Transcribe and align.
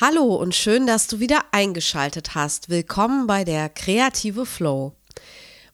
Hallo 0.00 0.36
und 0.36 0.54
schön, 0.54 0.86
dass 0.86 1.08
du 1.08 1.18
wieder 1.18 1.40
eingeschaltet 1.50 2.36
hast. 2.36 2.68
Willkommen 2.68 3.26
bei 3.26 3.42
der 3.42 3.68
Kreative 3.68 4.46
Flow. 4.46 4.92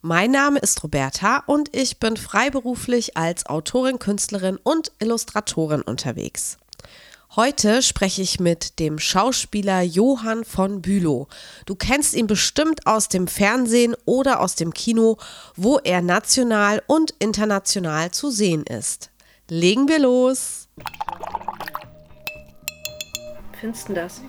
Mein 0.01 0.31
Name 0.31 0.61
ist 0.61 0.83
Roberta 0.83 1.43
und 1.45 1.77
ich 1.77 2.01
bin 2.01 2.17
freiberuflich 2.17 3.19
als 3.19 3.45
Autorin, 3.45 3.99
Künstlerin 3.99 4.59
und 4.63 4.93
Illustratorin 4.99 5.83
unterwegs. 5.83 6.57
Heute 7.37 7.83
spreche 7.83 8.23
ich 8.23 8.41
mit 8.41 8.79
dem 8.79 8.99
Schauspieler 8.99 9.83
Johann 9.83 10.47
von 10.47 10.81
Bülow. 10.81 11.29
Du 11.67 11.75
kennst 11.75 12.15
ihn 12.15 12.27
bestimmt 12.27 12.87
aus 12.87 13.11
dem 13.11 13.27
Fernsehen 13.27 13.95
oder 14.07 14.41
aus 14.41 14.55
dem 14.55 14.73
Kino, 14.73 15.19
wo 15.55 15.81
er 15.81 16.01
national 16.01 16.83
und 16.87 17.13
international 17.19 18.11
zu 18.11 18.31
sehen 18.31 18.65
ist. 18.65 19.11
Legen 19.51 19.87
wir 19.87 19.99
los! 19.99 20.67
Findest 23.65 23.89
du 23.89 23.95
das? 23.95 24.21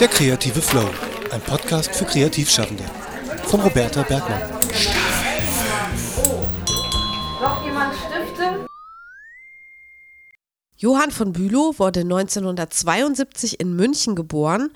Der 0.00 0.08
kreative 0.08 0.62
Flow, 0.62 0.88
ein 1.30 1.40
Podcast 1.42 1.94
für 1.94 2.06
Kreativschaffende 2.06 2.84
von 3.44 3.60
Roberta 3.60 4.02
Bergmann. 4.04 4.40
Noch 7.42 7.64
jemand 7.64 7.94
Stifte? 7.94 8.66
Johann 10.76 11.10
von 11.10 11.32
Bülow 11.32 11.78
wurde 11.78 12.00
1972 12.00 13.60
in 13.60 13.76
München 13.76 14.14
geboren 14.16 14.70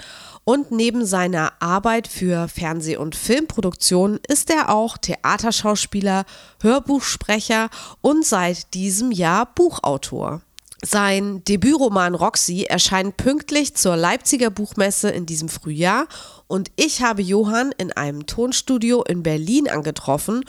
und 0.48 0.70
neben 0.70 1.05
seiner 1.05 1.52
Arbeit 1.61 2.09
für 2.09 2.48
Fernseh- 2.48 2.97
und 2.97 3.15
Filmproduktion 3.15 4.19
ist 4.29 4.48
er 4.48 4.70
auch 4.75 4.97
Theaterschauspieler, 4.97 6.25
Hörbuchsprecher 6.62 7.69
und 8.01 8.25
seit 8.25 8.73
diesem 8.73 9.12
Jahr 9.12 9.45
Buchautor. 9.55 10.41
Sein 10.83 11.45
Debütroman 11.45 12.14
Roxy 12.14 12.62
erscheint 12.62 13.19
pünktlich 13.19 13.75
zur 13.75 13.97
Leipziger 13.97 14.48
Buchmesse 14.48 15.11
in 15.11 15.27
diesem 15.27 15.50
Frühjahr 15.50 16.06
und 16.47 16.70
ich 16.77 17.03
habe 17.03 17.20
Johann 17.20 17.72
in 17.77 17.92
einem 17.92 18.25
Tonstudio 18.25 19.03
in 19.03 19.22
Berlin 19.22 19.69
angetroffen 19.69 20.47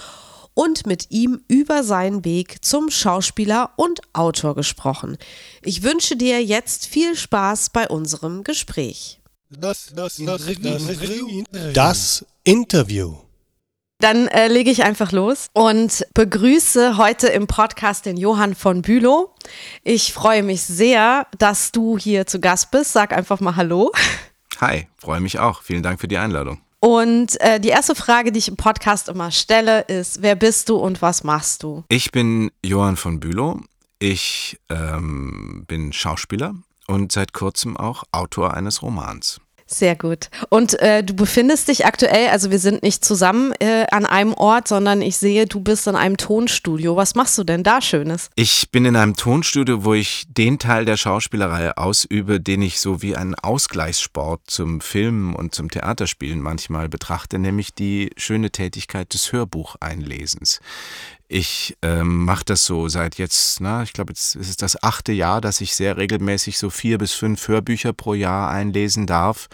und 0.54 0.88
mit 0.88 1.12
ihm 1.12 1.42
über 1.50 1.84
seinen 1.84 2.24
Weg 2.24 2.64
zum 2.64 2.90
Schauspieler 2.90 3.72
und 3.76 4.00
Autor 4.14 4.56
gesprochen. 4.56 5.18
Ich 5.62 5.84
wünsche 5.84 6.16
dir 6.16 6.42
jetzt 6.42 6.86
viel 6.86 7.18
Spaß 7.18 7.72
bei 7.72 7.90
unserem 7.90 8.46
Gespräch. 8.46 9.19
Das, 9.52 9.92
das, 9.96 10.18
das, 10.18 10.46
das 11.74 12.26
Interview. 12.44 13.16
Dann 13.98 14.28
äh, 14.28 14.48
lege 14.48 14.70
ich 14.70 14.84
einfach 14.84 15.12
los 15.12 15.48
und 15.54 16.06
begrüße 16.14 16.98
heute 16.98 17.30
im 17.30 17.48
Podcast 17.48 18.06
den 18.06 18.16
Johann 18.16 18.54
von 18.54 18.84
Bülow. 18.84 19.34
Ich 19.84 20.14
freue 20.14 20.44
mich 20.44 20.62
sehr, 20.62 21.26
dass 21.40 21.72
du 21.72 21.98
hier 21.98 22.28
zu 22.28 22.40
Gast 22.40 22.70
bist. 22.70 22.94
Sag 22.94 23.12
einfach 23.12 23.40
mal 23.40 23.56
Hallo. 23.56 23.92
Hi, 24.62 24.88
freue 24.98 25.20
mich 25.20 25.40
auch. 25.40 25.64
Vielen 25.64 25.82
Dank 25.82 26.00
für 26.00 26.08
die 26.08 26.20
Einladung. 26.20 26.62
Und 26.80 27.42
äh, 27.42 27.60
die 27.60 27.70
erste 27.70 27.96
Frage, 27.96 28.32
die 28.32 28.38
ich 28.38 28.50
im 28.50 28.56
Podcast 28.56 29.10
immer 29.10 29.32
stelle, 29.32 29.82
ist: 29.82 30.22
Wer 30.22 30.36
bist 30.36 30.70
du 30.70 30.76
und 30.76 31.02
was 31.02 31.24
machst 31.24 31.64
du? 31.64 31.84
Ich 31.90 32.12
bin 32.12 32.52
Johann 32.64 32.98
von 32.98 33.20
Bülow. 33.20 33.62
Ich 33.98 34.60
ähm, 34.70 35.66
bin 35.68 35.92
Schauspieler 35.92 36.54
und 36.90 37.12
seit 37.12 37.34
kurzem 37.34 37.78
auch 37.78 38.04
Autor 38.12 38.56
eines 38.56 38.82
Romans. 38.82 39.40
Sehr 39.72 39.96
gut. 39.96 40.32
Und 40.50 40.80
äh, 40.80 41.04
du 41.04 41.14
befindest 41.14 41.68
dich 41.68 41.86
aktuell, 41.86 42.30
also 42.30 42.50
wir 42.50 42.58
sind 42.58 42.82
nicht 42.82 43.06
zusammen 43.06 43.54
äh, 43.60 43.86
an 43.92 44.08
einem 44.08 44.34
Ort, 44.34 44.68
sondern 44.68 45.04
ich 45.04 45.18
sehe, 45.18 45.46
du 45.46 45.60
bist 45.60 45.86
in 45.86 45.96
einem 45.96 46.18
Tonstudio. 46.18 46.96
Was 46.96 47.14
machst 47.14 47.38
du 47.38 47.44
denn 47.44 47.62
da 47.62 47.80
Schönes? 47.80 48.32
Ich 48.34 48.72
bin 48.72 48.86
in 48.86 48.96
einem 48.96 49.16
Tonstudio, 49.16 49.86
wo 49.86 49.94
ich 49.94 50.26
den 50.28 50.58
Teil 50.58 50.86
der 50.86 50.98
Schauspielerei 50.98 51.78
ausübe, 51.78 52.42
den 52.42 52.64
ich 52.64 52.80
so 52.80 53.04
wie 53.04 53.16
einen 53.16 53.36
Ausgleichssport 53.36 54.42
zum 54.48 54.82
Filmen 54.82 55.36
und 55.36 55.54
zum 55.54 55.70
Theaterspielen 55.70 56.42
manchmal 56.42 56.90
betrachte, 56.90 57.38
nämlich 57.38 57.76
die 57.76 58.10
schöne 58.18 58.50
Tätigkeit 58.50 59.14
des 59.14 59.32
Hörbucheinlesens. 59.32 60.62
Ich 61.32 61.78
ähm, 61.84 62.26
mache 62.26 62.44
das 62.44 62.66
so 62.66 62.88
seit 62.88 63.20
jetzt, 63.20 63.62
na, 63.62 63.84
ich 63.84 63.94
glaube, 63.94 64.12
jetzt 64.14 64.36
ist 64.36 64.50
es 64.50 64.58
das 64.58 64.82
achte 64.82 65.12
Jahr, 65.12 65.42
dass 65.42 65.62
ich 65.62 65.76
sehr 65.76 65.96
regelmäßig 65.96 66.58
so 66.58 66.72
vier 66.72 66.98
bis 66.98 67.14
fünf 67.14 67.48
Hörbücher 67.48 67.94
pro 67.94 68.16
Jahr 68.16 68.50
einlesen 68.50 69.06
darf. 69.06 69.48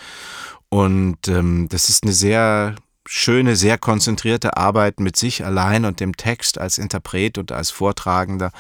Und 0.70 1.28
ähm, 1.28 1.68
das 1.70 1.90
ist 1.90 2.04
eine 2.04 2.14
sehr 2.14 2.76
schöne, 3.06 3.58
sehr 3.58 3.78
konzentrierte 3.78 4.56
Arbeit 4.56 5.02
mit 5.02 5.18
sich 5.18 5.44
allein 5.44 5.84
und 5.84 6.00
dem 6.00 6.16
Text 6.16 6.58
als 6.58 6.78
Interpret 6.78 7.38
und 7.38 7.52
als 7.52 7.72
Vortragender. 7.72 8.52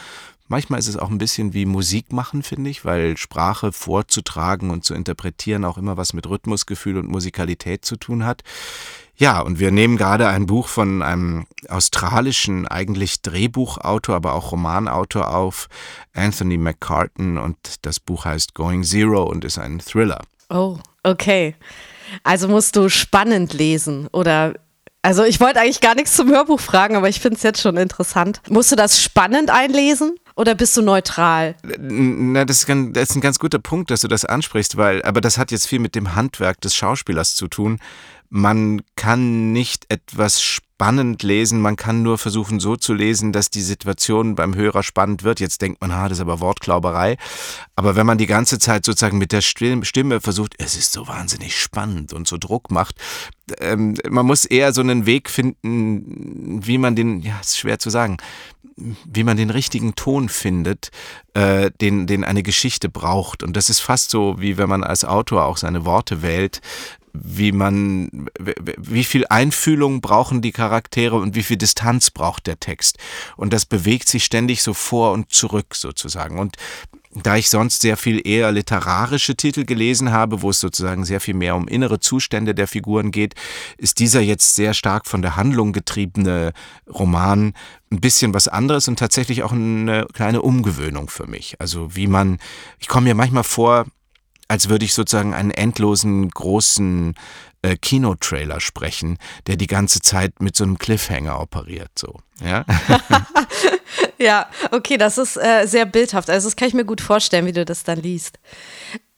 Manchmal 0.49 0.79
ist 0.79 0.89
es 0.89 0.97
auch 0.97 1.09
ein 1.09 1.17
bisschen 1.17 1.53
wie 1.53 1.65
Musik 1.65 2.11
machen, 2.11 2.43
finde 2.43 2.69
ich, 2.69 2.83
weil 2.83 3.15
Sprache 3.15 3.71
vorzutragen 3.71 4.71
und 4.71 4.83
zu 4.83 4.93
interpretieren 4.93 5.63
auch 5.63 5.77
immer 5.77 5.95
was 5.95 6.11
mit 6.11 6.27
Rhythmusgefühl 6.27 6.97
und 6.97 7.07
Musikalität 7.07 7.85
zu 7.85 7.95
tun 7.95 8.25
hat. 8.25 8.43
Ja, 9.17 9.39
und 9.39 9.59
wir 9.59 9.71
nehmen 9.71 9.97
gerade 9.97 10.27
ein 10.27 10.45
Buch 10.45 10.67
von 10.67 11.01
einem 11.01 11.45
australischen, 11.69 12.67
eigentlich 12.67 13.21
Drehbuchautor, 13.21 14.15
aber 14.15 14.33
auch 14.33 14.51
Romanautor 14.51 15.33
auf, 15.33 15.67
Anthony 16.13 16.57
McCartan, 16.57 17.37
und 17.37 17.57
das 17.83 17.99
Buch 17.99 18.25
heißt 18.25 18.55
Going 18.55 18.83
Zero 18.83 19.23
und 19.23 19.45
ist 19.45 19.57
ein 19.57 19.79
Thriller. 19.79 20.21
Oh, 20.49 20.77
okay. 21.03 21.55
Also 22.23 22.47
musst 22.47 22.75
du 22.75 22.89
spannend 22.89 23.53
lesen 23.53 24.07
oder 24.11 24.53
also 25.01 25.23
ich 25.23 25.39
wollte 25.39 25.59
eigentlich 25.59 25.81
gar 25.81 25.93
nichts 25.93 26.15
zum 26.15 26.29
Hörbuch 26.29 26.59
fragen, 26.59 26.95
aber 26.95 27.09
ich 27.09 27.19
finde 27.19 27.37
es 27.37 27.43
jetzt 27.43 27.61
schon 27.61 27.77
interessant. 27.77 28.41
Musst 28.49 28.71
du 28.71 28.75
das 28.75 29.01
spannend 29.01 29.51
einlesen? 29.51 30.15
Oder 30.35 30.53
bist 30.53 30.75
du 30.75 30.81
neutral? 30.81 31.55
Na, 31.79 32.43
das 32.43 32.63
ist, 32.63 32.69
ein, 32.69 32.91
das 32.91 33.09
ist 33.09 33.15
ein 33.15 33.21
ganz 33.21 33.39
guter 33.39 33.59
Punkt, 33.59 33.89
dass 33.89 34.01
du 34.01 34.09
das 34.09 34.25
ansprichst, 34.25 34.75
weil, 34.75 35.01
aber 35.03 35.21
das 35.21 35.37
hat 35.37 35.51
jetzt 35.51 35.67
viel 35.67 35.79
mit 35.79 35.95
dem 35.95 36.15
Handwerk 36.15 36.59
des 36.61 36.75
Schauspielers 36.75 37.35
zu 37.35 37.47
tun 37.47 37.79
man 38.29 38.81
kann 38.95 39.53
nicht 39.53 39.85
etwas 39.89 40.41
spannend 40.75 41.23
lesen, 41.23 41.61
man 41.61 41.77
kann 41.77 42.03
nur 42.03 42.17
versuchen 42.17 42.59
so 42.59 42.75
zu 42.75 42.93
lesen, 42.93 43.31
dass 43.31 43.49
die 43.49 43.61
Situation 43.61 44.35
beim 44.35 44.55
Hörer 44.55 44.83
spannend 44.83 45.23
wird. 45.23 45.39
Jetzt 45.39 45.61
denkt 45.61 45.79
man, 45.79 45.95
ha, 45.95 46.09
das 46.09 46.17
ist 46.17 46.21
aber 46.21 46.41
Wortklauberei. 46.41 47.15
Aber 47.77 47.95
wenn 47.95 48.05
man 48.05 48.17
die 48.17 48.25
ganze 48.25 48.59
Zeit 48.59 48.83
sozusagen 48.83 49.17
mit 49.17 49.31
der 49.31 49.39
Stimme 49.39 50.19
versucht, 50.19 50.55
es 50.57 50.75
ist 50.75 50.91
so 50.91 51.07
wahnsinnig 51.07 51.57
spannend 51.57 52.11
und 52.11 52.27
so 52.27 52.37
Druck 52.37 52.71
macht, 52.71 52.99
ähm, 53.61 53.95
man 54.09 54.25
muss 54.25 54.43
eher 54.43 54.73
so 54.73 54.81
einen 54.81 55.05
Weg 55.05 55.29
finden, 55.29 56.59
wie 56.65 56.77
man 56.77 56.97
den, 56.97 57.21
ja, 57.21 57.39
ist 57.39 57.57
schwer 57.57 57.79
zu 57.79 57.89
sagen, 57.89 58.17
wie 58.75 59.23
man 59.23 59.37
den 59.37 59.51
richtigen 59.51 59.95
Ton 59.95 60.27
findet, 60.27 60.91
äh, 61.35 61.71
den, 61.79 62.05
den 62.05 62.25
eine 62.25 62.43
Geschichte 62.43 62.89
braucht. 62.89 63.43
Und 63.43 63.55
das 63.55 63.69
ist 63.69 63.79
fast 63.79 64.09
so, 64.09 64.35
wie 64.39 64.57
wenn 64.57 64.67
man 64.67 64.83
als 64.83 65.05
Autor 65.05 65.45
auch 65.45 65.55
seine 65.55 65.85
Worte 65.85 66.21
wählt 66.21 66.59
wie 67.23 67.51
man, 67.51 68.29
wie 68.77 69.03
viel 69.03 69.25
Einfühlung 69.27 70.01
brauchen 70.01 70.41
die 70.41 70.51
Charaktere 70.51 71.15
und 71.15 71.35
wie 71.35 71.43
viel 71.43 71.57
Distanz 71.57 72.11
braucht 72.11 72.47
der 72.47 72.59
Text. 72.59 72.97
Und 73.37 73.53
das 73.53 73.65
bewegt 73.65 74.07
sich 74.07 74.25
ständig 74.25 74.61
so 74.61 74.73
vor 74.73 75.11
und 75.11 75.31
zurück 75.31 75.75
sozusagen. 75.75 76.39
Und 76.39 76.57
da 77.23 77.37
ich 77.37 77.49
sonst 77.49 77.81
sehr 77.81 77.95
viel 77.95 78.27
eher 78.27 78.51
literarische 78.51 79.35
Titel 79.35 79.63
gelesen 79.63 80.11
habe, 80.11 80.41
wo 80.41 80.49
es 80.49 80.59
sozusagen 80.59 81.05
sehr 81.05 81.21
viel 81.21 81.33
mehr 81.33 81.55
um 81.55 81.67
innere 81.67 81.99
Zustände 81.99 82.53
der 82.53 82.67
Figuren 82.67 83.11
geht, 83.11 83.35
ist 83.77 83.99
dieser 83.99 84.19
jetzt 84.19 84.55
sehr 84.55 84.73
stark 84.73 85.07
von 85.07 85.21
der 85.21 85.35
Handlung 85.37 85.71
getriebene 85.71 86.51
Roman 86.89 87.53
ein 87.91 88.01
bisschen 88.01 88.33
was 88.33 88.47
anderes 88.47 88.87
und 88.87 88.99
tatsächlich 88.99 89.43
auch 89.43 89.53
eine 89.53 90.07
kleine 90.13 90.41
Umgewöhnung 90.41 91.09
für 91.09 91.27
mich. 91.27 91.55
Also 91.59 91.95
wie 91.95 92.07
man, 92.07 92.39
ich 92.79 92.87
komme 92.87 93.05
mir 93.05 93.15
manchmal 93.15 93.43
vor, 93.43 93.85
als 94.47 94.69
würde 94.69 94.85
ich 94.85 94.93
sozusagen 94.93 95.33
einen 95.33 95.51
endlosen 95.51 96.29
großen 96.29 97.15
äh, 97.61 97.75
Kinotrailer 97.77 98.59
sprechen, 98.59 99.17
der 99.47 99.55
die 99.55 99.67
ganze 99.67 100.01
Zeit 100.01 100.41
mit 100.41 100.55
so 100.55 100.63
einem 100.63 100.77
Cliffhanger 100.77 101.39
operiert, 101.39 101.91
so. 101.97 102.19
Ja, 102.43 102.65
ja 104.17 104.49
okay, 104.71 104.97
das 104.97 105.17
ist 105.17 105.37
äh, 105.37 105.65
sehr 105.65 105.85
bildhaft. 105.85 106.29
Also 106.29 106.47
das 106.47 106.55
kann 106.55 106.67
ich 106.67 106.73
mir 106.73 106.85
gut 106.85 107.01
vorstellen, 107.01 107.45
wie 107.45 107.53
du 107.53 107.65
das 107.65 107.83
dann 107.83 107.99
liest. 108.01 108.39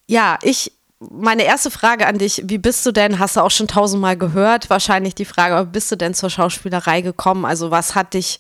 Ja, 0.08 0.40
ich 0.44 0.72
meine 1.00 1.44
erste 1.44 1.70
Frage 1.70 2.08
an 2.08 2.18
dich, 2.18 2.42
wie 2.46 2.58
bist 2.58 2.84
du 2.86 2.92
denn, 2.92 3.20
hast 3.20 3.36
du 3.36 3.42
auch 3.42 3.52
schon 3.52 3.68
tausendmal 3.68 4.18
gehört, 4.18 4.72
wahrscheinlich 4.72 5.14
die 5.14 5.26
Frage, 5.26 5.68
bist 5.68 5.92
du 5.92 5.96
denn 5.96 6.16
zur 6.16 6.32
Schauspielerei 6.32 7.02
gekommen? 7.02 7.46
Also 7.46 7.70
was 7.70 7.94
hat 7.94 8.16
dich 8.16 8.40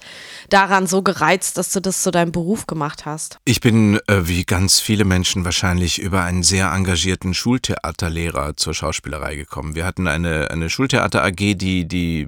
daran 0.49 0.87
so 0.87 1.03
gereizt, 1.03 1.59
dass 1.59 1.71
du 1.71 1.79
das 1.79 2.01
zu 2.01 2.09
deinem 2.09 2.31
Beruf 2.31 2.65
gemacht 2.65 3.05
hast? 3.05 3.37
Ich 3.45 3.61
bin, 3.61 3.99
äh, 4.07 4.27
wie 4.27 4.43
ganz 4.43 4.79
viele 4.79 5.05
Menschen 5.05 5.45
wahrscheinlich, 5.45 5.99
über 5.99 6.23
einen 6.23 6.41
sehr 6.41 6.71
engagierten 6.71 7.35
Schultheaterlehrer 7.35 8.57
zur 8.57 8.73
Schauspielerei 8.73 9.35
gekommen. 9.35 9.75
Wir 9.75 9.85
hatten 9.85 10.07
eine, 10.07 10.49
eine 10.49 10.71
Schultheater 10.71 11.23
AG, 11.23 11.35
die, 11.35 11.87
die, 11.87 12.27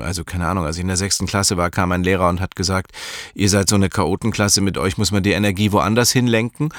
also 0.00 0.24
keine 0.24 0.48
Ahnung, 0.48 0.64
als 0.64 0.76
ich 0.76 0.82
in 0.82 0.88
der 0.88 0.96
sechsten 0.96 1.26
Klasse 1.26 1.56
war, 1.56 1.70
kam 1.70 1.92
ein 1.92 2.02
Lehrer 2.02 2.28
und 2.28 2.40
hat 2.40 2.56
gesagt, 2.56 2.90
ihr 3.34 3.48
seid 3.48 3.68
so 3.68 3.76
eine 3.76 3.88
Chaotenklasse, 3.88 4.60
mit 4.62 4.78
euch 4.78 4.98
muss 4.98 5.12
man 5.12 5.22
die 5.22 5.32
Energie 5.32 5.70
woanders 5.70 6.10
hinlenken. 6.10 6.70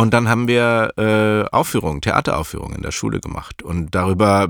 Und 0.00 0.14
dann 0.14 0.30
haben 0.30 0.48
wir 0.48 0.94
äh, 0.96 1.54
Aufführungen, 1.54 2.00
Theateraufführungen 2.00 2.76
in 2.76 2.82
der 2.82 2.90
Schule 2.90 3.20
gemacht. 3.20 3.62
Und 3.62 3.94
darüber 3.94 4.48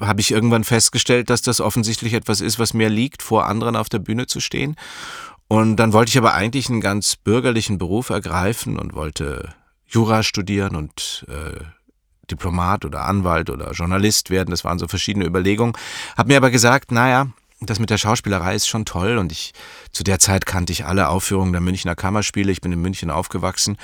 habe 0.00 0.20
ich 0.20 0.32
irgendwann 0.32 0.64
festgestellt, 0.64 1.30
dass 1.30 1.40
das 1.40 1.60
offensichtlich 1.60 2.14
etwas 2.14 2.40
ist, 2.40 2.58
was 2.58 2.74
mir 2.74 2.88
liegt, 2.88 3.22
vor 3.22 3.46
anderen 3.46 3.76
auf 3.76 3.88
der 3.88 4.00
Bühne 4.00 4.26
zu 4.26 4.40
stehen. 4.40 4.74
Und 5.46 5.76
dann 5.76 5.92
wollte 5.92 6.10
ich 6.10 6.18
aber 6.18 6.34
eigentlich 6.34 6.68
einen 6.68 6.80
ganz 6.80 7.14
bürgerlichen 7.14 7.78
Beruf 7.78 8.10
ergreifen 8.10 8.76
und 8.76 8.94
wollte 8.94 9.54
Jura 9.86 10.24
studieren 10.24 10.74
und 10.74 11.26
äh, 11.28 11.60
Diplomat 12.28 12.84
oder 12.84 13.04
Anwalt 13.04 13.50
oder 13.50 13.70
Journalist 13.70 14.30
werden. 14.30 14.50
Das 14.50 14.64
waren 14.64 14.80
so 14.80 14.88
verschiedene 14.88 15.26
Überlegungen. 15.26 15.74
Hab 16.16 16.26
mir 16.26 16.38
aber 16.38 16.50
gesagt, 16.50 16.90
naja, 16.90 17.28
das 17.60 17.78
mit 17.78 17.90
der 17.90 17.98
Schauspielerei 17.98 18.56
ist 18.56 18.66
schon 18.66 18.84
toll 18.84 19.18
und 19.18 19.30
ich 19.30 19.52
zu 19.92 20.02
der 20.02 20.18
Zeit 20.18 20.46
kannte 20.46 20.72
ich 20.72 20.86
alle 20.86 21.08
Aufführungen 21.08 21.52
der 21.52 21.60
Münchner 21.60 21.94
Kammerspiele. 21.94 22.50
Ich 22.50 22.60
bin 22.60 22.72
in 22.72 22.82
München 22.82 23.12
aufgewachsen 23.12 23.76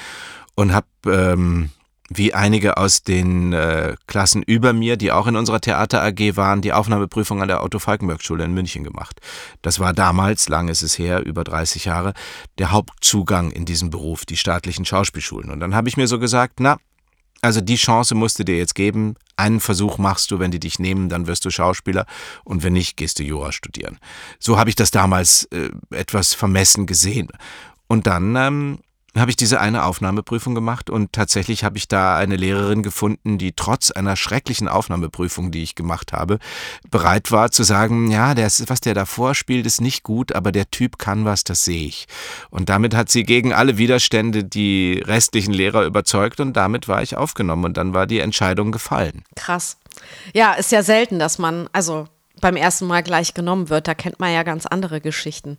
und 0.58 0.72
habe 0.72 0.88
ähm, 1.06 1.70
wie 2.08 2.34
einige 2.34 2.78
aus 2.78 3.04
den 3.04 3.52
äh, 3.52 3.94
Klassen 4.08 4.42
über 4.42 4.72
mir, 4.72 4.96
die 4.96 5.12
auch 5.12 5.28
in 5.28 5.36
unserer 5.36 5.60
Theater 5.60 6.02
AG 6.02 6.36
waren, 6.36 6.62
die 6.62 6.72
Aufnahmeprüfung 6.72 7.40
an 7.40 7.46
der 7.46 7.62
Otto 7.62 7.78
Falkenberg 7.78 8.24
Schule 8.24 8.42
in 8.42 8.54
München 8.54 8.82
gemacht. 8.82 9.20
Das 9.62 9.78
war 9.78 9.92
damals, 9.92 10.48
lang 10.48 10.66
ist 10.66 10.82
es 10.82 10.98
her, 10.98 11.24
über 11.24 11.44
30 11.44 11.84
Jahre, 11.84 12.12
der 12.58 12.72
Hauptzugang 12.72 13.52
in 13.52 13.66
diesen 13.66 13.90
Beruf, 13.90 14.26
die 14.26 14.36
staatlichen 14.36 14.84
Schauspielschulen. 14.84 15.50
Und 15.52 15.60
dann 15.60 15.76
habe 15.76 15.88
ich 15.88 15.96
mir 15.96 16.08
so 16.08 16.18
gesagt, 16.18 16.58
na, 16.58 16.78
also 17.40 17.60
die 17.60 17.76
Chance 17.76 18.16
musst 18.16 18.40
du 18.40 18.44
dir 18.44 18.56
jetzt 18.56 18.74
geben. 18.74 19.14
Einen 19.36 19.60
Versuch 19.60 19.98
machst 19.98 20.32
du, 20.32 20.40
wenn 20.40 20.50
die 20.50 20.58
dich 20.58 20.80
nehmen, 20.80 21.08
dann 21.08 21.28
wirst 21.28 21.44
du 21.44 21.50
Schauspieler 21.50 22.04
und 22.42 22.64
wenn 22.64 22.72
nicht, 22.72 22.96
gehst 22.96 23.20
du 23.20 23.22
Jura 23.22 23.52
studieren. 23.52 24.00
So 24.40 24.58
habe 24.58 24.70
ich 24.70 24.76
das 24.76 24.90
damals 24.90 25.44
äh, 25.52 25.70
etwas 25.90 26.34
vermessen 26.34 26.86
gesehen. 26.86 27.28
Und 27.86 28.08
dann 28.08 28.34
ähm, 28.34 28.78
habe 29.16 29.30
ich 29.30 29.36
diese 29.36 29.60
eine 29.60 29.84
Aufnahmeprüfung 29.84 30.54
gemacht 30.54 30.90
und 30.90 31.12
tatsächlich 31.12 31.64
habe 31.64 31.78
ich 31.78 31.88
da 31.88 32.16
eine 32.16 32.36
Lehrerin 32.36 32.82
gefunden, 32.82 33.38
die 33.38 33.52
trotz 33.52 33.90
einer 33.90 34.16
schrecklichen 34.16 34.68
Aufnahmeprüfung, 34.68 35.50
die 35.50 35.62
ich 35.62 35.74
gemacht 35.74 36.12
habe, 36.12 36.38
bereit 36.90 37.32
war 37.32 37.50
zu 37.50 37.62
sagen, 37.62 38.10
ja, 38.10 38.34
das, 38.34 38.68
was 38.68 38.80
der 38.80 38.94
da 38.94 39.06
vorspielt, 39.06 39.66
ist 39.66 39.80
nicht 39.80 40.02
gut, 40.02 40.32
aber 40.32 40.52
der 40.52 40.70
Typ 40.70 40.98
kann 40.98 41.24
was, 41.24 41.44
das 41.44 41.64
sehe 41.64 41.86
ich. 41.86 42.06
Und 42.50 42.68
damit 42.68 42.94
hat 42.94 43.08
sie 43.08 43.24
gegen 43.24 43.52
alle 43.52 43.78
Widerstände 43.78 44.44
die 44.44 45.02
restlichen 45.04 45.54
Lehrer 45.54 45.84
überzeugt 45.84 46.40
und 46.40 46.52
damit 46.54 46.86
war 46.86 47.02
ich 47.02 47.16
aufgenommen 47.16 47.64
und 47.64 47.76
dann 47.76 47.94
war 47.94 48.06
die 48.06 48.20
Entscheidung 48.20 48.72
gefallen. 48.72 49.24
Krass. 49.36 49.78
Ja, 50.34 50.52
ist 50.52 50.70
ja 50.70 50.82
selten, 50.82 51.18
dass 51.18 51.38
man, 51.38 51.68
also 51.72 52.06
beim 52.40 52.56
ersten 52.56 52.86
Mal 52.86 53.02
gleich 53.02 53.34
genommen 53.34 53.68
wird. 53.68 53.88
Da 53.88 53.94
kennt 53.94 54.20
man 54.20 54.32
ja 54.32 54.42
ganz 54.42 54.66
andere 54.66 55.00
Geschichten. 55.00 55.58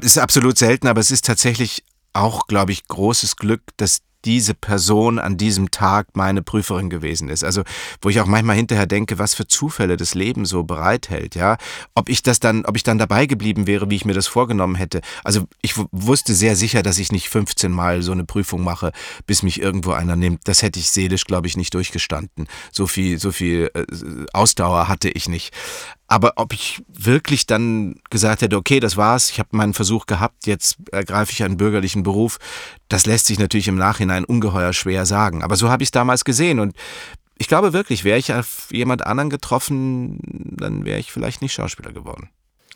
Ist 0.00 0.18
absolut 0.18 0.58
selten, 0.58 0.88
aber 0.88 1.00
es 1.00 1.10
ist 1.10 1.24
tatsächlich 1.24 1.84
auch, 2.18 2.46
glaube 2.46 2.72
ich, 2.72 2.86
großes 2.88 3.36
Glück, 3.36 3.62
dass 3.76 4.02
diese 4.24 4.54
Person 4.54 5.18
an 5.18 5.36
diesem 5.36 5.70
Tag 5.70 6.08
meine 6.14 6.42
Prüferin 6.42 6.90
gewesen 6.90 7.28
ist. 7.28 7.44
Also, 7.44 7.62
wo 8.02 8.08
ich 8.08 8.20
auch 8.20 8.26
manchmal 8.26 8.56
hinterher 8.56 8.86
denke, 8.86 9.18
was 9.18 9.34
für 9.34 9.46
Zufälle 9.46 9.96
das 9.96 10.14
Leben 10.14 10.44
so 10.44 10.64
bereithält, 10.64 11.34
ja. 11.34 11.56
Ob 11.94 12.08
ich 12.08 12.22
das 12.22 12.40
dann, 12.40 12.64
ob 12.64 12.76
ich 12.76 12.82
dann 12.82 12.98
dabei 12.98 13.26
geblieben 13.26 13.66
wäre, 13.66 13.90
wie 13.90 13.96
ich 13.96 14.04
mir 14.04 14.14
das 14.14 14.26
vorgenommen 14.26 14.74
hätte. 14.74 15.00
Also, 15.22 15.46
ich 15.62 15.74
wusste 15.92 16.34
sehr 16.34 16.56
sicher, 16.56 16.82
dass 16.82 16.98
ich 16.98 17.12
nicht 17.12 17.28
15 17.28 17.70
Mal 17.70 18.02
so 18.02 18.12
eine 18.12 18.24
Prüfung 18.24 18.64
mache, 18.64 18.92
bis 19.26 19.42
mich 19.42 19.60
irgendwo 19.60 19.92
einer 19.92 20.16
nimmt. 20.16 20.40
Das 20.44 20.62
hätte 20.62 20.80
ich 20.80 20.90
seelisch, 20.90 21.24
glaube 21.24 21.46
ich, 21.46 21.56
nicht 21.56 21.72
durchgestanden. 21.74 22.48
So 22.72 22.86
viel, 22.86 23.18
so 23.18 23.30
viel 23.30 23.70
äh, 23.74 23.84
Ausdauer 24.32 24.88
hatte 24.88 25.08
ich 25.08 25.28
nicht. 25.28 25.54
Aber 26.08 26.32
ob 26.36 26.54
ich 26.54 26.82
wirklich 26.88 27.46
dann 27.46 27.96
gesagt 28.08 28.40
hätte, 28.40 28.56
okay, 28.56 28.80
das 28.80 28.96
war's, 28.96 29.30
ich 29.30 29.38
habe 29.38 29.50
meinen 29.52 29.74
Versuch 29.74 30.06
gehabt, 30.06 30.46
jetzt 30.46 30.78
ergreife 30.90 31.32
ich 31.32 31.42
einen 31.42 31.58
bürgerlichen 31.58 32.02
Beruf, 32.02 32.38
das 32.88 33.04
lässt 33.04 33.26
sich 33.26 33.38
natürlich 33.38 33.68
im 33.68 33.76
Nachhinein 33.76 34.24
ungeheuer 34.24 34.72
schwer 34.72 35.04
sagen. 35.04 35.42
Aber 35.42 35.56
so 35.56 35.68
habe 35.68 35.82
ich 35.82 35.88
es 35.88 35.92
damals 35.92 36.24
gesehen 36.24 36.60
und 36.60 36.74
ich 37.36 37.46
glaube 37.46 37.74
wirklich, 37.74 38.04
wäre 38.04 38.18
ich 38.18 38.32
auf 38.32 38.68
jemand 38.72 39.06
anderen 39.06 39.28
getroffen, 39.28 40.18
dann 40.56 40.86
wäre 40.86 40.98
ich 40.98 41.12
vielleicht 41.12 41.42
nicht 41.42 41.52
Schauspieler 41.52 41.92
geworden. 41.92 42.30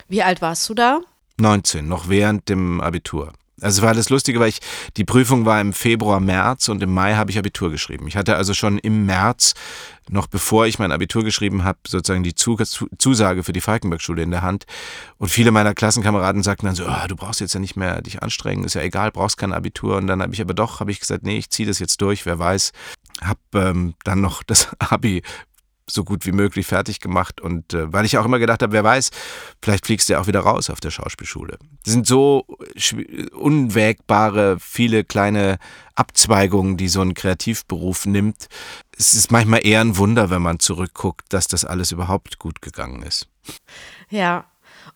Wie 0.09 0.23
alt 0.23 0.43
warst 0.43 0.69
du 0.69 0.75
da? 0.75 1.01
19, 1.39 1.89
noch 1.89 2.11
während 2.11 2.51
dem 2.51 2.83
Abitur. 2.83 3.33
Also 3.63 3.81
es 3.81 3.83
war 3.83 3.95
das 3.95 4.11
Lustige, 4.11 4.41
weil 4.41 4.49
ich, 4.49 4.61
die 4.97 5.05
Prüfung 5.05 5.47
war 5.47 5.61
im 5.61 5.73
Februar, 5.73 6.21
März 6.21 6.69
und 6.69 6.83
im 6.83 6.93
Mai 6.93 7.15
habe 7.15 7.31
ich 7.31 7.39
Abitur 7.39 7.71
geschrieben. 7.71 8.07
Ich 8.09 8.17
hatte 8.17 8.37
also 8.37 8.55
schon 8.55 8.79
im 8.79 9.07
März, 9.07 9.55
noch 10.09 10.27
bevor 10.27 10.67
ich 10.67 10.79
mein 10.79 10.93
Abitur 10.93 11.25
geschrieben 11.25 11.65
habe, 11.65 11.79
sozusagen 11.87 12.25
die 12.25 12.35
Zusage 12.35 13.45
für 13.45 13.53
die 13.53 13.61
Falkenberg-Schule 13.61 14.23
in 14.23 14.31
der 14.31 14.43
Hand. 14.43 14.65
Und 15.19 15.29
viele 15.29 15.53
meiner 15.53 15.75
Klassenkameraden 15.75 16.43
sagten 16.43 16.67
dann 16.67 16.75
so, 16.75 16.87
oh, 16.87 17.07
du 17.09 17.17
brauchst 17.17 17.41
jetzt 17.41 17.55
ja 17.55 17.61
nicht 17.61 17.77
mehr 17.77 18.03
dich 18.03 18.23
anstrengen, 18.23 18.65
ist 18.65 18.75
ja 18.75 18.83
egal, 18.83 19.13
brauchst 19.13 19.39
kein 19.39 19.53
Abitur. 19.53 19.97
Und 19.97 20.09
dann 20.09 20.21
habe 20.23 20.35
ich 20.35 20.41
aber 20.41 20.55
doch, 20.55 20.81
habe 20.81 20.91
ich 20.91 21.01
gesagt, 21.01 21.23
nee, 21.25 21.39
ich 21.39 21.51
ziehe 21.51 21.69
das 21.69 21.79
jetzt 21.79 22.01
durch, 22.03 22.27
wer 22.27 22.39
weiß. 22.39 22.73
Hab 23.21 23.39
ähm, 23.55 23.95
dann 24.05 24.21
noch 24.21 24.43
das 24.43 24.69
Abi 24.79 25.23
so 25.93 26.05
gut 26.05 26.27
wie 26.27 26.33
möglich 26.33 26.67
fertig 26.67 27.01
gemacht. 27.01 27.41
Und 27.41 27.75
äh, 27.75 27.93
weil 27.93 28.05
ich 28.05 28.19
auch 28.19 28.25
immer 28.25 28.39
gedacht 28.39 28.63
habe, 28.63 28.73
wer 28.73 28.85
weiß, 28.85 29.11
vielleicht 29.63 29.87
fliegst 29.87 30.09
du 30.09 30.15
ja 30.15 30.21
auch 30.21 30.27
wieder 30.27 30.41
raus 30.41 30.71
auf 30.71 30.81
der 30.81 30.91
Schauspielschule. 30.91 31.59
Das 31.85 31.93
sind 31.93 32.07
so 32.07 32.47
unwägbare, 33.33 34.59
viele 34.61 35.05
kleine 35.05 35.59
Abzweigungen, 35.95 36.77
die 36.77 36.89
so 36.89 37.01
ein 37.01 37.15
Kreativberuf 37.15 38.07
nimmt. 38.07 38.49
Es 38.97 39.15
ist 39.15 39.31
manchmal 39.31 39.67
eher 39.67 39.81
ein 39.81 39.97
Wunder, 39.97 40.31
wenn 40.31 40.43
man 40.43 40.59
zurückguckt, 40.59 41.33
dass 41.33 41.49
das 41.49 41.65
alles 41.65 41.93
überhaupt 41.93 42.39
gut 42.39 42.63
gegangen 42.63 43.03
ist. 43.03 43.29
Ja, 44.09 44.45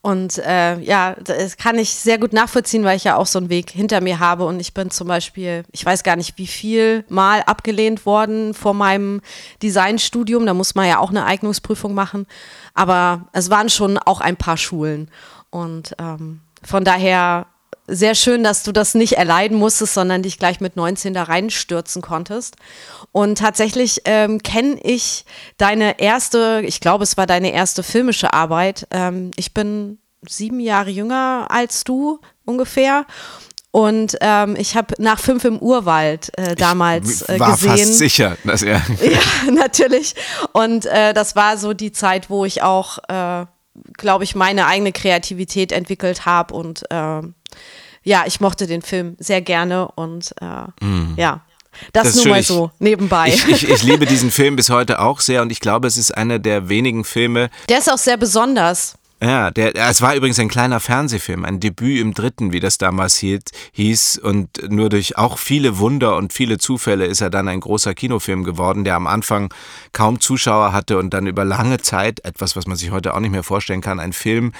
und 0.06 0.38
äh, 0.38 0.78
ja, 0.78 1.14
das 1.14 1.56
kann 1.56 1.78
ich 1.80 1.90
sehr 1.96 2.18
gut 2.18 2.32
nachvollziehen, 2.32 2.84
weil 2.84 2.96
ich 2.96 3.02
ja 3.02 3.16
auch 3.16 3.26
so 3.26 3.40
einen 3.40 3.48
Weg 3.48 3.70
hinter 3.70 4.00
mir 4.00 4.20
habe. 4.20 4.44
Und 4.44 4.60
ich 4.60 4.72
bin 4.72 4.90
zum 4.92 5.08
Beispiel, 5.08 5.64
ich 5.72 5.84
weiß 5.84 6.04
gar 6.04 6.14
nicht, 6.14 6.38
wie 6.38 6.46
viel 6.46 7.04
Mal 7.08 7.42
abgelehnt 7.42 8.06
worden 8.06 8.54
vor 8.54 8.72
meinem 8.72 9.20
Designstudium. 9.64 10.46
Da 10.46 10.54
muss 10.54 10.76
man 10.76 10.86
ja 10.86 11.00
auch 11.00 11.10
eine 11.10 11.24
Eignungsprüfung 11.24 11.92
machen. 11.92 12.26
Aber 12.72 13.26
es 13.32 13.50
waren 13.50 13.68
schon 13.68 13.98
auch 13.98 14.20
ein 14.20 14.36
paar 14.36 14.56
Schulen. 14.56 15.10
Und 15.50 15.96
ähm, 15.98 16.40
von 16.62 16.84
daher 16.84 17.46
sehr 17.88 18.14
schön, 18.14 18.42
dass 18.42 18.62
du 18.62 18.72
das 18.72 18.94
nicht 18.94 19.14
erleiden 19.14 19.56
musstest, 19.56 19.94
sondern 19.94 20.22
dich 20.22 20.38
gleich 20.38 20.60
mit 20.60 20.76
19 20.76 21.14
da 21.14 21.24
reinstürzen 21.24 22.02
konntest. 22.02 22.56
Und 23.12 23.38
tatsächlich 23.38 24.02
ähm, 24.04 24.42
kenne 24.42 24.78
ich 24.82 25.24
deine 25.56 26.00
erste, 26.00 26.62
ich 26.64 26.80
glaube, 26.80 27.04
es 27.04 27.16
war 27.16 27.26
deine 27.26 27.52
erste 27.52 27.82
filmische 27.82 28.32
Arbeit. 28.32 28.86
Ähm, 28.90 29.30
ich 29.36 29.54
bin 29.54 29.98
sieben 30.28 30.60
Jahre 30.60 30.90
jünger 30.90 31.46
als 31.50 31.84
du 31.84 32.20
ungefähr. 32.44 33.06
Und 33.70 34.16
ähm, 34.22 34.56
ich 34.56 34.74
habe 34.74 34.94
nach 34.98 35.18
fünf 35.18 35.44
im 35.44 35.58
Urwald 35.58 36.36
äh, 36.38 36.54
damals 36.54 37.20
äh, 37.28 37.38
war 37.38 37.52
gesehen. 37.52 37.76
Fast 37.76 37.98
sicher, 37.98 38.38
dass 38.42 38.62
er. 38.62 38.80
ja, 39.02 39.52
natürlich. 39.52 40.14
Und 40.52 40.86
äh, 40.86 41.12
das 41.12 41.36
war 41.36 41.58
so 41.58 41.74
die 41.74 41.92
Zeit, 41.92 42.30
wo 42.30 42.46
ich 42.46 42.62
auch, 42.62 42.96
äh, 43.08 43.44
glaube 43.98 44.24
ich, 44.24 44.34
meine 44.34 44.66
eigene 44.66 44.92
Kreativität 44.92 45.72
entwickelt 45.72 46.24
habe 46.24 46.54
und 46.54 46.90
äh, 46.90 47.20
ja, 48.06 48.22
ich 48.24 48.40
mochte 48.40 48.66
den 48.68 48.82
Film 48.82 49.16
sehr 49.18 49.42
gerne 49.42 49.88
und 49.88 50.32
äh, 50.40 50.84
mm. 50.84 51.14
ja. 51.16 51.40
Das, 51.92 52.04
das 52.04 52.14
nur 52.14 52.22
schön. 52.22 52.32
mal 52.32 52.42
so 52.42 52.70
nebenbei. 52.78 53.28
Ich, 53.28 53.48
ich, 53.48 53.68
ich 53.68 53.82
liebe 53.82 54.06
diesen 54.06 54.30
Film 54.30 54.56
bis 54.56 54.70
heute 54.70 55.00
auch 55.00 55.20
sehr 55.20 55.42
und 55.42 55.52
ich 55.52 55.60
glaube, 55.60 55.86
es 55.86 55.98
ist 55.98 56.16
einer 56.16 56.38
der 56.38 56.70
wenigen 56.70 57.04
Filme. 57.04 57.50
Der 57.68 57.78
ist 57.78 57.92
auch 57.92 57.98
sehr 57.98 58.16
besonders. 58.16 58.96
Ja, 59.22 59.50
der, 59.50 59.74
es 59.74 60.02
war 60.02 60.14
übrigens 60.14 60.38
ein 60.38 60.48
kleiner 60.48 60.78
Fernsehfilm, 60.78 61.46
ein 61.46 61.58
Debüt 61.58 62.00
im 62.02 62.12
dritten, 62.12 62.52
wie 62.52 62.60
das 62.60 62.76
damals 62.76 63.16
hielt, 63.16 63.50
hieß. 63.72 64.18
Und 64.18 64.70
nur 64.70 64.90
durch 64.90 65.16
auch 65.16 65.38
viele 65.38 65.78
Wunder 65.78 66.16
und 66.16 66.34
viele 66.34 66.58
Zufälle 66.58 67.06
ist 67.06 67.22
er 67.22 67.30
dann 67.30 67.48
ein 67.48 67.60
großer 67.60 67.94
Kinofilm 67.94 68.44
geworden, 68.44 68.84
der 68.84 68.94
am 68.94 69.06
Anfang 69.06 69.52
kaum 69.92 70.20
Zuschauer 70.20 70.74
hatte 70.74 70.98
und 70.98 71.14
dann 71.14 71.26
über 71.26 71.46
lange 71.46 71.78
Zeit, 71.78 72.22
etwas, 72.26 72.56
was 72.56 72.66
man 72.66 72.76
sich 72.76 72.90
heute 72.90 73.14
auch 73.14 73.20
nicht 73.20 73.30
mehr 73.30 73.42
vorstellen 73.42 73.80
kann, 73.80 74.00
ein 74.00 74.12
Film 74.12 74.52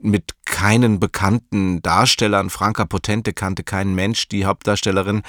mit 0.00 0.34
keinen 0.44 0.98
bekannten 0.98 1.80
Darstellern. 1.80 2.50
Franka 2.50 2.86
Potente 2.86 3.32
kannte 3.32 3.62
keinen 3.62 3.94
Mensch, 3.94 4.26
die 4.26 4.44
Hauptdarstellerin, 4.44 5.22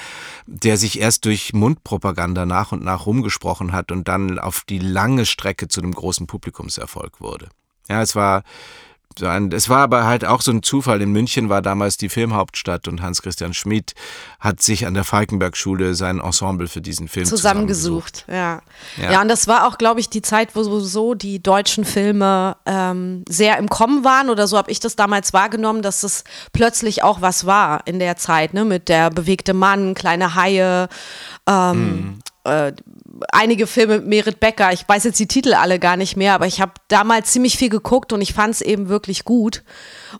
der 0.47 0.77
sich 0.77 0.99
erst 0.99 1.25
durch 1.25 1.53
Mundpropaganda 1.53 2.47
nach 2.47 2.71
und 2.71 2.83
nach 2.83 3.05
rumgesprochen 3.05 3.73
hat 3.73 3.91
und 3.91 4.07
dann 4.07 4.39
auf 4.39 4.63
die 4.67 4.79
lange 4.79 5.27
Strecke 5.27 5.67
zu 5.67 5.81
einem 5.81 5.93
großen 5.93 6.25
Publikumserfolg 6.25 7.21
wurde. 7.21 7.49
Ja, 7.91 8.01
es 8.01 8.15
war 8.15 8.43
so 9.19 9.27
ein, 9.27 9.51
es 9.51 9.67
war 9.67 9.79
aber 9.79 10.05
halt 10.05 10.23
auch 10.25 10.41
so 10.41 10.51
ein 10.51 10.63
Zufall. 10.63 11.01
In 11.01 11.11
München 11.11 11.49
war 11.49 11.61
damals 11.61 11.97
die 11.97 12.09
Filmhauptstadt 12.09 12.87
und 12.87 13.01
Hans-Christian 13.01 13.53
Schmid 13.53 13.93
hat 14.39 14.61
sich 14.61 14.85
an 14.85 14.93
der 14.93 15.03
Falkenberg-Schule 15.03 15.95
sein 15.95 16.19
Ensemble 16.19 16.67
für 16.67 16.81
diesen 16.81 17.07
Film 17.07 17.25
zusammengesucht. 17.25 18.23
zusammengesucht. 18.25 18.61
Ja. 18.97 19.03
ja. 19.03 19.11
ja, 19.13 19.21
und 19.21 19.27
das 19.27 19.47
war 19.47 19.67
auch, 19.67 19.77
glaube 19.77 19.99
ich, 19.99 20.09
die 20.09 20.21
Zeit, 20.21 20.55
wo 20.55 20.63
so 20.79 21.13
die 21.13 21.43
deutschen 21.43 21.83
Filme 21.83 22.55
ähm, 22.65 23.25
sehr 23.27 23.57
im 23.57 23.67
Kommen 23.67 24.03
waren 24.03 24.29
oder 24.29 24.47
so 24.47 24.57
habe 24.57 24.71
ich 24.71 24.79
das 24.79 24.95
damals 24.95 25.33
wahrgenommen, 25.33 25.81
dass 25.81 26.03
es 26.03 26.23
plötzlich 26.53 27.03
auch 27.03 27.21
was 27.21 27.45
war 27.45 27.85
in 27.85 27.99
der 27.99 28.15
Zeit, 28.15 28.53
ne, 28.53 28.63
mit 28.63 28.87
der 28.87 29.09
bewegte 29.09 29.53
Mann, 29.53 29.93
kleine 29.93 30.35
Haie, 30.35 30.87
ähm, 31.47 32.21
mhm. 32.45 32.51
äh, 32.51 32.71
einige 33.31 33.67
Filme 33.67 33.99
mit 33.99 34.07
Merit 34.07 34.39
Becker. 34.39 34.71
Ich 34.73 34.87
weiß 34.87 35.03
jetzt 35.03 35.19
die 35.19 35.27
Titel 35.27 35.53
alle 35.53 35.79
gar 35.79 35.97
nicht 35.97 36.17
mehr, 36.17 36.33
aber 36.33 36.47
ich 36.47 36.61
habe 36.61 36.73
damals 36.87 37.31
ziemlich 37.31 37.57
viel 37.57 37.69
geguckt 37.69 38.13
und 38.13 38.21
ich 38.21 38.33
fand 38.33 38.55
es 38.55 38.61
eben 38.61 38.89
wirklich 38.89 39.23
gut. 39.23 39.63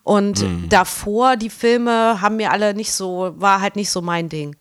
Und 0.04 0.42
mhm. 0.42 0.70
davor, 0.70 1.38
die 1.38 1.50
Filme 1.50 2.22
haben 2.22 2.38
mir 2.38 2.52
alle 2.52 2.74
nicht 2.74 2.92
so, 2.92 3.34
war 3.38 3.62
halt 3.62 3.76
nicht 3.76 3.90
so 3.90 4.02
mein 4.02 4.30
Ding. 4.30 4.56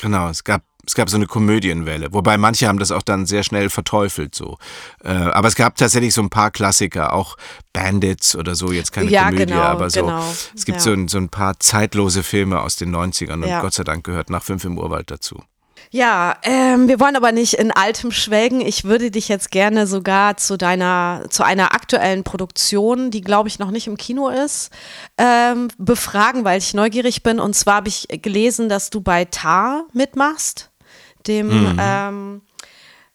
Genau, 0.00 0.28
es 0.28 0.44
gab 0.44 0.62
es 0.88 0.94
gab 0.94 1.10
so 1.10 1.16
eine 1.16 1.26
Komödienwelle, 1.26 2.14
wobei 2.14 2.38
manche 2.38 2.66
haben 2.66 2.78
das 2.78 2.92
auch 2.92 3.02
dann 3.02 3.26
sehr 3.26 3.42
schnell 3.42 3.68
verteufelt 3.68 4.34
so. 4.34 4.56
Äh, 5.04 5.10
aber 5.10 5.48
es 5.48 5.54
gab 5.54 5.76
tatsächlich 5.76 6.14
so 6.14 6.22
ein 6.22 6.30
paar 6.30 6.50
Klassiker, 6.50 7.12
auch 7.12 7.36
Bandits 7.74 8.34
oder 8.34 8.54
so, 8.54 8.72
jetzt 8.72 8.92
keine 8.92 9.10
Ja, 9.10 9.24
Komödie, 9.24 9.52
genau, 9.52 9.60
aber 9.60 9.90
so. 9.90 10.00
genau, 10.00 10.24
Es 10.54 10.64
gibt 10.64 10.78
ja. 10.78 10.84
so, 10.84 10.92
ein, 10.94 11.08
so 11.08 11.18
ein 11.18 11.28
paar 11.28 11.60
zeitlose 11.60 12.22
Filme 12.22 12.62
aus 12.62 12.76
den 12.76 12.94
90ern 12.96 13.34
und 13.34 13.48
Ja. 13.48 13.60
Gott 13.60 13.74
sei 13.74 13.84
Dank 13.84 14.02
gehört 14.02 14.30
nach 14.30 14.42
fünf 14.42 14.64
im 14.64 14.78
Urwald 14.78 15.10
dazu. 15.10 15.42
Ja, 15.90 16.36
ähm, 16.42 16.86
wir 16.86 17.00
wollen 17.00 17.16
aber 17.16 17.32
nicht 17.32 17.54
in 17.54 17.70
altem 17.70 18.12
schwelgen. 18.12 18.60
Ich 18.60 18.84
würde 18.84 19.10
dich 19.10 19.28
jetzt 19.28 19.50
gerne 19.50 19.86
sogar 19.86 20.36
zu 20.36 20.58
deiner, 20.58 21.24
zu 21.30 21.44
einer 21.44 21.72
aktuellen 21.74 22.24
Produktion, 22.24 23.10
die 23.10 23.22
glaube 23.22 23.48
ich 23.48 23.58
noch 23.58 23.70
nicht 23.70 23.86
im 23.86 23.96
Kino 23.96 24.28
ist, 24.28 24.70
ähm, 25.16 25.68
befragen, 25.78 26.44
weil 26.44 26.58
ich 26.58 26.74
neugierig 26.74 27.22
bin. 27.22 27.40
Und 27.40 27.54
zwar 27.54 27.76
habe 27.76 27.88
ich 27.88 28.06
gelesen, 28.22 28.68
dass 28.68 28.90
du 28.90 29.00
bei 29.00 29.24
Tar 29.24 29.84
mitmachst, 29.94 30.70
dem 31.26 31.76
ähm, 31.80 32.42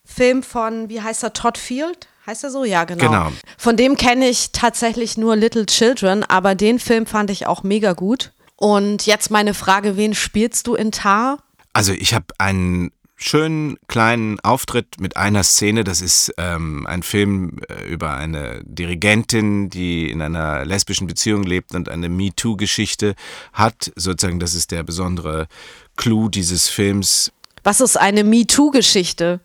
Film 0.04 0.42
von, 0.42 0.90
wie 0.90 1.02
heißt 1.02 1.24
er, 1.24 1.34
Todd 1.34 1.58
Field? 1.58 2.08
Heißt 2.26 2.44
er 2.44 2.50
so? 2.50 2.64
Ja, 2.64 2.86
genau. 2.86 3.06
Genau. 3.06 3.32
Von 3.58 3.78
dem 3.78 3.98
kenne 3.98 4.30
ich 4.30 4.52
tatsächlich 4.52 5.18
nur 5.18 5.36
Little 5.36 5.66
Children, 5.66 6.24
aber 6.24 6.56
den 6.56 6.80
Film 6.80 7.06
fand 7.06 7.30
ich 7.30 7.46
auch 7.48 7.64
mega 7.64 7.94
gut. 7.94 8.32
Und 8.56 9.06
jetzt 9.06 9.30
meine 9.30 9.54
Frage, 9.54 9.98
wen 9.98 10.16
spielst 10.16 10.68
du 10.68 10.76
in 10.76 10.92
Tar? 10.92 11.40
Also 11.74 11.92
ich 11.92 12.14
habe 12.14 12.28
einen 12.38 12.92
schönen 13.16 13.78
kleinen 13.88 14.40
Auftritt 14.42 15.00
mit 15.00 15.16
einer 15.18 15.44
Szene. 15.44 15.84
Das 15.84 16.02
ist 16.02 16.34
ähm, 16.38 16.86
ein 16.88 17.04
Film 17.04 17.60
äh, 17.70 17.86
über 17.88 18.14
eine 18.16 18.62
Dirigentin, 18.66 19.70
die 19.70 20.10
in 20.10 20.22
einer 20.22 20.66
lesbischen 20.66 21.08
Beziehung 21.08 21.44
lebt 21.44 21.74
und 21.74 21.90
eine 21.90 22.10
MeToo-Geschichte 22.10 23.16
hat. 23.54 23.92
Sozusagen, 23.96 24.40
das 24.40 24.56
ist 24.56 24.72
der 24.72 24.84
besondere 24.84 25.48
Clou 25.96 26.28
dieses 26.30 26.68
Films. 26.70 27.32
Was 27.64 27.80
ist 27.82 27.98
eine 27.98 28.24
MeToo-Geschichte? 28.24 29.40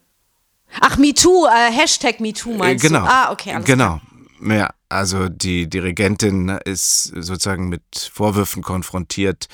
Ach, 0.80 0.98
MeToo, 0.98 1.46
äh, 1.46 1.72
Hashtag 1.72 2.20
MeToo 2.20 2.54
meinst 2.54 2.84
Äh, 2.84 2.88
genau. 2.88 3.00
du? 3.02 3.10
Ah, 3.10 3.32
okay, 3.32 3.58
Genau. 3.64 4.00
Ja, 4.40 4.70
also 4.88 5.28
die 5.28 5.68
Dirigentin 5.68 6.48
ist 6.64 7.04
sozusagen 7.04 7.68
mit 7.68 7.82
Vorwürfen 8.12 8.62
konfrontiert, 8.62 9.48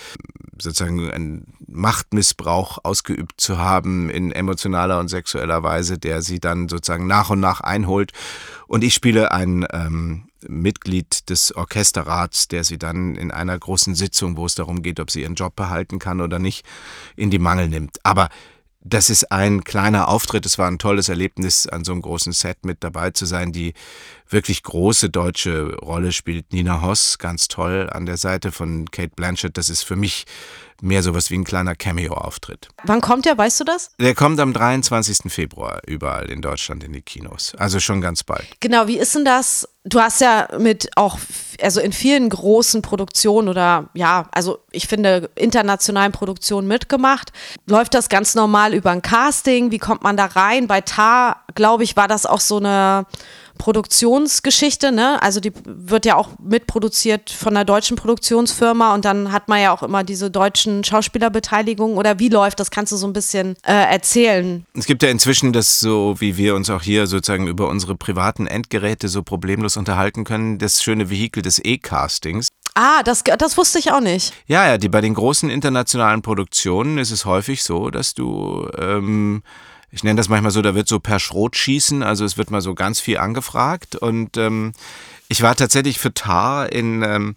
sozusagen 0.60 1.10
einen 1.10 1.54
Machtmissbrauch 1.66 2.78
ausgeübt 2.84 3.40
zu 3.40 3.58
haben 3.58 4.10
in 4.10 4.30
emotionaler 4.30 5.00
und 5.00 5.08
sexueller 5.08 5.62
Weise, 5.62 5.98
der 5.98 6.22
sie 6.22 6.38
dann 6.38 6.68
sozusagen 6.68 7.06
nach 7.06 7.30
und 7.30 7.40
nach 7.40 7.60
einholt. 7.60 8.12
Und 8.66 8.84
ich 8.84 8.94
spiele 8.94 9.32
ein 9.32 9.66
ähm, 9.72 10.28
Mitglied 10.46 11.30
des 11.30 11.54
Orchesterrats, 11.56 12.48
der 12.48 12.62
sie 12.64 12.78
dann 12.78 13.16
in 13.16 13.30
einer 13.30 13.58
großen 13.58 13.94
Sitzung, 13.94 14.36
wo 14.36 14.46
es 14.46 14.54
darum 14.54 14.82
geht, 14.82 15.00
ob 15.00 15.10
sie 15.10 15.22
ihren 15.22 15.34
Job 15.34 15.56
behalten 15.56 15.98
kann 15.98 16.20
oder 16.20 16.38
nicht, 16.38 16.64
in 17.16 17.30
die 17.30 17.38
Mangel 17.38 17.68
nimmt. 17.68 17.98
Aber 18.04 18.28
das 18.86 19.08
ist 19.08 19.32
ein 19.32 19.64
kleiner 19.64 20.08
Auftritt. 20.08 20.44
Es 20.44 20.58
war 20.58 20.68
ein 20.68 20.78
tolles 20.78 21.08
Erlebnis, 21.08 21.66
an 21.66 21.84
so 21.84 21.92
einem 21.92 22.02
großen 22.02 22.34
Set 22.34 22.66
mit 22.66 22.84
dabei 22.84 23.10
zu 23.10 23.24
sein. 23.24 23.50
Die 23.50 23.72
wirklich 24.28 24.62
große 24.62 25.10
deutsche 25.10 25.76
Rolle 25.76 26.12
spielt 26.12 26.52
Nina 26.52 26.82
Hoss, 26.82 27.18
ganz 27.18 27.48
toll 27.48 27.88
an 27.92 28.06
der 28.06 28.16
Seite 28.16 28.52
von 28.52 28.90
Kate 28.90 29.12
Blanchett. 29.14 29.56
Das 29.56 29.70
ist 29.70 29.82
für 29.82 29.96
mich 29.96 30.24
mehr 30.80 31.02
sowas 31.02 31.30
wie 31.30 31.36
ein 31.36 31.44
kleiner 31.44 31.74
Cameo-Auftritt. 31.74 32.68
Wann 32.84 33.00
kommt 33.00 33.24
der, 33.24 33.38
weißt 33.38 33.60
du 33.60 33.64
das? 33.64 33.92
Der 34.00 34.14
kommt 34.14 34.38
am 34.40 34.52
23. 34.52 35.32
Februar 35.32 35.80
überall 35.86 36.30
in 36.30 36.42
Deutschland 36.42 36.84
in 36.84 36.92
die 36.92 37.00
Kinos. 37.00 37.54
Also 37.56 37.80
schon 37.80 38.00
ganz 38.00 38.22
bald. 38.22 38.44
Genau, 38.60 38.86
wie 38.86 38.98
ist 38.98 39.14
denn 39.14 39.24
das? 39.24 39.68
Du 39.84 40.00
hast 40.00 40.20
ja 40.20 40.48
mit 40.58 40.90
auch, 40.96 41.18
also 41.60 41.80
in 41.80 41.92
vielen 41.92 42.28
großen 42.28 42.82
Produktionen 42.82 43.48
oder 43.48 43.90
ja, 43.94 44.28
also 44.32 44.58
ich 44.72 44.88
finde 44.88 45.30
internationalen 45.34 46.12
Produktionen 46.12 46.66
mitgemacht. 46.66 47.32
Läuft 47.66 47.94
das 47.94 48.08
ganz 48.08 48.34
normal 48.34 48.74
über 48.74 48.90
ein 48.90 49.02
Casting? 49.02 49.70
Wie 49.70 49.78
kommt 49.78 50.02
man 50.02 50.16
da 50.16 50.26
rein? 50.26 50.66
Bei 50.66 50.80
Tar, 50.80 51.44
glaube 51.54 51.84
ich, 51.84 51.96
war 51.96 52.08
das 52.08 52.26
auch 52.26 52.40
so 52.40 52.56
eine 52.56 53.06
Produktionsgeschichte, 53.58 54.92
ne? 54.92 55.22
Also 55.22 55.40
die 55.40 55.52
wird 55.64 56.06
ja 56.06 56.16
auch 56.16 56.30
mitproduziert 56.38 57.30
von 57.30 57.56
einer 57.56 57.64
deutschen 57.64 57.96
Produktionsfirma 57.96 58.94
und 58.94 59.04
dann 59.04 59.32
hat 59.32 59.48
man 59.48 59.60
ja 59.60 59.72
auch 59.72 59.82
immer 59.82 60.04
diese 60.04 60.30
deutschen 60.30 60.84
Schauspielerbeteiligungen 60.84 61.96
oder 61.96 62.18
wie 62.18 62.28
läuft 62.28 62.60
das? 62.60 62.70
Kannst 62.70 62.92
du 62.92 62.96
so 62.96 63.06
ein 63.06 63.12
bisschen 63.12 63.56
äh, 63.66 63.72
erzählen? 63.72 64.64
Es 64.74 64.86
gibt 64.86 65.02
ja 65.02 65.08
inzwischen 65.08 65.52
das 65.52 65.80
so, 65.80 66.16
wie 66.18 66.36
wir 66.36 66.54
uns 66.54 66.70
auch 66.70 66.82
hier 66.82 67.06
sozusagen 67.06 67.46
über 67.46 67.68
unsere 67.68 67.94
privaten 67.94 68.46
Endgeräte 68.46 69.08
so 69.08 69.22
problemlos 69.22 69.76
unterhalten 69.76 70.24
können, 70.24 70.58
das 70.58 70.82
schöne 70.82 71.10
Vehikel 71.10 71.42
des 71.42 71.60
E-Castings. 71.64 72.48
Ah, 72.74 73.04
das, 73.04 73.22
das 73.22 73.56
wusste 73.56 73.78
ich 73.78 73.92
auch 73.92 74.00
nicht. 74.00 74.32
Ja, 74.46 74.66
ja, 74.66 74.78
die 74.78 74.88
bei 74.88 75.00
den 75.00 75.14
großen 75.14 75.48
internationalen 75.48 76.22
Produktionen 76.22 76.98
ist 76.98 77.12
es 77.12 77.24
häufig 77.24 77.62
so, 77.62 77.90
dass 77.90 78.14
du, 78.14 78.68
ähm, 78.76 79.44
ich 79.92 80.02
nenne 80.02 80.16
das 80.16 80.28
manchmal 80.28 80.50
so, 80.50 80.60
da 80.60 80.74
wird 80.74 80.88
so 80.88 80.98
per 80.98 81.20
Schrot 81.20 81.54
schießen, 81.54 82.02
also 82.02 82.24
es 82.24 82.36
wird 82.36 82.50
mal 82.50 82.60
so 82.60 82.74
ganz 82.74 82.98
viel 82.98 83.18
angefragt 83.18 83.94
und 83.94 84.36
ähm, 84.36 84.72
ich 85.28 85.40
war 85.42 85.54
tatsächlich 85.54 86.00
für 86.00 86.12
Tar 86.12 86.72
in 86.72 87.02
ähm, 87.04 87.36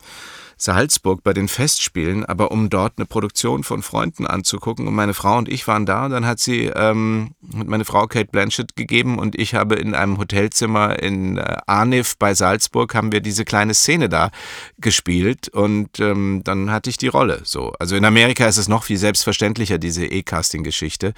Salzburg 0.58 1.24
bei 1.24 1.34
den 1.34 1.48
Festspielen, 1.48 2.26
aber 2.26 2.52
um 2.52 2.70
dort 2.70 2.94
eine 2.98 3.06
Produktion 3.06 3.64
von 3.64 3.84
Freunden 3.84 4.26
anzugucken. 4.26 4.88
Und 4.88 4.96
meine 4.96 5.14
Frau 5.14 5.38
und 5.38 5.50
ich 5.50 5.68
waren 5.68 5.86
da. 5.86 6.06
Und 6.06 6.12
dann 6.12 6.26
hat 6.26 6.40
sie 6.40 6.66
ähm, 6.66 7.32
meine 7.42 7.86
Frau 7.86 8.08
Kate 8.08 8.30
Blanchett 8.32 8.76
gegeben 8.76 9.20
und 9.20 9.38
ich 9.38 9.54
habe 9.54 9.76
in 9.76 9.94
einem 9.94 10.18
Hotelzimmer 10.18 11.00
in 11.00 11.38
äh, 11.38 11.58
Arniv 11.68 12.18
bei 12.18 12.34
Salzburg 12.34 12.96
haben 12.96 13.12
wir 13.12 13.22
diese 13.22 13.46
kleine 13.46 13.74
Szene 13.74 14.10
da 14.10 14.32
gespielt. 14.78 15.48
Und 15.50 16.00
ähm, 16.00 16.42
dann 16.44 16.72
hatte 16.72 16.90
ich 16.90 16.98
die 16.98 17.08
Rolle 17.08 17.42
so. 17.44 17.74
Also 17.80 17.96
in 17.96 18.06
Amerika 18.06 18.48
ist 18.48 18.58
es 18.58 18.68
noch 18.68 18.84
viel 18.84 18.98
selbstverständlicher 18.98 19.78
diese 19.78 20.06
E-Casting-Geschichte 20.06 21.14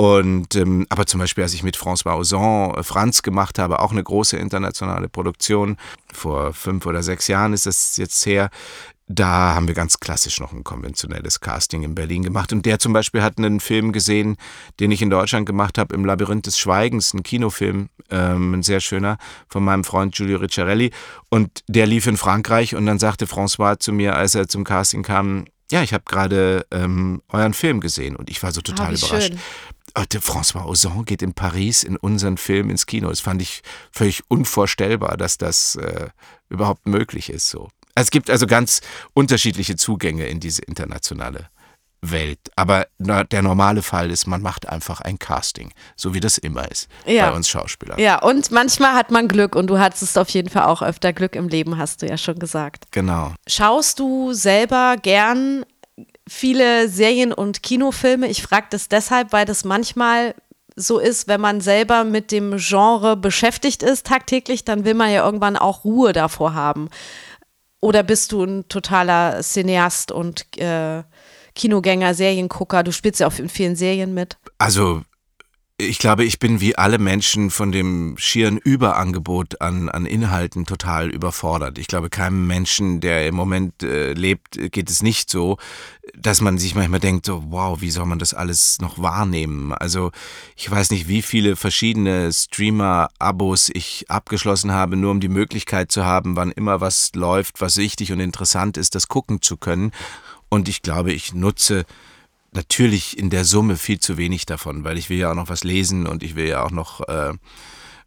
und 0.00 0.56
ähm, 0.56 0.86
aber 0.88 1.04
zum 1.04 1.20
Beispiel, 1.20 1.44
als 1.44 1.52
ich 1.52 1.62
mit 1.62 1.76
François 1.76 2.16
Ozon 2.16 2.74
äh, 2.74 2.82
Franz 2.82 3.20
gemacht 3.20 3.58
habe, 3.58 3.80
auch 3.80 3.92
eine 3.92 4.02
große 4.02 4.38
internationale 4.38 5.10
Produktion, 5.10 5.76
vor 6.10 6.54
fünf 6.54 6.86
oder 6.86 7.02
sechs 7.02 7.28
Jahren 7.28 7.52
ist 7.52 7.66
das 7.66 7.98
jetzt 7.98 8.24
her, 8.24 8.48
da 9.08 9.54
haben 9.54 9.68
wir 9.68 9.74
ganz 9.74 10.00
klassisch 10.00 10.40
noch 10.40 10.52
ein 10.54 10.64
konventionelles 10.64 11.40
Casting 11.40 11.82
in 11.82 11.94
Berlin 11.94 12.22
gemacht. 12.22 12.50
Und 12.50 12.64
der 12.64 12.78
zum 12.78 12.94
Beispiel 12.94 13.22
hat 13.22 13.36
einen 13.36 13.60
Film 13.60 13.92
gesehen, 13.92 14.38
den 14.78 14.90
ich 14.90 15.02
in 15.02 15.10
Deutschland 15.10 15.44
gemacht 15.44 15.76
habe, 15.76 15.94
im 15.94 16.06
Labyrinth 16.06 16.46
des 16.46 16.58
Schweigens, 16.58 17.12
ein 17.12 17.22
Kinofilm, 17.22 17.90
ähm, 18.08 18.54
ein 18.54 18.62
sehr 18.62 18.80
schöner, 18.80 19.18
von 19.48 19.62
meinem 19.62 19.84
Freund 19.84 20.14
Giulio 20.14 20.38
Ricciarelli. 20.38 20.92
Und 21.28 21.62
der 21.68 21.86
lief 21.86 22.06
in 22.06 22.16
Frankreich 22.16 22.74
und 22.74 22.86
dann 22.86 22.98
sagte 22.98 23.26
François 23.26 23.78
zu 23.78 23.92
mir, 23.92 24.16
als 24.16 24.34
er 24.34 24.48
zum 24.48 24.64
Casting 24.64 25.02
kam, 25.02 25.44
ja, 25.70 25.82
ich 25.82 25.92
habe 25.92 26.04
gerade 26.04 26.66
ähm, 26.72 27.22
euren 27.28 27.54
Film 27.54 27.80
gesehen 27.80 28.16
und 28.16 28.28
ich 28.28 28.42
war 28.42 28.50
so 28.50 28.60
total 28.60 28.94
Ah, 28.94 28.96
überrascht. 28.96 29.28
schön. 29.32 29.38
Der 30.12 30.20
François 30.20 30.66
Ozon 30.66 31.04
geht 31.04 31.22
in 31.22 31.34
Paris 31.34 31.82
in 31.84 31.96
unseren 31.96 32.36
Film 32.36 32.70
ins 32.70 32.86
Kino. 32.86 33.08
Das 33.08 33.20
fand 33.20 33.42
ich 33.42 33.62
völlig 33.92 34.22
unvorstellbar, 34.28 35.16
dass 35.16 35.38
das 35.38 35.76
äh, 35.76 36.08
überhaupt 36.48 36.86
möglich 36.86 37.30
ist. 37.30 37.48
So. 37.50 37.68
Es 37.94 38.10
gibt 38.10 38.30
also 38.30 38.46
ganz 38.46 38.80
unterschiedliche 39.14 39.76
Zugänge 39.76 40.26
in 40.26 40.40
diese 40.40 40.62
internationale 40.62 41.48
Welt. 42.02 42.38
Aber 42.56 42.86
na, 42.98 43.24
der 43.24 43.42
normale 43.42 43.82
Fall 43.82 44.10
ist, 44.10 44.26
man 44.26 44.40
macht 44.40 44.66
einfach 44.68 45.00
ein 45.02 45.18
Casting, 45.18 45.72
so 45.96 46.14
wie 46.14 46.20
das 46.20 46.38
immer 46.38 46.70
ist 46.70 46.88
Ja. 47.04 47.28
bei 47.28 47.36
uns 47.36 47.48
Schauspielern. 47.48 47.98
Ja, 47.98 48.20
und 48.22 48.50
manchmal 48.50 48.94
hat 48.94 49.10
man 49.10 49.28
Glück 49.28 49.54
und 49.54 49.66
du 49.66 49.78
hattest 49.78 50.16
auf 50.16 50.30
jeden 50.30 50.48
Fall 50.48 50.64
auch 50.64 50.80
öfter 50.82 51.12
Glück 51.12 51.36
im 51.36 51.48
Leben, 51.48 51.76
hast 51.76 52.00
du 52.00 52.06
ja 52.08 52.16
schon 52.16 52.38
gesagt. 52.38 52.84
Genau. 52.90 53.34
Schaust 53.46 53.98
du 53.98 54.32
selber 54.32 54.96
gern 55.02 55.66
viele 56.30 56.88
Serien 56.88 57.32
und 57.32 57.62
Kinofilme? 57.64 58.28
Ich 58.28 58.42
frage 58.42 58.68
das 58.70 58.88
deshalb, 58.88 59.32
weil 59.32 59.44
das 59.44 59.64
manchmal 59.64 60.36
so 60.76 61.00
ist, 61.00 61.26
wenn 61.26 61.40
man 61.40 61.60
selber 61.60 62.04
mit 62.04 62.30
dem 62.30 62.56
Genre 62.56 63.16
beschäftigt 63.16 63.82
ist 63.82 64.06
tagtäglich, 64.06 64.64
dann 64.64 64.84
will 64.84 64.94
man 64.94 65.10
ja 65.10 65.24
irgendwann 65.24 65.56
auch 65.56 65.84
Ruhe 65.84 66.12
davor 66.12 66.54
haben. 66.54 66.88
Oder 67.80 68.04
bist 68.04 68.30
du 68.30 68.44
ein 68.44 68.68
totaler 68.68 69.40
Cineast 69.42 70.12
und 70.12 70.56
äh, 70.56 71.02
Kinogänger, 71.56 72.14
Seriengucker? 72.14 72.84
Du 72.84 72.92
spielst 72.92 73.20
ja 73.20 73.26
auch 73.26 73.36
in 73.38 73.48
vielen 73.48 73.74
Serien 73.74 74.14
mit. 74.14 74.36
Also 74.58 75.02
ich 75.80 75.98
glaube, 75.98 76.24
ich 76.24 76.38
bin 76.38 76.60
wie 76.60 76.76
alle 76.76 76.98
Menschen 76.98 77.50
von 77.50 77.72
dem 77.72 78.16
schieren 78.18 78.58
Überangebot 78.58 79.60
an, 79.60 79.88
an 79.88 80.06
Inhalten 80.06 80.66
total 80.66 81.10
überfordert. 81.10 81.78
Ich 81.78 81.86
glaube, 81.86 82.10
keinem 82.10 82.46
Menschen, 82.46 83.00
der 83.00 83.26
im 83.26 83.34
Moment 83.34 83.82
äh, 83.82 84.12
lebt, 84.12 84.58
geht 84.72 84.90
es 84.90 85.02
nicht 85.02 85.30
so, 85.30 85.56
dass 86.14 86.40
man 86.40 86.58
sich 86.58 86.74
manchmal 86.74 87.00
denkt, 87.00 87.26
so, 87.26 87.44
wow, 87.48 87.80
wie 87.80 87.90
soll 87.90 88.06
man 88.06 88.18
das 88.18 88.34
alles 88.34 88.80
noch 88.80 89.00
wahrnehmen? 89.00 89.72
Also 89.72 90.10
ich 90.56 90.70
weiß 90.70 90.90
nicht, 90.90 91.08
wie 91.08 91.22
viele 91.22 91.56
verschiedene 91.56 92.32
Streamer-Abos 92.32 93.70
ich 93.72 94.04
abgeschlossen 94.08 94.72
habe, 94.72 94.96
nur 94.96 95.10
um 95.10 95.20
die 95.20 95.28
Möglichkeit 95.28 95.90
zu 95.90 96.04
haben, 96.04 96.36
wann 96.36 96.52
immer 96.52 96.80
was 96.80 97.12
läuft, 97.14 97.60
was 97.60 97.76
wichtig 97.76 98.12
und 98.12 98.20
interessant 98.20 98.76
ist, 98.76 98.94
das 98.94 99.08
gucken 99.08 99.40
zu 99.40 99.56
können. 99.56 99.92
Und 100.48 100.68
ich 100.68 100.82
glaube, 100.82 101.12
ich 101.12 101.32
nutze 101.32 101.86
natürlich 102.52 103.18
in 103.18 103.30
der 103.30 103.44
Summe 103.44 103.76
viel 103.76 104.00
zu 104.00 104.16
wenig 104.16 104.46
davon, 104.46 104.84
weil 104.84 104.98
ich 104.98 105.10
will 105.10 105.18
ja 105.18 105.30
auch 105.30 105.36
noch 105.36 105.48
was 105.48 105.64
lesen 105.64 106.06
und 106.06 106.22
ich 106.22 106.34
will 106.34 106.48
ja 106.48 106.62
auch 106.64 106.70
noch 106.70 107.06
äh, 107.08 107.32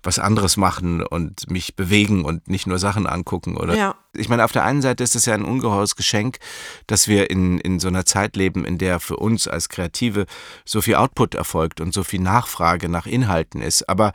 was 0.04 0.20
anderes 0.20 0.58
machen 0.58 1.02
und 1.02 1.50
mich 1.50 1.76
bewegen 1.76 2.26
und 2.26 2.50
nicht 2.50 2.68
nur 2.68 2.78
Sachen 2.78 3.08
angucken 3.08 3.56
oder. 3.56 3.76
Ja. 3.76 3.96
Ich 4.14 4.28
meine, 4.30 4.44
auf 4.44 4.52
der 4.52 4.66
einen 4.66 4.82
Seite 4.82 5.04
ist 5.04 5.16
es 5.16 5.26
ja 5.26 5.34
ein 5.34 5.46
ungeheures 5.46 5.96
Geschenk, 5.96 6.40
dass 6.88 7.08
wir 7.08 7.30
in, 7.30 7.58
in 7.60 7.80
so 7.80 7.88
einer 7.88 8.06
Zeit 8.06 8.36
leben, 8.36 8.66
in 8.66 8.78
der 8.78 9.00
für 9.00 9.16
uns 9.16 9.48
als 9.48 9.70
Kreative 9.70 10.26
so 10.66 10.82
viel 10.82 10.96
Output 10.96 11.36
erfolgt 11.36 11.80
und 11.80 11.94
so 11.94 12.04
viel 12.04 12.20
Nachfrage 12.20 12.90
nach 12.90 13.08
Inhalten 13.08 13.62
ist. 13.62 13.88
Aber 13.90 14.12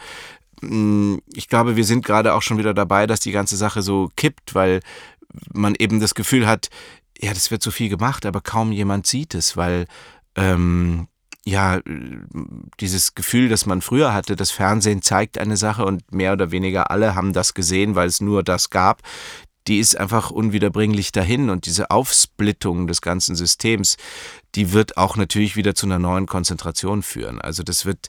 mh, 0.61 0.75
mm, 0.75 1.23
ich 1.33 1.49
glaube, 1.49 1.77
wir 1.77 1.85
sind 1.85 2.05
gerade 2.05 2.35
auch 2.35 2.43
schon 2.43 2.59
wieder 2.59 2.75
dabei, 2.75 3.07
dass 3.07 3.21
die 3.21 3.33
ganze 3.33 3.57
Sache 3.57 3.81
so 3.81 4.11
kippt, 4.15 4.55
weil 4.55 4.81
man 5.53 5.75
eben 5.75 6.01
das 6.01 6.15
Gefühl 6.15 6.47
hat, 6.47 6.69
ja, 7.21 7.33
das 7.33 7.51
wird 7.51 7.63
so 7.63 7.71
viel 7.71 7.89
gemacht, 7.89 8.27
aber 8.27 8.41
kaum 8.41 8.73
jemand 8.73 9.07
sieht 9.07 9.35
es, 9.35 9.57
weil 9.57 9.87
ähm, 10.39 11.09
ja, 11.45 11.81
dieses 12.81 13.15
Gefühl, 13.15 13.49
das 13.49 13.65
man 13.65 13.81
früher 13.81 14.13
hatte, 14.13 14.37
das 14.37 14.51
Fernsehen 14.51 15.03
zeigt 15.03 15.39
eine 15.39 15.57
Sache 15.57 15.85
und 15.85 16.13
mehr 16.13 16.35
oder 16.35 16.51
weniger 16.51 16.91
alle 16.91 17.15
haben 17.15 17.33
das 17.33 17.55
gesehen, 17.55 17.95
weil 17.95 18.09
es 18.09 18.21
nur 18.21 18.43
das 18.43 18.71
gab, 18.71 19.03
die 19.67 19.79
ist 19.79 19.97
einfach 19.97 20.31
unwiederbringlich 20.31 21.13
dahin 21.13 21.51
und 21.51 21.67
diese 21.67 21.91
Aufsplittung 21.91 22.87
des 22.87 23.01
ganzen 23.01 23.35
Systems, 23.35 23.97
die 24.55 24.73
wird 24.73 24.97
auch 24.97 25.17
natürlich 25.17 25.57
wieder 25.57 25.75
zu 25.75 25.87
einer 25.87 25.99
neuen 25.99 26.27
Konzentration 26.27 27.03
führen. 27.03 27.41
Also 27.41 27.63
das 27.63 27.85
wird 27.85 28.09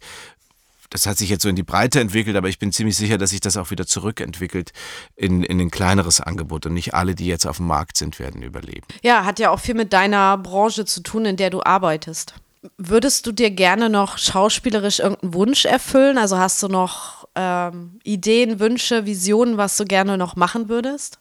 das 0.90 1.06
hat 1.06 1.18
sich 1.18 1.30
jetzt 1.30 1.44
so 1.44 1.50
in 1.50 1.56
die 1.56 1.64
Breite 1.64 2.00
entwickelt, 2.00 2.36
aber 2.36 2.50
ich 2.50 2.60
bin 2.60 2.72
ziemlich 2.72 2.98
sicher, 2.98 3.18
dass 3.18 3.30
sich 3.30 3.42
das 3.42 3.58
auch 3.58 3.72
wieder 3.72 3.86
zurückentwickelt 3.86 4.72
in, 5.16 5.44
in 5.44 5.60
ein 5.60 5.72
kleineres 5.72 6.20
Angebot 6.22 6.66
und 6.66 6.74
nicht 6.74 6.94
alle, 6.94 7.16
die 7.16 7.28
jetzt 7.28 7.46
auf 7.46 7.58
dem 7.58 7.68
Markt 7.68 7.98
sind, 7.98 8.20
werden 8.20 8.42
überleben. 8.42 8.86
Ja, 9.04 9.26
hat 9.26 9.40
ja 9.40 9.52
auch 9.52 9.60
viel 9.60 9.76
mit 9.76 9.94
deiner 9.94 10.38
Branche 10.38 10.86
zu 10.86 11.02
tun, 11.02 11.26
in 11.26 11.38
der 11.38 11.50
du 11.50 11.62
arbeitest. 11.64 12.34
Würdest 12.78 13.26
du 13.26 13.32
dir 13.32 13.52
gerne 13.52 13.90
noch 13.90 14.18
schauspielerisch 14.18 15.00
irgendeinen 15.00 15.34
Wunsch 15.34 15.66
erfüllen? 15.66 16.18
Also 16.18 16.38
hast 16.38 16.62
du 16.62 16.68
noch 16.68 17.28
ähm, 17.36 18.00
Ideen, 18.04 18.60
Wünsche, 18.60 19.06
Visionen, 19.06 19.58
was 19.58 19.78
du 19.78 19.86
gerne 19.86 20.18
noch 20.18 20.36
machen 20.36 20.68
würdest? 20.68 21.20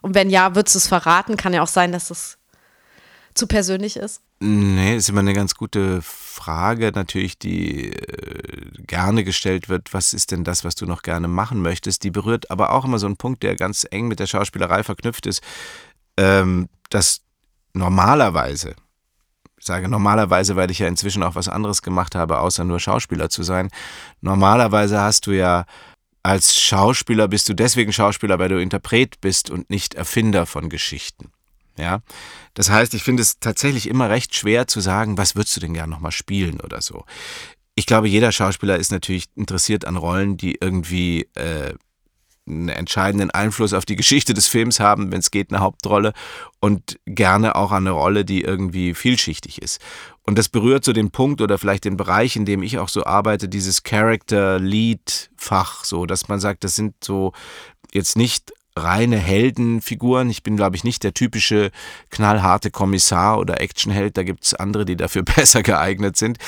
Und 0.00 0.14
wenn 0.14 0.30
ja, 0.30 0.54
würdest 0.54 0.74
du 0.74 0.78
es 0.78 0.88
verraten? 0.88 1.36
Kann 1.36 1.52
ja 1.52 1.62
auch 1.62 1.68
sein, 1.68 1.92
dass 1.92 2.10
es 2.10 2.38
zu 3.34 3.46
persönlich 3.46 3.96
ist. 3.96 4.22
Nee, 4.40 4.96
ist 4.96 5.08
immer 5.08 5.20
eine 5.20 5.34
ganz 5.34 5.56
gute 5.56 6.00
Frage, 6.00 6.92
natürlich, 6.94 7.38
die 7.38 7.90
äh, 7.90 8.82
gerne 8.86 9.24
gestellt 9.24 9.68
wird. 9.68 9.92
Was 9.92 10.12
ist 10.12 10.30
denn 10.30 10.44
das, 10.44 10.64
was 10.64 10.76
du 10.76 10.86
noch 10.86 11.02
gerne 11.02 11.26
machen 11.26 11.60
möchtest? 11.60 12.04
Die 12.04 12.10
berührt 12.10 12.50
aber 12.50 12.72
auch 12.72 12.84
immer 12.84 13.00
so 13.00 13.06
einen 13.06 13.16
Punkt, 13.16 13.42
der 13.42 13.56
ganz 13.56 13.84
eng 13.90 14.06
mit 14.06 14.20
der 14.20 14.28
Schauspielerei 14.28 14.84
verknüpft 14.84 15.26
ist, 15.26 15.42
ähm, 16.16 16.68
dass 16.90 17.22
normalerweise 17.72 18.76
ich 19.58 19.66
sage 19.66 19.88
normalerweise, 19.88 20.56
weil 20.56 20.70
ich 20.70 20.78
ja 20.78 20.86
inzwischen 20.86 21.22
auch 21.22 21.34
was 21.34 21.48
anderes 21.48 21.82
gemacht 21.82 22.14
habe, 22.14 22.38
außer 22.38 22.64
nur 22.64 22.78
Schauspieler 22.78 23.28
zu 23.28 23.42
sein. 23.42 23.70
Normalerweise 24.20 25.00
hast 25.00 25.26
du 25.26 25.32
ja 25.32 25.64
als 26.22 26.60
Schauspieler 26.60 27.28
bist 27.28 27.48
du 27.48 27.54
deswegen 27.54 27.92
Schauspieler, 27.92 28.38
weil 28.38 28.48
du 28.48 28.60
Interpret 28.60 29.20
bist 29.20 29.50
und 29.50 29.70
nicht 29.70 29.94
Erfinder 29.94 30.46
von 30.46 30.68
Geschichten. 30.68 31.32
Ja, 31.78 32.00
das 32.54 32.70
heißt, 32.70 32.92
ich 32.94 33.04
finde 33.04 33.22
es 33.22 33.38
tatsächlich 33.38 33.88
immer 33.88 34.10
recht 34.10 34.34
schwer 34.34 34.66
zu 34.66 34.80
sagen, 34.80 35.16
was 35.16 35.36
würdest 35.36 35.56
du 35.56 35.60
denn 35.60 35.74
gerne 35.74 35.90
nochmal 35.90 36.12
spielen 36.12 36.60
oder 36.60 36.82
so. 36.82 37.04
Ich 37.76 37.86
glaube, 37.86 38.08
jeder 38.08 38.32
Schauspieler 38.32 38.76
ist 38.76 38.90
natürlich 38.90 39.26
interessiert 39.36 39.84
an 39.84 39.96
Rollen, 39.96 40.36
die 40.36 40.58
irgendwie 40.60 41.28
äh, 41.34 41.74
einen 42.48 42.68
entscheidenden 42.68 43.30
Einfluss 43.30 43.72
auf 43.72 43.84
die 43.84 43.96
Geschichte 43.96 44.34
des 44.34 44.48
Films 44.48 44.80
haben, 44.80 45.12
wenn 45.12 45.20
es 45.20 45.30
geht, 45.30 45.52
eine 45.52 45.60
Hauptrolle 45.60 46.12
und 46.60 46.98
gerne 47.06 47.54
auch 47.54 47.72
eine 47.72 47.90
Rolle, 47.90 48.24
die 48.24 48.42
irgendwie 48.42 48.94
vielschichtig 48.94 49.62
ist. 49.62 49.80
Und 50.22 50.38
das 50.38 50.48
berührt 50.48 50.84
so 50.84 50.92
den 50.92 51.10
Punkt 51.10 51.40
oder 51.40 51.58
vielleicht 51.58 51.84
den 51.84 51.96
Bereich, 51.96 52.36
in 52.36 52.44
dem 52.44 52.62
ich 52.62 52.78
auch 52.78 52.88
so 52.88 53.04
arbeite, 53.04 53.48
dieses 53.48 53.82
Character-Lead-Fach, 53.82 55.84
so, 55.84 56.06
dass 56.06 56.28
man 56.28 56.40
sagt, 56.40 56.64
das 56.64 56.74
sind 56.74 56.94
so 57.02 57.32
jetzt 57.92 58.16
nicht 58.16 58.52
reine 58.82 59.16
Heldenfiguren. 59.16 60.30
Ich 60.30 60.42
bin, 60.42 60.56
glaube 60.56 60.76
ich, 60.76 60.84
nicht 60.84 61.04
der 61.04 61.14
typische 61.14 61.70
knallharte 62.10 62.70
Kommissar 62.70 63.38
oder 63.38 63.60
Actionheld. 63.60 64.16
Da 64.16 64.22
gibt 64.22 64.44
es 64.44 64.54
andere, 64.54 64.84
die 64.84 64.96
dafür 64.96 65.22
besser 65.36 65.62
geeignet 65.62 66.16
sind 66.16 66.38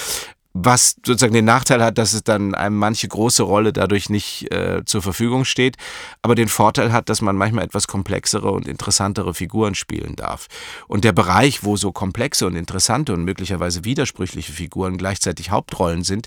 was 0.53 0.97
sozusagen 1.07 1.33
den 1.33 1.45
Nachteil 1.45 1.83
hat, 1.83 1.97
dass 1.99 2.13
es 2.13 2.25
dann 2.25 2.55
einem 2.55 2.77
manche 2.77 3.07
große 3.07 3.43
Rolle 3.43 3.73
dadurch 3.73 4.11
nicht 4.11 4.53
äh, 4.53 4.83
zur 4.85 5.01
Verfügung 5.01 5.45
steht, 5.45 5.77
aber 6.23 6.35
den 6.35 6.49
Vorteil 6.49 6.93
hat, 6.93 7.09
dass 7.09 7.23
man 7.23 7.37
manchmal 7.37 7.65
etwas 7.65 7.87
komplexere 7.87 8.51
und 8.51 8.67
interessantere 8.67 9.33
Figuren 9.33 9.75
spielen 9.75 10.17
darf. 10.17 10.49
Und 10.89 11.05
der 11.05 11.13
Bereich, 11.13 11.63
wo 11.63 11.77
so 11.77 11.93
komplexe 11.93 12.47
und 12.47 12.57
interessante 12.57 13.15
und 13.15 13.25
möglicherweise 13.25 13.85
widersprüchliche 13.85 14.53
Figuren 14.53 14.99
gleichzeitig 14.99 15.51
Hauptrollen 15.51 16.03
sind, 16.03 16.27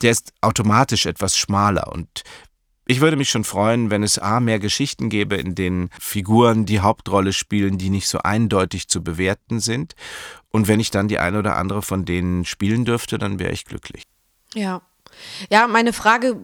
der 0.00 0.12
ist 0.12 0.32
automatisch 0.40 1.06
etwas 1.06 1.36
schmaler 1.36 1.92
und 1.92 2.22
ich 2.90 3.02
würde 3.02 3.18
mich 3.18 3.28
schon 3.28 3.44
freuen, 3.44 3.90
wenn 3.90 4.02
es 4.02 4.18
A, 4.18 4.40
mehr 4.40 4.58
Geschichten 4.58 5.10
gäbe, 5.10 5.36
in 5.36 5.54
denen 5.54 5.90
Figuren 6.00 6.64
die 6.64 6.80
Hauptrolle 6.80 7.34
spielen, 7.34 7.76
die 7.76 7.90
nicht 7.90 8.08
so 8.08 8.20
eindeutig 8.20 8.88
zu 8.88 9.04
bewerten 9.04 9.60
sind. 9.60 9.94
Und 10.48 10.68
wenn 10.68 10.80
ich 10.80 10.90
dann 10.90 11.06
die 11.06 11.18
eine 11.18 11.38
oder 11.38 11.56
andere 11.56 11.82
von 11.82 12.06
denen 12.06 12.46
spielen 12.46 12.86
dürfte, 12.86 13.18
dann 13.18 13.38
wäre 13.38 13.52
ich 13.52 13.66
glücklich. 13.66 14.04
Ja. 14.54 14.80
Ja, 15.50 15.66
meine 15.66 15.92
Frage 15.92 16.36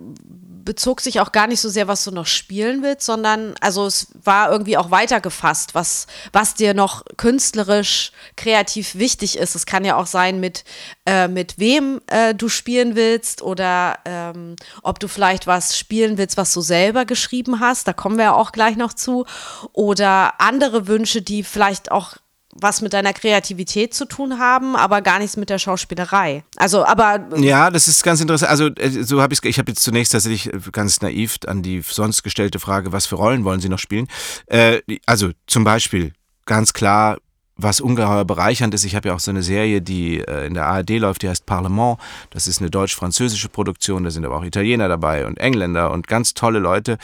bezog 0.65 1.01
sich 1.01 1.21
auch 1.21 1.33
gar 1.33 1.47
nicht 1.47 1.61
so 1.61 1.69
sehr, 1.69 1.89
was 1.89 2.05
du 2.05 2.11
noch 2.11 2.27
spielen 2.27 2.83
willst, 2.83 3.07
sondern 3.07 3.55
also 3.61 3.87
es 3.87 4.09
war 4.23 4.51
irgendwie 4.51 4.77
auch 4.77 4.91
weitergefasst, 4.91 5.75
was, 5.75 6.07
was 6.33 6.55
dir 6.55 6.75
noch 6.75 7.05
künstlerisch, 7.17 8.13
kreativ 8.37 8.95
wichtig 8.95 9.39
ist. 9.39 9.55
Es 9.55 9.67
kann 9.67 9.85
ja 9.85 9.97
auch 9.97 10.07
sein, 10.07 10.41
mit, 10.41 10.65
äh, 11.07 11.29
mit 11.29 11.59
wem 11.59 12.01
äh, 12.07 12.35
du 12.35 12.49
spielen 12.49 12.97
willst 12.97 13.43
oder 13.43 13.99
ähm, 14.05 14.57
ob 14.83 14.99
du 14.99 15.09
vielleicht 15.09 15.47
was 15.47 15.77
spielen 15.77 16.19
willst, 16.19 16.37
was 16.37 16.53
du 16.53 16.61
selber 16.61 17.05
geschrieben 17.05 17.61
hast. 17.61 17.87
Da 17.87 17.93
kommen 17.93 18.17
wir 18.17 18.25
ja 18.25 18.35
auch 18.35 18.53
gleich 18.53 18.77
noch 18.77 18.95
zu. 18.95 19.27
Oder 19.73 20.41
andere 20.41 20.87
Wünsche, 20.87 21.23
die 21.23 21.43
vielleicht 21.43 21.91
auch 21.91 22.17
was 22.61 22.81
mit 22.81 22.93
deiner 22.93 23.13
Kreativität 23.13 23.95
zu 23.95 24.05
tun 24.07 24.39
haben, 24.39 24.77
aber 24.77 25.03
gar 25.03 25.19
nichts 25.19 25.37
mit 25.37 25.51
der 25.51 25.59
Schauspielerei. 25.59 26.45
Also, 26.57 26.85
aber 26.85 27.27
ja, 27.37 27.71
das 27.71 27.89
ist 27.89 28.03
ganz 28.03 28.21
interessant. 28.21 28.51
Also 28.51 28.69
äh, 28.69 29.03
so 29.03 29.21
habe 29.21 29.35
ich 29.35 29.43
ich 29.45 29.59
habe 29.59 29.73
jetzt 29.73 29.83
zunächst 29.83 30.13
tatsächlich 30.13 30.53
äh, 30.53 30.59
ganz 30.73 31.01
naiv 31.01 31.39
an 31.47 31.63
die 31.63 31.83
sonst 31.83 32.23
gestellte 32.23 32.59
Frage, 32.59 32.93
was 32.93 33.07
für 33.07 33.17
Rollen 33.17 33.45
wollen 33.45 33.61
Sie 33.61 33.69
noch 33.69 33.79
spielen? 33.79 34.09
Äh, 34.47 34.81
also 35.07 35.31
zum 35.47 35.65
Beispiel 35.65 36.13
ganz 36.47 36.73
klar. 36.73 37.19
Was 37.57 37.81
ungeheuer 37.81 38.25
bereichernd 38.25 38.75
ist, 38.75 38.83
ich 38.83 38.97
habe 38.97 39.11
ja 39.11 39.15
auch 39.15 39.21
so 39.21 39.31
eine 39.31 39.45
Serie, 39.45 39.81
die 39.81 40.19
äh, 40.19 40.49
in 40.49 40.55
der 40.55 40.67
ARD 40.67 40.99
läuft, 40.99 41.23
die 41.23 41.29
heißt 41.29 41.47
Parlement. 41.47 41.99
Das 42.31 42.49
ist 42.49 42.61
eine 42.61 42.69
deutsch-französische 42.69 43.49
Produktion, 43.49 44.03
da 44.03 44.11
sind 44.11 44.25
aber 44.25 44.35
auch 44.39 44.45
Italiener 44.45 44.89
dabei 44.89 45.25
und 45.25 45.39
Engländer 45.39 45.93
und 45.93 46.09
ganz 46.09 46.35
tolle 46.35 46.59
Leute 46.59 46.99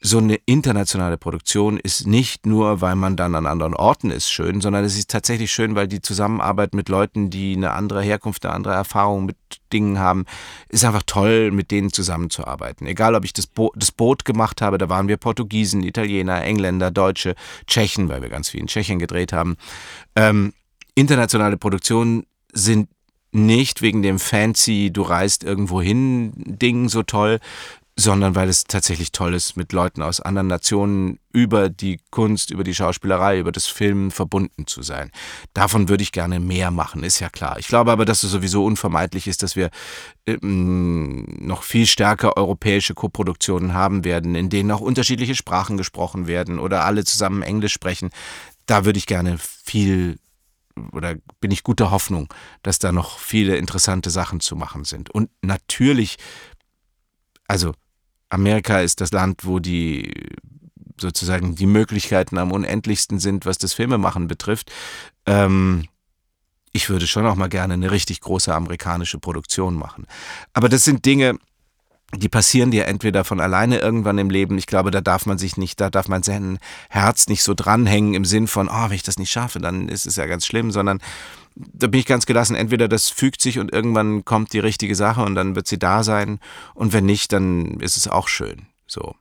so 0.00 0.18
eine 0.18 0.36
internationale 0.46 1.18
Produktion 1.18 1.76
ist 1.76 2.06
nicht 2.06 2.46
nur, 2.46 2.80
weil 2.80 2.94
man 2.94 3.16
dann 3.16 3.34
an 3.34 3.46
anderen 3.46 3.74
Orten 3.74 4.12
ist, 4.12 4.30
schön, 4.30 4.60
sondern 4.60 4.84
es 4.84 4.96
ist 4.96 5.10
tatsächlich 5.10 5.50
schön, 5.50 5.74
weil 5.74 5.88
die 5.88 6.00
Zusammenarbeit 6.00 6.72
mit 6.72 6.88
Leuten, 6.88 7.30
die 7.30 7.56
eine 7.56 7.72
andere 7.72 8.02
Herkunft, 8.02 8.44
eine 8.44 8.54
andere 8.54 8.74
Erfahrung 8.74 9.26
mit 9.26 9.36
Dingen 9.72 9.98
haben, 9.98 10.24
ist 10.68 10.84
einfach 10.84 11.02
toll, 11.04 11.50
mit 11.50 11.72
denen 11.72 11.92
zusammenzuarbeiten. 11.92 12.86
Egal, 12.86 13.16
ob 13.16 13.24
ich 13.24 13.32
das, 13.32 13.48
Bo 13.48 13.72
das 13.74 13.90
Boot 13.90 14.24
gemacht 14.24 14.62
habe, 14.62 14.78
da 14.78 14.88
waren 14.88 15.08
wir 15.08 15.16
Portugiesen, 15.16 15.82
Italiener, 15.82 16.44
Engländer, 16.44 16.92
Deutsche, 16.92 17.34
Tschechen, 17.66 18.08
weil 18.08 18.22
wir 18.22 18.28
ganz 18.28 18.50
viel 18.50 18.60
in 18.60 18.68
Tschechien 18.68 19.00
gedreht 19.00 19.32
haben. 19.32 19.56
Ähm, 20.14 20.52
internationale 20.94 21.56
Produktionen 21.56 22.24
sind 22.52 22.88
nicht 23.32 23.82
wegen 23.82 24.02
dem 24.02 24.18
fancy, 24.18 24.90
du 24.92 25.02
reist 25.02 25.44
irgendwo 25.44 25.82
hin 25.82 26.32
Ding 26.36 26.88
so 26.88 27.02
toll, 27.02 27.40
sondern 28.00 28.36
weil 28.36 28.48
es 28.48 28.62
tatsächlich 28.62 29.10
toll 29.10 29.34
ist, 29.34 29.56
mit 29.56 29.72
Leuten 29.72 30.02
aus 30.02 30.20
anderen 30.20 30.46
Nationen 30.46 31.18
über 31.32 31.68
die 31.68 31.98
Kunst, 32.12 32.52
über 32.52 32.62
die 32.62 32.74
Schauspielerei, 32.74 33.40
über 33.40 33.50
das 33.50 33.66
Filmen 33.66 34.12
verbunden 34.12 34.68
zu 34.68 34.82
sein. 34.82 35.10
Davon 35.52 35.88
würde 35.88 36.04
ich 36.04 36.12
gerne 36.12 36.38
mehr 36.38 36.70
machen, 36.70 37.02
ist 37.02 37.18
ja 37.18 37.28
klar. 37.28 37.58
Ich 37.58 37.66
glaube 37.66 37.90
aber, 37.90 38.04
dass 38.04 38.22
es 38.22 38.30
sowieso 38.30 38.64
unvermeidlich 38.64 39.26
ist, 39.26 39.42
dass 39.42 39.56
wir 39.56 39.70
ähm, 40.28 41.24
noch 41.40 41.64
viel 41.64 41.86
stärker 41.86 42.36
europäische 42.36 42.94
Koproduktionen 42.94 43.74
haben 43.74 44.04
werden, 44.04 44.36
in 44.36 44.48
denen 44.48 44.70
auch 44.70 44.80
unterschiedliche 44.80 45.34
Sprachen 45.34 45.76
gesprochen 45.76 46.28
werden 46.28 46.60
oder 46.60 46.84
alle 46.84 47.04
zusammen 47.04 47.42
Englisch 47.42 47.72
sprechen. 47.72 48.10
Da 48.66 48.84
würde 48.84 49.00
ich 49.00 49.06
gerne 49.06 49.38
viel 49.38 50.18
oder 50.92 51.16
bin 51.40 51.50
ich 51.50 51.64
guter 51.64 51.90
Hoffnung, 51.90 52.32
dass 52.62 52.78
da 52.78 52.92
noch 52.92 53.18
viele 53.18 53.56
interessante 53.56 54.10
Sachen 54.10 54.38
zu 54.38 54.54
machen 54.54 54.84
sind. 54.84 55.10
Und 55.10 55.30
natürlich, 55.42 56.16
also 57.48 57.72
Amerika 58.30 58.80
ist 58.80 59.00
das 59.00 59.12
Land, 59.12 59.44
wo 59.44 59.58
die 59.58 60.12
sozusagen 61.00 61.54
die 61.54 61.66
Möglichkeiten 61.66 62.38
am 62.38 62.52
unendlichsten 62.52 63.18
sind, 63.18 63.46
was 63.46 63.58
das 63.58 63.72
Filmemachen 63.72 64.26
betrifft. 64.26 64.72
Ähm, 65.26 65.86
ich 66.72 66.90
würde 66.90 67.06
schon 67.06 67.26
auch 67.26 67.36
mal 67.36 67.48
gerne 67.48 67.74
eine 67.74 67.90
richtig 67.90 68.20
große 68.20 68.54
amerikanische 68.54 69.18
Produktion 69.18 69.74
machen. 69.74 70.06
Aber 70.52 70.68
das 70.68 70.84
sind 70.84 71.04
Dinge, 71.04 71.38
die 72.14 72.28
passieren 72.28 72.70
dir 72.70 72.86
entweder 72.86 73.22
von 73.24 73.40
alleine 73.40 73.78
irgendwann 73.78 74.18
im 74.18 74.30
Leben. 74.30 74.56
Ich 74.56 74.66
glaube, 74.66 74.90
da 74.90 75.00
darf 75.00 75.26
man 75.26 75.38
sich 75.38 75.56
nicht, 75.56 75.80
da 75.80 75.90
darf 75.90 76.08
man 76.08 76.22
sein 76.22 76.58
Herz 76.88 77.28
nicht 77.28 77.42
so 77.42 77.52
dranhängen 77.54 78.14
im 78.14 78.24
Sinn 78.24 78.46
von, 78.46 78.68
oh, 78.68 78.84
wenn 78.88 78.92
ich 78.92 79.02
das 79.02 79.18
nicht 79.18 79.30
schaffe, 79.30 79.58
dann 79.58 79.88
ist 79.88 80.06
es 80.06 80.16
ja 80.16 80.26
ganz 80.26 80.46
schlimm, 80.46 80.70
sondern 80.70 81.00
da 81.72 81.86
bin 81.86 82.00
ich 82.00 82.06
ganz 82.06 82.26
gelassen. 82.26 82.56
Entweder 82.56 82.88
das 82.88 83.08
fügt 83.08 83.40
sich 83.40 83.58
und 83.58 83.72
irgendwann 83.72 84.24
kommt 84.24 84.52
die 84.52 84.58
richtige 84.58 84.94
Sache 84.94 85.22
und 85.22 85.34
dann 85.34 85.56
wird 85.56 85.66
sie 85.66 85.78
da 85.78 86.04
sein. 86.04 86.38
Und 86.74 86.92
wenn 86.92 87.06
nicht, 87.06 87.32
dann 87.32 87.80
ist 87.80 87.96
es 87.96 88.08
auch 88.08 88.28
schön. 88.28 88.66
So. 88.86 89.14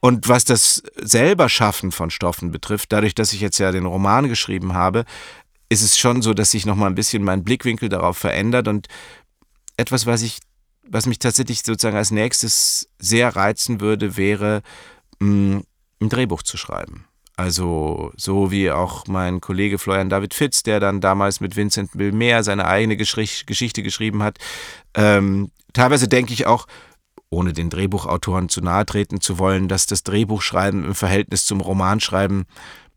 Und 0.00 0.28
was 0.28 0.44
das 0.44 0.82
selber 0.96 1.48
Schaffen 1.48 1.92
von 1.92 2.10
Stoffen 2.10 2.50
betrifft, 2.50 2.92
dadurch, 2.92 3.14
dass 3.14 3.32
ich 3.32 3.40
jetzt 3.40 3.58
ja 3.58 3.70
den 3.70 3.86
Roman 3.86 4.28
geschrieben 4.28 4.74
habe, 4.74 5.04
ist 5.68 5.82
es 5.82 5.98
schon 5.98 6.22
so, 6.22 6.34
dass 6.34 6.50
sich 6.50 6.66
nochmal 6.66 6.88
ein 6.88 6.96
bisschen 6.96 7.22
mein 7.22 7.44
Blickwinkel 7.44 7.88
darauf 7.88 8.18
verändert 8.18 8.68
und 8.68 8.88
etwas, 9.76 10.06
was 10.06 10.22
ich, 10.22 10.40
was 10.86 11.06
mich 11.06 11.18
tatsächlich 11.18 11.62
sozusagen 11.62 11.96
als 11.96 12.10
nächstes 12.10 12.88
sehr 12.98 13.34
reizen 13.34 13.80
würde, 13.80 14.16
wäre, 14.16 14.62
mh, 15.20 15.62
ein 16.00 16.08
Drehbuch 16.08 16.42
zu 16.42 16.56
schreiben. 16.56 17.06
Also 17.36 18.12
so 18.16 18.50
wie 18.52 18.70
auch 18.70 19.06
mein 19.08 19.40
Kollege 19.40 19.78
Florian 19.78 20.08
David 20.08 20.34
Fitz, 20.34 20.62
der 20.62 20.78
dann 20.78 21.00
damals 21.00 21.40
mit 21.40 21.56
Vincent 21.56 21.90
Wilmer 21.94 22.44
seine 22.44 22.66
eigene 22.66 22.96
Gesch 22.96 23.46
Geschichte 23.46 23.82
geschrieben 23.82 24.22
hat. 24.22 24.38
Ähm, 24.94 25.50
teilweise 25.72 26.06
denke 26.06 26.32
ich 26.32 26.46
auch, 26.46 26.66
ohne 27.30 27.52
den 27.52 27.70
Drehbuchautoren 27.70 28.48
zu 28.48 28.60
nahe 28.60 28.86
treten 28.86 29.20
zu 29.20 29.38
wollen, 29.38 29.68
dass 29.68 29.86
das 29.86 30.04
Drehbuchschreiben 30.04 30.84
im 30.84 30.94
Verhältnis 30.94 31.44
zum 31.44 31.60
Romanschreiben, 31.60 32.44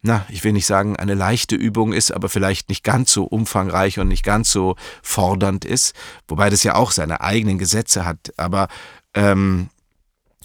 na, 0.04 0.26
ich 0.30 0.44
will 0.44 0.54
nicht 0.54 0.68
sagen, 0.68 0.96
eine 0.96 1.16
leichte 1.16 1.56
Übung 1.56 1.92
ist, 1.92 2.12
aber 2.12 2.30
vielleicht 2.30 2.70
nicht 2.70 2.84
ganz 2.84 3.12
so 3.12 3.24
umfangreich 3.24 3.98
und 3.98 4.08
nicht 4.08 4.24
ganz 4.24 4.52
so 4.52 4.76
fordernd 5.02 5.66
ist, 5.66 5.96
wobei 6.28 6.52
das 6.52 6.62
ja 6.62 6.76
auch 6.76 6.92
seine 6.92 7.22
eigenen 7.22 7.58
Gesetze 7.58 8.06
hat. 8.06 8.32
Aber 8.38 8.68
ähm, 9.16 9.70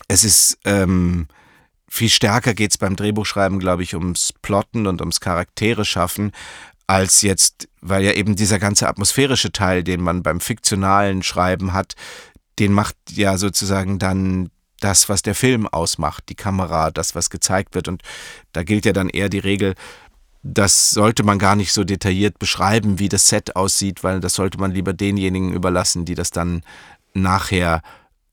es 0.08 0.24
ist 0.24 0.58
ähm, 0.64 1.26
viel 1.94 2.08
stärker 2.08 2.54
geht 2.54 2.70
es 2.70 2.78
beim 2.78 2.96
Drehbuchschreiben, 2.96 3.58
glaube 3.58 3.82
ich, 3.82 3.94
ums 3.94 4.32
Plotten 4.40 4.86
und 4.86 5.02
ums 5.02 5.20
Charaktere 5.20 5.84
schaffen, 5.84 6.32
als 6.86 7.20
jetzt, 7.20 7.68
weil 7.82 8.02
ja 8.02 8.12
eben 8.12 8.34
dieser 8.34 8.58
ganze 8.58 8.88
atmosphärische 8.88 9.52
Teil, 9.52 9.84
den 9.84 10.00
man 10.00 10.22
beim 10.22 10.40
fiktionalen 10.40 11.22
Schreiben 11.22 11.74
hat, 11.74 11.94
den 12.58 12.72
macht 12.72 12.96
ja 13.10 13.36
sozusagen 13.36 13.98
dann 13.98 14.48
das, 14.80 15.10
was 15.10 15.20
der 15.20 15.34
Film 15.34 15.66
ausmacht, 15.66 16.30
die 16.30 16.34
Kamera, 16.34 16.90
das, 16.90 17.14
was 17.14 17.28
gezeigt 17.28 17.74
wird. 17.74 17.88
Und 17.88 18.00
da 18.52 18.62
gilt 18.62 18.86
ja 18.86 18.94
dann 18.94 19.10
eher 19.10 19.28
die 19.28 19.38
Regel, 19.38 19.74
das 20.42 20.90
sollte 20.90 21.24
man 21.24 21.38
gar 21.38 21.56
nicht 21.56 21.74
so 21.74 21.84
detailliert 21.84 22.38
beschreiben, 22.38 23.00
wie 23.00 23.10
das 23.10 23.28
Set 23.28 23.54
aussieht, 23.54 24.02
weil 24.02 24.20
das 24.20 24.32
sollte 24.32 24.58
man 24.58 24.70
lieber 24.70 24.94
denjenigen 24.94 25.52
überlassen, 25.52 26.06
die 26.06 26.14
das 26.14 26.30
dann 26.30 26.62
nachher 27.12 27.82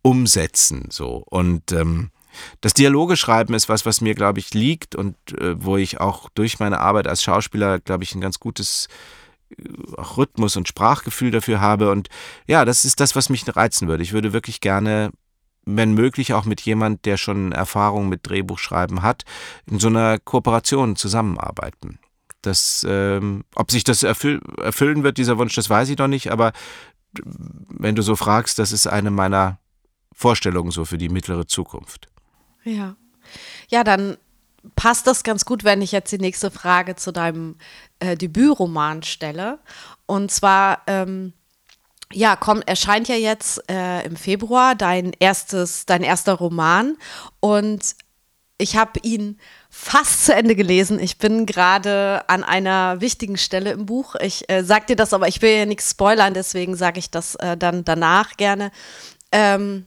umsetzen. 0.02 0.88
So. 0.92 1.26
Und 1.30 1.74
ähm, 1.74 2.12
das 2.62 2.74
Dialoge 2.74 3.18
schreiben 3.18 3.54
ist 3.54 3.70
was, 3.70 3.86
was 3.86 4.02
mir, 4.02 4.16
glaube 4.16 4.40
ich, 4.40 4.54
liegt 4.54 4.96
und 4.96 5.16
äh, 5.40 5.64
wo 5.64 5.78
ich 5.78 6.00
auch 6.00 6.30
durch 6.30 6.60
meine 6.60 6.80
Arbeit 6.80 7.08
als 7.08 7.24
Schauspieler, 7.24 7.80
glaube 7.80 8.04
ich, 8.04 8.16
ein 8.16 8.22
ganz 8.22 8.40
gutes 8.40 8.88
äh, 9.58 9.64
auch 9.98 10.18
Rhythmus 10.18 10.56
und 10.56 10.68
Sprachgefühl 10.68 11.32
dafür 11.32 11.62
habe. 11.62 11.92
Und 11.92 12.10
ja, 12.48 12.66
das 12.66 12.86
ist 12.86 13.00
das, 13.00 13.16
was 13.16 13.30
mich 13.30 13.44
reizen 13.56 13.88
würde. 13.88 14.04
Ich 14.04 14.14
würde 14.14 14.34
wirklich 14.34 14.62
gerne, 14.62 15.12
wenn 15.66 15.94
möglich, 15.94 16.34
auch 16.34 16.46
mit 16.46 16.62
jemand, 16.62 17.06
der 17.06 17.18
schon 17.18 17.52
Erfahrung 17.52 18.10
mit 18.10 18.28
Drehbuchschreiben 18.28 19.02
hat, 19.02 19.24
in 19.66 19.80
so 19.80 19.88
einer 19.88 20.20
Kooperation 20.20 20.96
zusammenarbeiten. 20.96 22.00
Das, 22.42 22.86
ähm, 22.88 23.44
ob 23.56 23.70
sich 23.70 23.84
das 23.84 24.04
erfüll 24.04 24.40
erfüllen 24.62 25.04
wird, 25.04 25.18
dieser 25.18 25.38
Wunsch, 25.38 25.56
das 25.56 25.70
weiß 25.70 25.90
ich 25.90 25.98
noch 25.98 26.08
nicht, 26.08 26.32
aber 26.32 26.54
wenn 27.70 27.96
du 27.96 28.02
so 28.02 28.16
fragst, 28.16 28.60
das 28.60 28.72
ist 28.72 28.88
eine 28.88 29.12
meiner 29.12 29.60
Vorstellungen 30.14 30.72
so 30.72 30.86
für 30.86 30.98
die 30.98 31.10
mittlere 31.10 31.48
Zukunft. 31.48 32.08
Ja. 32.70 32.96
Ja, 33.70 33.84
dann 33.84 34.18
passt 34.76 35.08
das 35.08 35.24
ganz 35.24 35.46
gut, 35.46 35.64
wenn 35.64 35.82
ich 35.82 35.92
jetzt 35.92 36.12
die 36.12 36.18
nächste 36.18 36.52
Frage 36.52 36.96
zu 36.96 37.12
deinem 37.12 37.56
äh, 38.00 38.16
Debütroman 38.16 39.04
stelle. 39.04 39.60
Und 40.06 40.32
zwar, 40.32 40.82
ähm, 40.88 41.34
ja, 42.12 42.36
kommt, 42.36 42.68
erscheint 42.68 43.08
ja 43.08 43.16
jetzt 43.16 43.62
äh, 43.70 44.04
im 44.06 44.16
Februar 44.16 44.76
dein 44.76 45.14
erstes, 45.20 45.86
dein 45.86 46.04
erster 46.04 46.34
Roman 46.34 46.98
und 47.40 47.96
ich 48.62 48.76
habe 48.76 49.00
ihn 49.04 49.40
fast 49.70 50.26
zu 50.26 50.36
Ende 50.36 50.54
gelesen. 50.54 51.00
Ich 51.00 51.18
bin 51.18 51.46
gerade 51.46 52.28
an 52.28 52.44
einer 52.44 53.00
wichtigen 53.00 53.38
Stelle 53.38 53.72
im 53.72 53.86
Buch. 53.86 54.16
Ich 54.16 54.50
äh, 54.50 54.64
sag 54.64 54.88
dir 54.88 54.98
das, 54.98 55.14
aber 55.14 55.30
ich 55.30 55.42
will 55.42 55.52
ja 55.52 55.66
nichts 55.66 55.92
spoilern, 55.92 56.34
deswegen 56.34 56.76
sage 56.76 57.00
ich 57.00 57.10
das 57.10 57.36
äh, 57.36 57.56
dann 57.56 57.86
danach 57.86 58.36
gerne. 58.36 58.72
Ähm, 59.32 59.86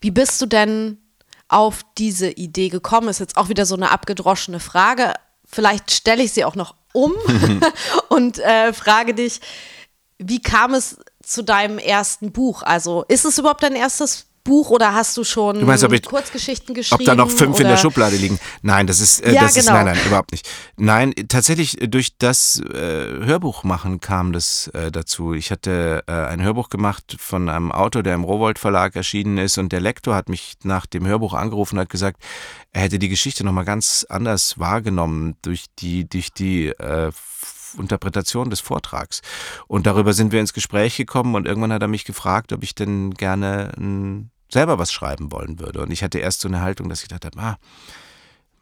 wie 0.00 0.10
bist 0.10 0.42
du 0.42 0.46
denn 0.46 0.98
auf 1.50 1.80
diese 1.98 2.30
Idee 2.30 2.68
gekommen? 2.68 3.08
Ist 3.08 3.20
jetzt 3.20 3.36
auch 3.36 3.48
wieder 3.48 3.66
so 3.66 3.74
eine 3.74 3.90
abgedroschene 3.90 4.60
Frage. 4.60 5.14
Vielleicht 5.44 5.90
stelle 5.90 6.22
ich 6.22 6.32
sie 6.32 6.44
auch 6.44 6.54
noch 6.54 6.74
um 6.92 7.12
und 8.08 8.38
äh, 8.38 8.72
frage 8.72 9.14
dich, 9.14 9.40
wie 10.18 10.40
kam 10.40 10.74
es 10.74 10.98
zu 11.22 11.42
deinem 11.42 11.78
ersten 11.78 12.32
Buch? 12.32 12.62
Also 12.62 13.04
ist 13.08 13.24
es 13.24 13.38
überhaupt 13.38 13.62
dein 13.62 13.74
erstes 13.74 14.26
Buch 14.44 14.70
oder 14.70 14.94
hast 14.94 15.16
du 15.16 15.24
schon 15.24 15.60
du 15.60 15.66
meinst, 15.66 15.84
ich, 15.84 16.02
Kurzgeschichten 16.02 16.74
geschrieben? 16.74 17.02
Ob 17.02 17.06
da 17.06 17.14
noch 17.14 17.30
fünf 17.30 17.56
oder? 17.56 17.62
in 17.62 17.68
der 17.68 17.76
Schublade 17.76 18.16
liegen? 18.16 18.38
Nein, 18.62 18.86
das 18.86 19.00
ist, 19.00 19.20
äh, 19.20 19.34
ja, 19.34 19.42
das 19.42 19.54
genau. 19.54 19.66
ist 19.66 19.72
nein, 19.72 19.84
nein, 19.86 19.98
überhaupt 20.06 20.32
nicht. 20.32 20.48
Nein, 20.76 21.14
tatsächlich 21.28 21.76
durch 21.88 22.16
das 22.18 22.60
äh, 22.60 23.24
Hörbuch 23.24 23.64
machen 23.64 24.00
kam 24.00 24.32
das 24.32 24.68
äh, 24.68 24.90
dazu. 24.90 25.34
Ich 25.34 25.50
hatte 25.50 26.04
äh, 26.06 26.12
ein 26.12 26.42
Hörbuch 26.42 26.68
gemacht 26.68 27.16
von 27.18 27.48
einem 27.48 27.72
Autor, 27.72 28.02
der 28.02 28.14
im 28.14 28.24
Rowold 28.24 28.58
Verlag 28.58 28.96
erschienen 28.96 29.38
ist 29.38 29.58
und 29.58 29.72
der 29.72 29.80
Lektor 29.80 30.14
hat 30.14 30.28
mich 30.28 30.54
nach 30.64 30.86
dem 30.86 31.06
Hörbuch 31.06 31.34
angerufen 31.34 31.76
und 31.76 31.82
hat 31.82 31.90
gesagt, 31.90 32.22
er 32.72 32.82
hätte 32.82 32.98
die 32.98 33.08
Geschichte 33.08 33.44
noch 33.44 33.52
mal 33.52 33.64
ganz 33.64 34.06
anders 34.08 34.58
wahrgenommen 34.58 35.36
durch 35.42 35.66
die 35.78 36.08
durch 36.08 36.32
die 36.32 36.68
äh, 36.68 37.10
Interpretation 37.78 38.50
des 38.50 38.60
Vortrags. 38.60 39.22
Und 39.66 39.86
darüber 39.86 40.12
sind 40.12 40.32
wir 40.32 40.40
ins 40.40 40.52
Gespräch 40.52 40.96
gekommen 40.96 41.34
und 41.34 41.46
irgendwann 41.46 41.72
hat 41.72 41.82
er 41.82 41.88
mich 41.88 42.04
gefragt, 42.04 42.52
ob 42.52 42.62
ich 42.62 42.74
denn 42.74 43.14
gerne 43.14 43.72
selber 44.50 44.78
was 44.78 44.92
schreiben 44.92 45.32
wollen 45.32 45.60
würde. 45.60 45.82
Und 45.82 45.90
ich 45.90 46.02
hatte 46.02 46.18
erst 46.18 46.40
so 46.40 46.48
eine 46.48 46.60
Haltung, 46.60 46.88
dass 46.88 47.02
ich 47.02 47.08
dachte, 47.08 47.30
ah, 47.36 47.56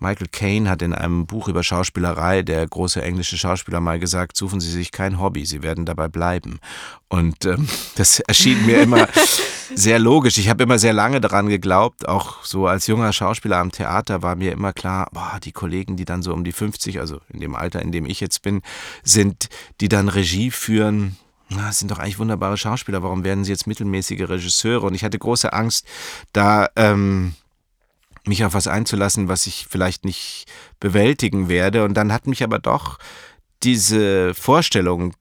Michael 0.00 0.28
Caine 0.28 0.70
hat 0.70 0.80
in 0.82 0.94
einem 0.94 1.26
Buch 1.26 1.48
über 1.48 1.64
Schauspielerei, 1.64 2.42
der 2.42 2.64
große 2.64 3.02
englische 3.02 3.36
Schauspieler, 3.36 3.80
mal 3.80 3.98
gesagt, 3.98 4.36
suchen 4.36 4.60
Sie 4.60 4.70
sich 4.70 4.92
kein 4.92 5.18
Hobby, 5.18 5.44
Sie 5.44 5.62
werden 5.62 5.86
dabei 5.86 6.06
bleiben. 6.06 6.60
Und 7.08 7.44
ähm, 7.44 7.68
das 7.96 8.20
erschien 8.20 8.64
mir 8.64 8.80
immer 8.80 9.08
sehr 9.74 9.98
logisch. 9.98 10.38
Ich 10.38 10.48
habe 10.48 10.62
immer 10.62 10.78
sehr 10.78 10.92
lange 10.92 11.20
daran 11.20 11.48
geglaubt, 11.48 12.06
auch 12.06 12.44
so 12.44 12.68
als 12.68 12.86
junger 12.86 13.12
Schauspieler 13.12 13.56
am 13.56 13.72
Theater 13.72 14.22
war 14.22 14.36
mir 14.36 14.52
immer 14.52 14.72
klar, 14.72 15.08
boah, 15.12 15.40
die 15.42 15.52
Kollegen, 15.52 15.96
die 15.96 16.04
dann 16.04 16.22
so 16.22 16.32
um 16.32 16.44
die 16.44 16.52
50, 16.52 17.00
also 17.00 17.20
in 17.32 17.40
dem 17.40 17.56
Alter, 17.56 17.82
in 17.82 17.90
dem 17.90 18.06
ich 18.06 18.20
jetzt 18.20 18.42
bin, 18.42 18.62
sind, 19.02 19.48
die 19.80 19.88
dann 19.88 20.08
Regie 20.08 20.52
führen, 20.52 21.16
na, 21.48 21.66
das 21.68 21.80
sind 21.80 21.90
doch 21.90 21.98
eigentlich 21.98 22.20
wunderbare 22.20 22.56
Schauspieler, 22.56 23.02
warum 23.02 23.24
werden 23.24 23.42
sie 23.42 23.50
jetzt 23.50 23.66
mittelmäßige 23.66 24.28
Regisseure? 24.28 24.86
Und 24.86 24.94
ich 24.94 25.02
hatte 25.02 25.18
große 25.18 25.52
Angst, 25.52 25.86
da... 26.32 26.68
Ähm, 26.76 27.34
mich 28.28 28.44
auf 28.44 28.54
was 28.54 28.68
einzulassen, 28.68 29.28
was 29.28 29.46
ich 29.46 29.66
vielleicht 29.68 30.04
nicht 30.04 30.46
bewältigen 30.80 31.48
werde. 31.48 31.84
Und 31.84 31.94
dann 31.94 32.12
hat 32.12 32.26
mich 32.26 32.44
aber 32.44 32.58
doch 32.58 32.98
diese 33.62 34.34
Vorstellung 34.34 35.14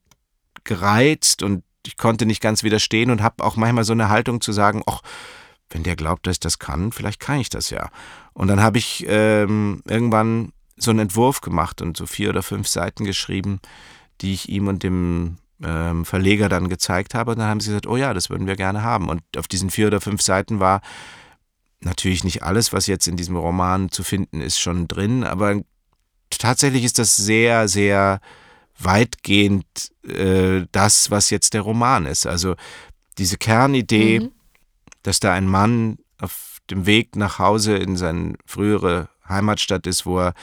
gereizt 0.63 1.41
und 1.41 1.63
ich 1.85 1.97
konnte 1.97 2.25
nicht 2.25 2.41
ganz 2.41 2.63
widerstehen 2.63 3.09
und 3.09 3.23
habe 3.23 3.43
auch 3.43 3.55
manchmal 3.55 3.85
so 3.85 3.93
eine 3.93 4.09
Haltung 4.09 4.41
zu 4.41 4.51
sagen, 4.51 4.83
ach, 4.85 5.01
wenn 5.69 5.83
der 5.83 5.95
glaubt, 5.95 6.27
dass 6.27 6.35
ich 6.35 6.39
das 6.39 6.59
kann, 6.59 6.91
vielleicht 6.91 7.19
kann 7.19 7.39
ich 7.39 7.49
das 7.49 7.69
ja. 7.69 7.89
Und 8.33 8.47
dann 8.47 8.61
habe 8.61 8.77
ich 8.77 9.05
ähm, 9.07 9.81
irgendwann 9.87 10.51
so 10.77 10.91
einen 10.91 10.99
Entwurf 10.99 11.41
gemacht 11.41 11.81
und 11.81 11.97
so 11.97 12.05
vier 12.05 12.29
oder 12.29 12.43
fünf 12.43 12.67
Seiten 12.67 13.03
geschrieben, 13.03 13.59
die 14.21 14.33
ich 14.33 14.49
ihm 14.49 14.67
und 14.67 14.83
dem 14.83 15.37
ähm, 15.63 16.05
Verleger 16.05 16.49
dann 16.49 16.69
gezeigt 16.69 17.15
habe. 17.15 17.31
Und 17.31 17.39
dann 17.39 17.47
haben 17.47 17.59
sie 17.59 17.69
gesagt, 17.69 17.87
oh 17.87 17.97
ja, 17.97 18.13
das 18.13 18.29
würden 18.29 18.47
wir 18.47 18.55
gerne 18.55 18.83
haben. 18.83 19.09
Und 19.09 19.21
auf 19.37 19.47
diesen 19.47 19.69
vier 19.69 19.87
oder 19.87 20.01
fünf 20.01 20.21
Seiten 20.21 20.59
war 20.59 20.81
natürlich 21.81 22.23
nicht 22.23 22.43
alles, 22.43 22.73
was 22.73 22.87
jetzt 22.87 23.07
in 23.07 23.17
diesem 23.17 23.35
Roman 23.35 23.91
zu 23.91 24.03
finden 24.03 24.41
ist, 24.41 24.59
schon 24.59 24.87
drin, 24.87 25.23
aber 25.23 25.61
tatsächlich 26.29 26.83
ist 26.83 26.99
das 26.99 27.15
sehr, 27.15 27.67
sehr 27.67 28.19
weitgehend 28.79 29.65
äh, 30.07 30.65
das, 30.71 31.09
was 31.11 31.29
jetzt 31.29 31.53
der 31.53 31.61
Roman 31.61 32.05
ist. 32.05 32.27
Also 32.27 32.55
diese 33.17 33.37
Kernidee, 33.37 34.21
mhm. 34.21 34.31
dass 35.03 35.19
da 35.19 35.33
ein 35.33 35.47
Mann 35.47 35.97
auf 36.19 36.59
dem 36.69 36.85
Weg 36.85 37.15
nach 37.15 37.39
Hause 37.39 37.77
in 37.77 37.97
seine 37.97 38.35
frühere 38.45 39.09
Heimatstadt 39.27 39.87
ist, 39.87 40.05
wo 40.05 40.19
er 40.19 40.33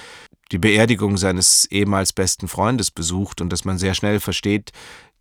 die 0.52 0.58
Beerdigung 0.58 1.16
seines 1.16 1.64
ehemals 1.66 2.12
besten 2.12 2.48
Freundes 2.48 2.90
besucht 2.90 3.40
und 3.40 3.50
dass 3.50 3.64
man 3.64 3.78
sehr 3.78 3.94
schnell 3.94 4.20
versteht, 4.20 4.72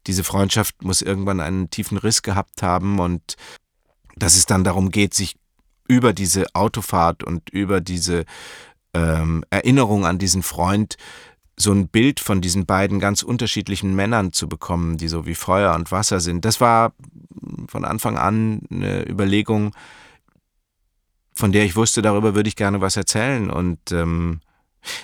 diese 0.08 0.24
Freundschaft 0.24 0.84
muss 0.84 1.02
irgendwann 1.02 1.40
einen 1.40 1.70
tiefen 1.70 1.98
Riss 1.98 2.24
gehabt 2.24 2.62
haben 2.62 3.00
und 3.00 3.36
dass 4.16 4.36
es 4.36 4.46
dann 4.46 4.64
darum 4.64 4.92
geht, 4.92 5.14
sich 5.14 5.36
über 5.88 6.14
diese 6.14 6.46
Autofahrt 6.54 7.24
und 7.24 7.50
über 7.50 7.82
diese 7.82 8.26
ähm, 8.94 9.44
Erinnerung 9.50 10.06
an 10.06 10.18
diesen 10.18 10.44
Freund 10.44 10.98
so 11.56 11.72
ein 11.72 11.88
Bild 11.88 12.20
von 12.20 12.42
diesen 12.42 12.66
beiden 12.66 13.00
ganz 13.00 13.22
unterschiedlichen 13.22 13.96
Männern 13.96 14.34
zu 14.34 14.48
bekommen, 14.50 14.98
die 14.98 15.08
so 15.08 15.26
wie 15.26 15.36
Feuer 15.36 15.76
und 15.76 15.92
Wasser 15.92 16.20
sind. 16.20 16.46
Das 16.46 16.60
war 16.60 16.94
von 17.68 17.86
Anfang 17.86 18.18
an 18.18 18.62
eine 18.72 19.08
Überlegung, 19.08 19.76
von 21.36 21.52
der 21.52 21.64
ich 21.64 21.76
wusste, 21.76 22.02
darüber 22.02 22.36
würde 22.36 22.48
ich 22.48 22.56
gerne 22.56 22.82
was 22.82 22.96
erzählen. 22.96 23.50
Und 23.50 23.92
ähm, 23.92 24.42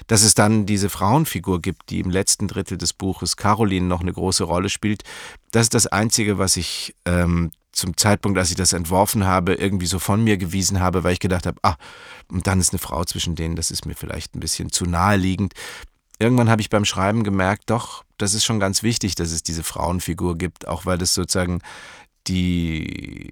dass 0.08 0.24
es 0.24 0.34
dann 0.34 0.66
diese 0.66 0.90
Frauenfigur 0.90 1.62
gibt, 1.62 1.90
die 1.90 2.00
im 2.00 2.10
letzten 2.10 2.48
Drittel 2.48 2.78
des 2.78 2.94
Buches 2.94 3.38
Caroline 3.38 3.88
noch 3.88 4.02
eine 4.02 4.14
große 4.14 4.44
Rolle 4.44 4.70
spielt, 4.70 5.04
das 5.52 5.64
ist 5.64 5.74
das 5.74 5.88
Einzige, 5.88 6.38
was 6.38 6.58
ich 6.58 6.96
ähm, 7.06 7.52
zum 7.72 7.96
Zeitpunkt, 7.98 8.38
als 8.38 8.50
ich 8.50 8.56
das 8.56 8.74
entworfen 8.74 9.26
habe, 9.26 9.54
irgendwie 9.54 9.86
so 9.86 10.00
von 10.00 10.24
mir 10.24 10.38
gewiesen 10.38 10.80
habe, 10.80 11.04
weil 11.04 11.14
ich 11.14 11.20
gedacht 11.20 11.46
habe, 11.46 11.60
ah, 11.64 11.76
und 12.32 12.48
dann 12.48 12.60
ist 12.60 12.74
eine 12.74 12.80
Frau 12.80 13.04
zwischen 13.06 13.36
denen, 13.36 13.56
das 13.56 13.72
ist 13.72 13.86
mir 13.86 13.96
vielleicht 13.96 14.36
ein 14.36 14.40
bisschen 14.40 14.72
zu 14.72 14.86
naheliegend. 14.86 15.54
Irgendwann 16.20 16.50
habe 16.50 16.62
ich 16.62 16.70
beim 16.70 16.86
Schreiben 16.86 17.24
gemerkt, 17.24 17.70
doch, 17.70 18.04
das 18.18 18.34
ist 18.34 18.44
schon 18.44 18.60
ganz 18.60 18.84
wichtig, 18.84 19.16
dass 19.16 19.32
es 19.32 19.44
diese 19.44 19.64
Frauenfigur 19.64 20.38
gibt, 20.38 20.68
auch 20.68 20.86
weil 20.86 20.98
das 20.98 21.14
sozusagen 21.14 21.62
die 22.28 23.30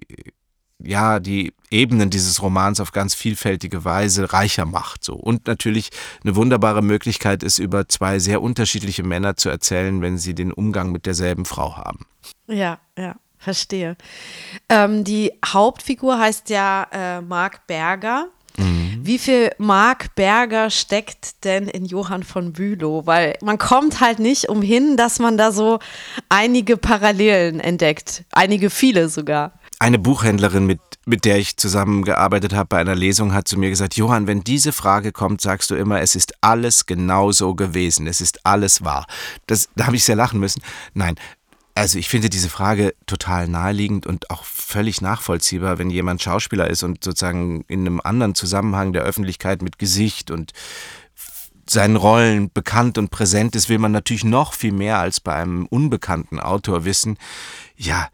ja, 0.80 1.18
die 1.18 1.54
Ebenen 1.70 2.08
dieses 2.10 2.40
Romans 2.40 2.80
auf 2.80 2.92
ganz 2.92 3.14
vielfältige 3.14 3.84
Weise 3.84 4.32
reicher 4.32 4.64
macht. 4.64 5.02
So. 5.02 5.14
Und 5.14 5.46
natürlich 5.46 5.90
eine 6.22 6.36
wunderbare 6.36 6.82
Möglichkeit 6.82 7.42
ist, 7.42 7.58
über 7.58 7.88
zwei 7.88 8.18
sehr 8.18 8.40
unterschiedliche 8.40 9.02
Männer 9.02 9.36
zu 9.36 9.48
erzählen, 9.48 10.00
wenn 10.02 10.18
sie 10.18 10.34
den 10.34 10.52
Umgang 10.52 10.92
mit 10.92 11.06
derselben 11.06 11.44
Frau 11.44 11.76
haben. 11.76 12.06
Ja, 12.46 12.78
ja, 12.96 13.16
verstehe. 13.38 13.96
Ähm, 14.68 15.04
die 15.04 15.32
Hauptfigur 15.44 16.18
heißt 16.18 16.50
ja 16.50 16.86
äh, 16.92 17.20
Marc 17.20 17.66
Berger. 17.66 18.26
Mhm. 18.56 19.00
Wie 19.02 19.18
viel 19.18 19.50
Marc 19.58 20.14
Berger 20.14 20.70
steckt 20.70 21.44
denn 21.44 21.68
in 21.68 21.84
Johann 21.84 22.24
von 22.24 22.52
Bülow? 22.52 23.06
Weil 23.06 23.36
man 23.42 23.58
kommt 23.58 24.00
halt 24.00 24.18
nicht 24.18 24.48
umhin, 24.48 24.96
dass 24.96 25.18
man 25.18 25.38
da 25.38 25.52
so 25.52 25.78
einige 26.28 26.76
Parallelen 26.76 27.60
entdeckt. 27.60 28.24
Einige, 28.32 28.70
viele 28.70 29.08
sogar 29.08 29.52
eine 29.80 29.98
Buchhändlerin, 29.98 30.66
mit, 30.66 30.80
mit 31.06 31.24
der 31.24 31.38
ich 31.38 31.56
zusammengearbeitet 31.56 32.52
habe 32.52 32.66
bei 32.68 32.78
einer 32.78 32.96
Lesung, 32.96 33.32
hat 33.32 33.46
zu 33.46 33.58
mir 33.58 33.70
gesagt, 33.70 33.96
Johann, 33.96 34.26
wenn 34.26 34.42
diese 34.42 34.72
Frage 34.72 35.12
kommt, 35.12 35.40
sagst 35.40 35.70
du 35.70 35.76
immer, 35.76 36.00
es 36.00 36.16
ist 36.16 36.34
alles 36.40 36.86
genau 36.86 37.30
so 37.30 37.54
gewesen, 37.54 38.06
es 38.06 38.20
ist 38.20 38.44
alles 38.44 38.84
wahr. 38.84 39.06
Das, 39.46 39.68
da 39.76 39.86
habe 39.86 39.96
ich 39.96 40.04
sehr 40.04 40.16
lachen 40.16 40.40
müssen. 40.40 40.62
Nein, 40.94 41.14
also 41.78 41.98
ich 41.98 42.08
finde 42.08 42.28
diese 42.28 42.48
Frage 42.48 42.94
total 43.06 43.46
naheliegend 43.46 44.06
und 44.06 44.30
auch 44.30 44.42
völlig 44.44 45.00
nachvollziehbar, 45.00 45.78
wenn 45.78 45.90
jemand 45.90 46.20
Schauspieler 46.20 46.68
ist 46.68 46.82
und 46.82 47.04
sozusagen 47.04 47.62
in 47.68 47.80
einem 47.80 48.00
anderen 48.02 48.34
Zusammenhang 48.34 48.92
der 48.92 49.02
Öffentlichkeit 49.02 49.62
mit 49.62 49.78
Gesicht 49.78 50.32
und 50.32 50.52
seinen 51.70 51.96
Rollen 51.96 52.50
bekannt 52.52 52.98
und 52.98 53.10
präsent 53.10 53.54
ist, 53.54 53.68
will 53.68 53.78
man 53.78 53.92
natürlich 53.92 54.24
noch 54.24 54.54
viel 54.54 54.72
mehr 54.72 54.98
als 54.98 55.20
bei 55.20 55.34
einem 55.34 55.66
unbekannten 55.66 56.40
Autor 56.40 56.84
wissen. 56.84 57.16
Ja, 57.76 58.08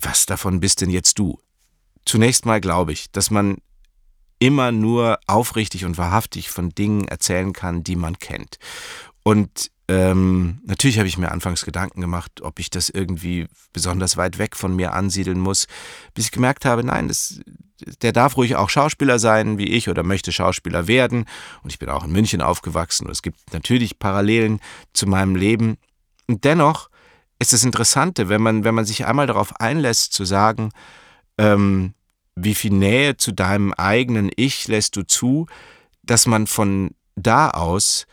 was 0.00 0.26
davon 0.26 0.58
bist 0.58 0.80
denn 0.80 0.90
jetzt 0.90 1.18
du? 1.18 1.38
Zunächst 2.04 2.46
mal 2.46 2.60
glaube 2.60 2.92
ich, 2.92 3.12
dass 3.12 3.30
man 3.30 3.58
immer 4.40 4.72
nur 4.72 5.20
aufrichtig 5.28 5.84
und 5.84 5.98
wahrhaftig 5.98 6.50
von 6.50 6.70
Dingen 6.70 7.04
erzählen 7.06 7.52
kann, 7.52 7.84
die 7.84 7.96
man 7.96 8.18
kennt. 8.18 8.58
Und 9.22 9.70
ähm, 9.86 10.60
natürlich 10.64 10.98
habe 10.98 11.08
ich 11.08 11.18
mir 11.18 11.30
anfangs 11.30 11.64
Gedanken 11.64 12.00
gemacht, 12.00 12.40
ob 12.40 12.58
ich 12.58 12.70
das 12.70 12.88
irgendwie 12.88 13.46
besonders 13.72 14.16
weit 14.16 14.38
weg 14.38 14.56
von 14.56 14.74
mir 14.74 14.94
ansiedeln 14.94 15.38
muss, 15.38 15.66
bis 16.14 16.26
ich 16.26 16.32
gemerkt 16.32 16.64
habe, 16.64 16.84
nein, 16.84 17.08
das, 17.08 17.40
der 18.00 18.12
darf 18.12 18.36
ruhig 18.38 18.56
auch 18.56 18.70
Schauspieler 18.70 19.18
sein 19.18 19.58
wie 19.58 19.68
ich 19.68 19.90
oder 19.90 20.02
möchte 20.02 20.32
Schauspieler 20.32 20.86
werden. 20.86 21.26
Und 21.62 21.70
ich 21.70 21.78
bin 21.78 21.90
auch 21.90 22.04
in 22.04 22.12
München 22.12 22.40
aufgewachsen 22.40 23.06
und 23.06 23.12
es 23.12 23.20
gibt 23.20 23.52
natürlich 23.52 23.98
Parallelen 23.98 24.60
zu 24.94 25.06
meinem 25.06 25.36
Leben. 25.36 25.76
Und 26.26 26.44
dennoch 26.44 26.88
ist 27.38 27.52
das 27.52 27.64
Interessante, 27.64 28.30
wenn 28.30 28.40
man, 28.40 28.64
wenn 28.64 28.74
man 28.74 28.86
sich 28.86 29.04
einmal 29.04 29.26
darauf 29.26 29.60
einlässt, 29.60 30.14
zu 30.14 30.24
sagen, 30.24 30.70
ähm, 31.36 31.92
wie 32.36 32.54
viel 32.54 32.72
Nähe 32.72 33.18
zu 33.18 33.32
deinem 33.32 33.74
eigenen 33.74 34.30
Ich 34.34 34.66
lässt 34.66 34.96
du 34.96 35.02
zu, 35.06 35.46
dass 36.02 36.26
man 36.26 36.46
von 36.46 36.92
da 37.16 37.50
aus 37.50 38.06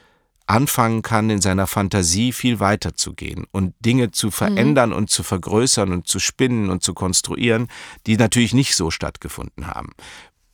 anfangen 0.47 1.01
kann, 1.01 1.29
in 1.29 1.41
seiner 1.41 1.67
Fantasie 1.67 2.31
viel 2.31 2.59
weiter 2.59 2.95
zu 2.95 3.13
gehen 3.13 3.45
und 3.51 3.73
Dinge 3.79 4.11
zu 4.11 4.31
verändern 4.31 4.89
mhm. 4.89 4.95
und 4.95 5.09
zu 5.09 5.23
vergrößern 5.23 5.91
und 5.91 6.07
zu 6.07 6.19
spinnen 6.19 6.69
und 6.69 6.83
zu 6.83 6.93
konstruieren, 6.93 7.67
die 8.07 8.17
natürlich 8.17 8.53
nicht 8.53 8.75
so 8.75 8.91
stattgefunden 8.91 9.67
haben. 9.67 9.93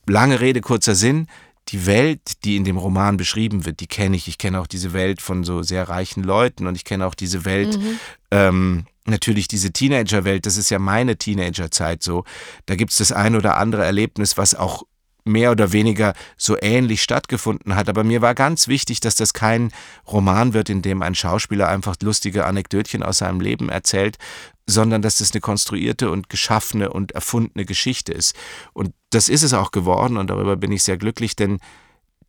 Lange 0.06 0.40
Rede, 0.40 0.60
kurzer 0.60 0.94
Sinn 0.94 1.26
die 1.68 1.86
Welt, 1.86 2.44
die 2.44 2.56
in 2.56 2.64
dem 2.64 2.76
Roman 2.76 3.16
beschrieben 3.16 3.66
wird, 3.66 3.80
die 3.80 3.86
kenne 3.86 4.16
ich. 4.16 4.28
Ich 4.28 4.38
kenne 4.38 4.60
auch 4.60 4.66
diese 4.66 4.92
Welt 4.92 5.20
von 5.20 5.44
so 5.44 5.62
sehr 5.62 5.88
reichen 5.88 6.22
Leuten 6.22 6.66
und 6.66 6.74
ich 6.74 6.84
kenne 6.84 7.06
auch 7.06 7.14
diese 7.14 7.44
Welt, 7.44 7.78
mhm. 7.78 8.00
ähm, 8.30 8.86
natürlich 9.04 9.48
diese 9.48 9.72
Teenagerwelt, 9.72 10.46
das 10.46 10.56
ist 10.56 10.70
ja 10.70 10.78
meine 10.78 11.16
Teenagerzeit 11.16 12.02
so. 12.02 12.24
Da 12.66 12.76
gibt 12.76 12.92
es 12.92 12.98
das 12.98 13.12
ein 13.12 13.36
oder 13.36 13.56
andere 13.56 13.84
Erlebnis, 13.84 14.36
was 14.36 14.54
auch 14.54 14.84
mehr 15.28 15.52
oder 15.52 15.72
weniger 15.72 16.14
so 16.36 16.56
ähnlich 16.60 17.02
stattgefunden 17.02 17.76
hat. 17.76 17.88
Aber 17.88 18.04
mir 18.04 18.22
war 18.22 18.34
ganz 18.34 18.68
wichtig, 18.68 19.00
dass 19.00 19.14
das 19.14 19.32
kein 19.32 19.70
Roman 20.06 20.54
wird, 20.54 20.70
in 20.70 20.82
dem 20.82 21.02
ein 21.02 21.14
Schauspieler 21.14 21.68
einfach 21.68 21.96
lustige 22.02 22.46
Anekdötchen 22.46 23.02
aus 23.02 23.18
seinem 23.18 23.40
Leben 23.40 23.68
erzählt, 23.68 24.18
sondern 24.66 25.00
dass 25.02 25.18
das 25.18 25.32
eine 25.32 25.40
konstruierte 25.40 26.10
und 26.10 26.28
geschaffene 26.28 26.90
und 26.90 27.12
erfundene 27.12 27.64
Geschichte 27.64 28.12
ist. 28.12 28.34
Und 28.72 28.92
das 29.10 29.28
ist 29.28 29.42
es 29.42 29.54
auch 29.54 29.70
geworden 29.70 30.16
und 30.16 30.28
darüber 30.28 30.56
bin 30.56 30.72
ich 30.72 30.82
sehr 30.82 30.98
glücklich, 30.98 31.36
denn 31.36 31.58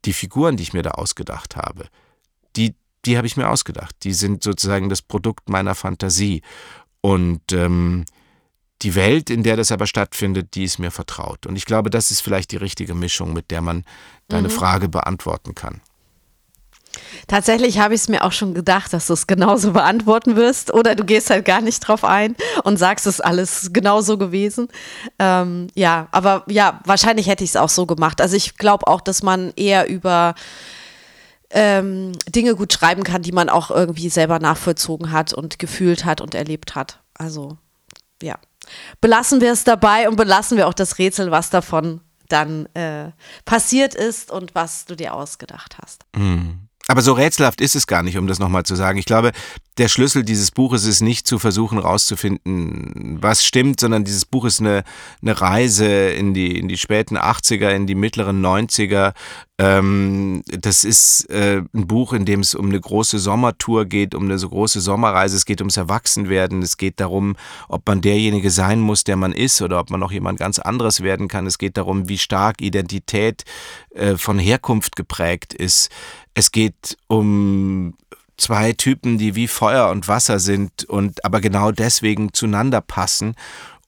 die 0.05 0.13
Figuren, 0.13 0.55
die 0.55 0.63
ich 0.63 0.73
mir 0.73 0.83
da 0.83 0.91
ausgedacht 0.91 1.55
habe, 1.55 1.87
die, 2.55 2.75
die 3.05 3.17
habe 3.17 3.27
ich 3.27 3.37
mir 3.37 3.49
ausgedacht. 3.49 3.95
Die 4.03 4.13
sind 4.13 4.43
sozusagen 4.43 4.89
das 4.89 5.01
Produkt 5.01 5.49
meiner 5.49 5.75
Fantasie. 5.75 6.41
Und 7.01 7.51
ähm, 7.51 8.05
die 8.81 8.95
Welt, 8.95 9.29
in 9.29 9.43
der 9.43 9.57
das 9.57 9.71
aber 9.71 9.87
stattfindet, 9.87 10.55
die 10.55 10.63
ist 10.63 10.79
mir 10.79 10.91
vertraut. 10.91 11.45
Und 11.45 11.55
ich 11.55 11.65
glaube, 11.65 11.89
das 11.89 12.11
ist 12.11 12.21
vielleicht 12.21 12.51
die 12.51 12.57
richtige 12.57 12.93
Mischung, 12.93 13.33
mit 13.33 13.51
der 13.51 13.61
man 13.61 13.83
deine 14.27 14.47
mhm. 14.47 14.53
Frage 14.53 14.87
beantworten 14.87 15.55
kann. 15.55 15.81
Tatsächlich 17.27 17.79
habe 17.79 17.93
ich 17.93 18.01
es 18.01 18.09
mir 18.09 18.23
auch 18.23 18.31
schon 18.31 18.53
gedacht, 18.53 18.93
dass 18.93 19.07
du 19.07 19.13
es 19.13 19.27
genauso 19.27 19.73
beantworten 19.73 20.35
wirst 20.35 20.73
oder 20.73 20.95
du 20.95 21.03
gehst 21.05 21.29
halt 21.29 21.45
gar 21.45 21.61
nicht 21.61 21.79
drauf 21.79 22.03
ein 22.03 22.35
und 22.63 22.77
sagst, 22.77 23.05
es 23.05 23.15
ist 23.15 23.21
alles 23.21 23.69
genauso 23.73 24.17
gewesen. 24.17 24.69
Ähm, 25.19 25.67
ja, 25.75 26.07
aber 26.11 26.43
ja, 26.47 26.79
wahrscheinlich 26.85 27.27
hätte 27.27 27.43
ich 27.43 27.51
es 27.51 27.55
auch 27.55 27.69
so 27.69 27.85
gemacht. 27.85 28.21
Also 28.21 28.35
ich 28.35 28.57
glaube 28.57 28.87
auch, 28.87 29.01
dass 29.01 29.21
man 29.21 29.53
eher 29.55 29.87
über 29.87 30.33
ähm, 31.51 32.13
Dinge 32.27 32.55
gut 32.55 32.73
schreiben 32.73 33.03
kann, 33.03 33.21
die 33.21 33.31
man 33.31 33.49
auch 33.49 33.69
irgendwie 33.69 34.09
selber 34.09 34.39
nachvollzogen 34.39 35.11
hat 35.11 35.33
und 35.33 35.59
gefühlt 35.59 36.05
hat 36.05 36.21
und 36.21 36.33
erlebt 36.33 36.75
hat. 36.75 37.01
Also 37.13 37.57
ja 38.21 38.35
belassen 39.01 39.41
wir 39.41 39.51
es 39.51 39.63
dabei 39.63 40.07
und 40.07 40.15
belassen 40.15 40.57
wir 40.57 40.67
auch 40.67 40.73
das 40.73 40.97
Rätsel, 40.97 41.31
was 41.31 41.49
davon 41.49 42.01
dann 42.27 42.67
äh, 42.75 43.11
passiert 43.45 43.95
ist 43.95 44.31
und 44.31 44.55
was 44.55 44.85
du 44.85 44.95
dir 44.95 45.13
ausgedacht 45.13 45.77
hast. 45.81 46.05
Mhm. 46.15 46.68
Aber 46.89 47.03
so 47.03 47.13
rätselhaft 47.13 47.61
ist 47.61 47.75
es 47.75 47.85
gar 47.85 48.01
nicht, 48.01 48.17
um 48.17 48.25
das 48.25 48.39
nochmal 48.39 48.63
zu 48.63 48.73
sagen. 48.73 48.97
Ich 48.97 49.05
glaube, 49.05 49.31
der 49.77 49.89
Schlüssel 49.89 50.23
dieses 50.23 50.49
Buches 50.49 50.85
ist 50.85 51.01
nicht 51.01 51.27
zu 51.27 51.37
versuchen 51.37 51.77
rauszufinden, 51.77 53.19
was 53.21 53.45
stimmt, 53.45 53.79
sondern 53.79 54.05
dieses 54.05 54.25
Buch 54.25 54.43
ist 54.43 54.59
eine, 54.59 54.83
eine 55.21 55.39
Reise 55.39 55.85
in 55.85 56.33
die, 56.33 56.57
in 56.57 56.67
die 56.67 56.77
späten 56.77 57.15
80er, 57.15 57.69
in 57.69 57.85
die 57.85 57.93
mittleren 57.93 58.43
90er. 58.43 59.13
Ähm, 59.59 60.41
das 60.47 60.83
ist 60.83 61.29
äh, 61.29 61.61
ein 61.73 61.85
Buch, 61.85 62.13
in 62.13 62.25
dem 62.25 62.39
es 62.39 62.55
um 62.55 62.69
eine 62.69 62.79
große 62.79 63.19
Sommertour 63.19 63.85
geht, 63.85 64.15
um 64.15 64.23
eine 64.23 64.39
so 64.39 64.49
große 64.49 64.81
Sommerreise. 64.81 65.35
Es 65.35 65.45
geht 65.45 65.61
ums 65.61 65.77
Erwachsenwerden. 65.77 66.63
Es 66.63 66.77
geht 66.77 66.99
darum, 66.99 67.35
ob 67.67 67.85
man 67.85 68.01
derjenige 68.01 68.49
sein 68.49 68.79
muss, 68.79 69.03
der 69.03 69.15
man 69.15 69.33
ist 69.33 69.61
oder 69.61 69.79
ob 69.79 69.91
man 69.91 69.99
noch 69.99 70.11
jemand 70.11 70.39
ganz 70.39 70.57
anderes 70.57 71.03
werden 71.03 71.27
kann. 71.27 71.45
Es 71.45 71.59
geht 71.59 71.77
darum, 71.77 72.09
wie 72.09 72.17
stark 72.17 72.61
Identität 72.61 73.43
äh, 73.93 74.15
von 74.15 74.39
Herkunft 74.39 74.95
geprägt 74.95 75.53
ist. 75.53 75.89
Es 76.39 76.53
geht 76.53 76.97
um 77.07 77.95
zwei 78.37 78.71
Typen, 78.71 79.17
die 79.17 79.35
wie 79.35 79.49
Feuer 79.49 79.89
und 79.89 80.07
Wasser 80.07 80.39
sind 80.39 80.85
und 80.85 81.25
aber 81.25 81.41
genau 81.41 81.73
deswegen 81.73 82.31
zueinander 82.33 82.79
passen. 82.79 83.35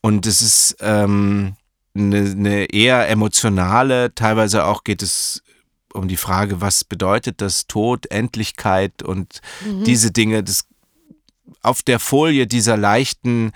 Und 0.02 0.26
es 0.26 0.42
ist 0.42 0.76
ähm, 0.82 1.54
eine, 1.96 2.18
eine 2.18 2.66
eher 2.66 3.08
emotionale, 3.08 4.14
teilweise 4.16 4.66
auch 4.66 4.84
geht 4.84 5.02
es 5.02 5.42
um 5.94 6.10
die 6.10 6.18
Frage, 6.18 6.60
was 6.60 6.84
bedeutet 6.84 7.40
das 7.40 7.68
Tod, 7.68 8.12
Endlichkeit 8.12 9.02
und 9.02 9.40
mhm. 9.66 9.86
diese 9.86 10.12
Dinge. 10.12 10.44
Das, 10.44 10.66
auf 11.62 11.84
der 11.84 12.00
Folie 12.00 12.48
dieser 12.48 12.76
leichten 12.76 13.54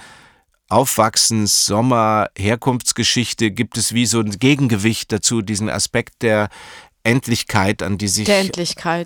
Aufwachsens, 0.69 1.65
Sommer, 1.65 2.29
Herkunftsgeschichte 2.37 3.51
gibt 3.51 3.77
es 3.77 3.93
wie 3.93 4.05
so 4.05 4.19
ein 4.19 4.31
Gegengewicht 4.31 5.11
dazu, 5.11 5.41
diesen 5.41 5.69
Aspekt 5.69 6.21
der 6.23 6.49
Endlichkeit, 7.05 7.83
an 7.83 7.97
die 7.97 8.07
sich 8.07 8.29
ein 8.29 8.51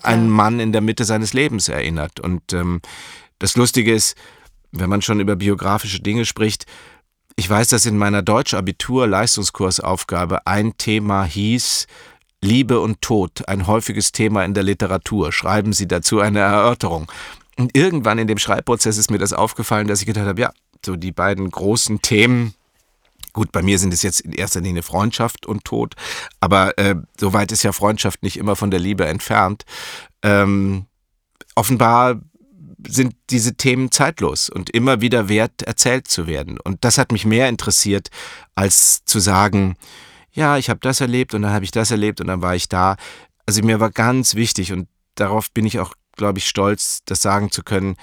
ja. 0.03 0.17
Mann 0.17 0.59
in 0.59 0.71
der 0.71 0.81
Mitte 0.81 1.05
seines 1.05 1.33
Lebens 1.33 1.69
erinnert. 1.69 2.19
Und 2.19 2.53
ähm, 2.53 2.81
das 3.39 3.55
Lustige 3.55 3.91
ist, 3.93 4.15
wenn 4.71 4.89
man 4.89 5.01
schon 5.01 5.19
über 5.19 5.35
biografische 5.35 5.99
Dinge 5.99 6.25
spricht, 6.25 6.65
ich 7.35 7.49
weiß, 7.49 7.69
dass 7.69 7.85
in 7.85 7.97
meiner 7.97 8.21
Deutsch-Abitur-Leistungskursaufgabe 8.21 10.45
ein 10.45 10.77
Thema 10.77 11.23
hieß, 11.23 11.87
Liebe 12.41 12.79
und 12.79 13.01
Tod, 13.01 13.47
ein 13.47 13.67
häufiges 13.67 14.11
Thema 14.11 14.45
in 14.45 14.53
der 14.53 14.63
Literatur. 14.63 15.31
Schreiben 15.31 15.73
Sie 15.73 15.87
dazu 15.87 16.19
eine 16.19 16.39
Erörterung. 16.39 17.11
Und 17.57 17.75
irgendwann 17.75 18.19
in 18.19 18.27
dem 18.27 18.37
Schreibprozess 18.37 18.97
ist 18.97 19.11
mir 19.11 19.19
das 19.19 19.33
aufgefallen, 19.33 19.87
dass 19.87 20.01
ich 20.01 20.05
gedacht 20.05 20.25
habe, 20.25 20.41
ja, 20.41 20.51
so 20.85 20.95
die 20.95 21.11
beiden 21.11 21.49
großen 21.49 22.01
Themen 22.01 22.53
Gut, 23.33 23.51
bei 23.51 23.61
mir 23.61 23.77
sind 23.77 23.93
es 23.93 24.01
jetzt 24.01 24.21
in 24.21 24.31
erster 24.31 24.61
Linie 24.61 24.83
Freundschaft 24.83 25.45
und 25.45 25.63
Tod, 25.63 25.95
aber 26.39 26.77
äh, 26.77 26.95
soweit 27.19 27.51
ist 27.51 27.63
ja 27.63 27.71
Freundschaft 27.71 28.23
nicht 28.23 28.37
immer 28.37 28.55
von 28.55 28.71
der 28.71 28.79
Liebe 28.79 29.05
entfernt. 29.05 29.65
Ähm, 30.23 30.87
offenbar 31.55 32.21
sind 32.87 33.15
diese 33.29 33.55
Themen 33.55 33.91
zeitlos 33.91 34.49
und 34.49 34.69
immer 34.69 35.01
wieder 35.01 35.29
wert, 35.29 35.61
erzählt 35.63 36.07
zu 36.07 36.27
werden. 36.27 36.59
Und 36.59 36.85
das 36.85 36.97
hat 36.97 37.11
mich 37.11 37.25
mehr 37.25 37.49
interessiert, 37.49 38.09
als 38.55 39.03
zu 39.05 39.19
sagen, 39.19 39.75
ja, 40.31 40.57
ich 40.57 40.69
habe 40.69 40.79
das 40.81 41.01
erlebt 41.01 41.33
und 41.33 41.41
dann 41.41 41.51
habe 41.51 41.65
ich 41.65 41.71
das 41.71 41.91
erlebt 41.91 42.21
und 42.21 42.27
dann 42.27 42.41
war 42.41 42.55
ich 42.55 42.69
da. 42.69 42.95
Also 43.45 43.61
mir 43.63 43.79
war 43.79 43.91
ganz 43.91 44.35
wichtig 44.35 44.71
und 44.71 44.87
darauf 45.15 45.51
bin 45.51 45.65
ich 45.65 45.79
auch, 45.79 45.93
glaube 46.15 46.39
ich, 46.39 46.47
stolz, 46.47 47.01
das 47.05 47.21
sagen 47.21 47.51
zu 47.51 47.63
können. 47.63 47.95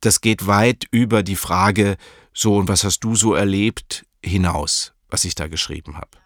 Das 0.00 0.20
geht 0.20 0.46
weit 0.46 0.84
über 0.90 1.22
die 1.22 1.36
Frage, 1.36 1.96
so 2.34 2.56
und 2.56 2.68
was 2.68 2.84
hast 2.84 3.00
du 3.00 3.14
so 3.14 3.34
erlebt, 3.34 4.04
hinaus, 4.22 4.92
was 5.08 5.24
ich 5.24 5.34
da 5.34 5.48
geschrieben 5.48 5.96
habe. 5.96 6.18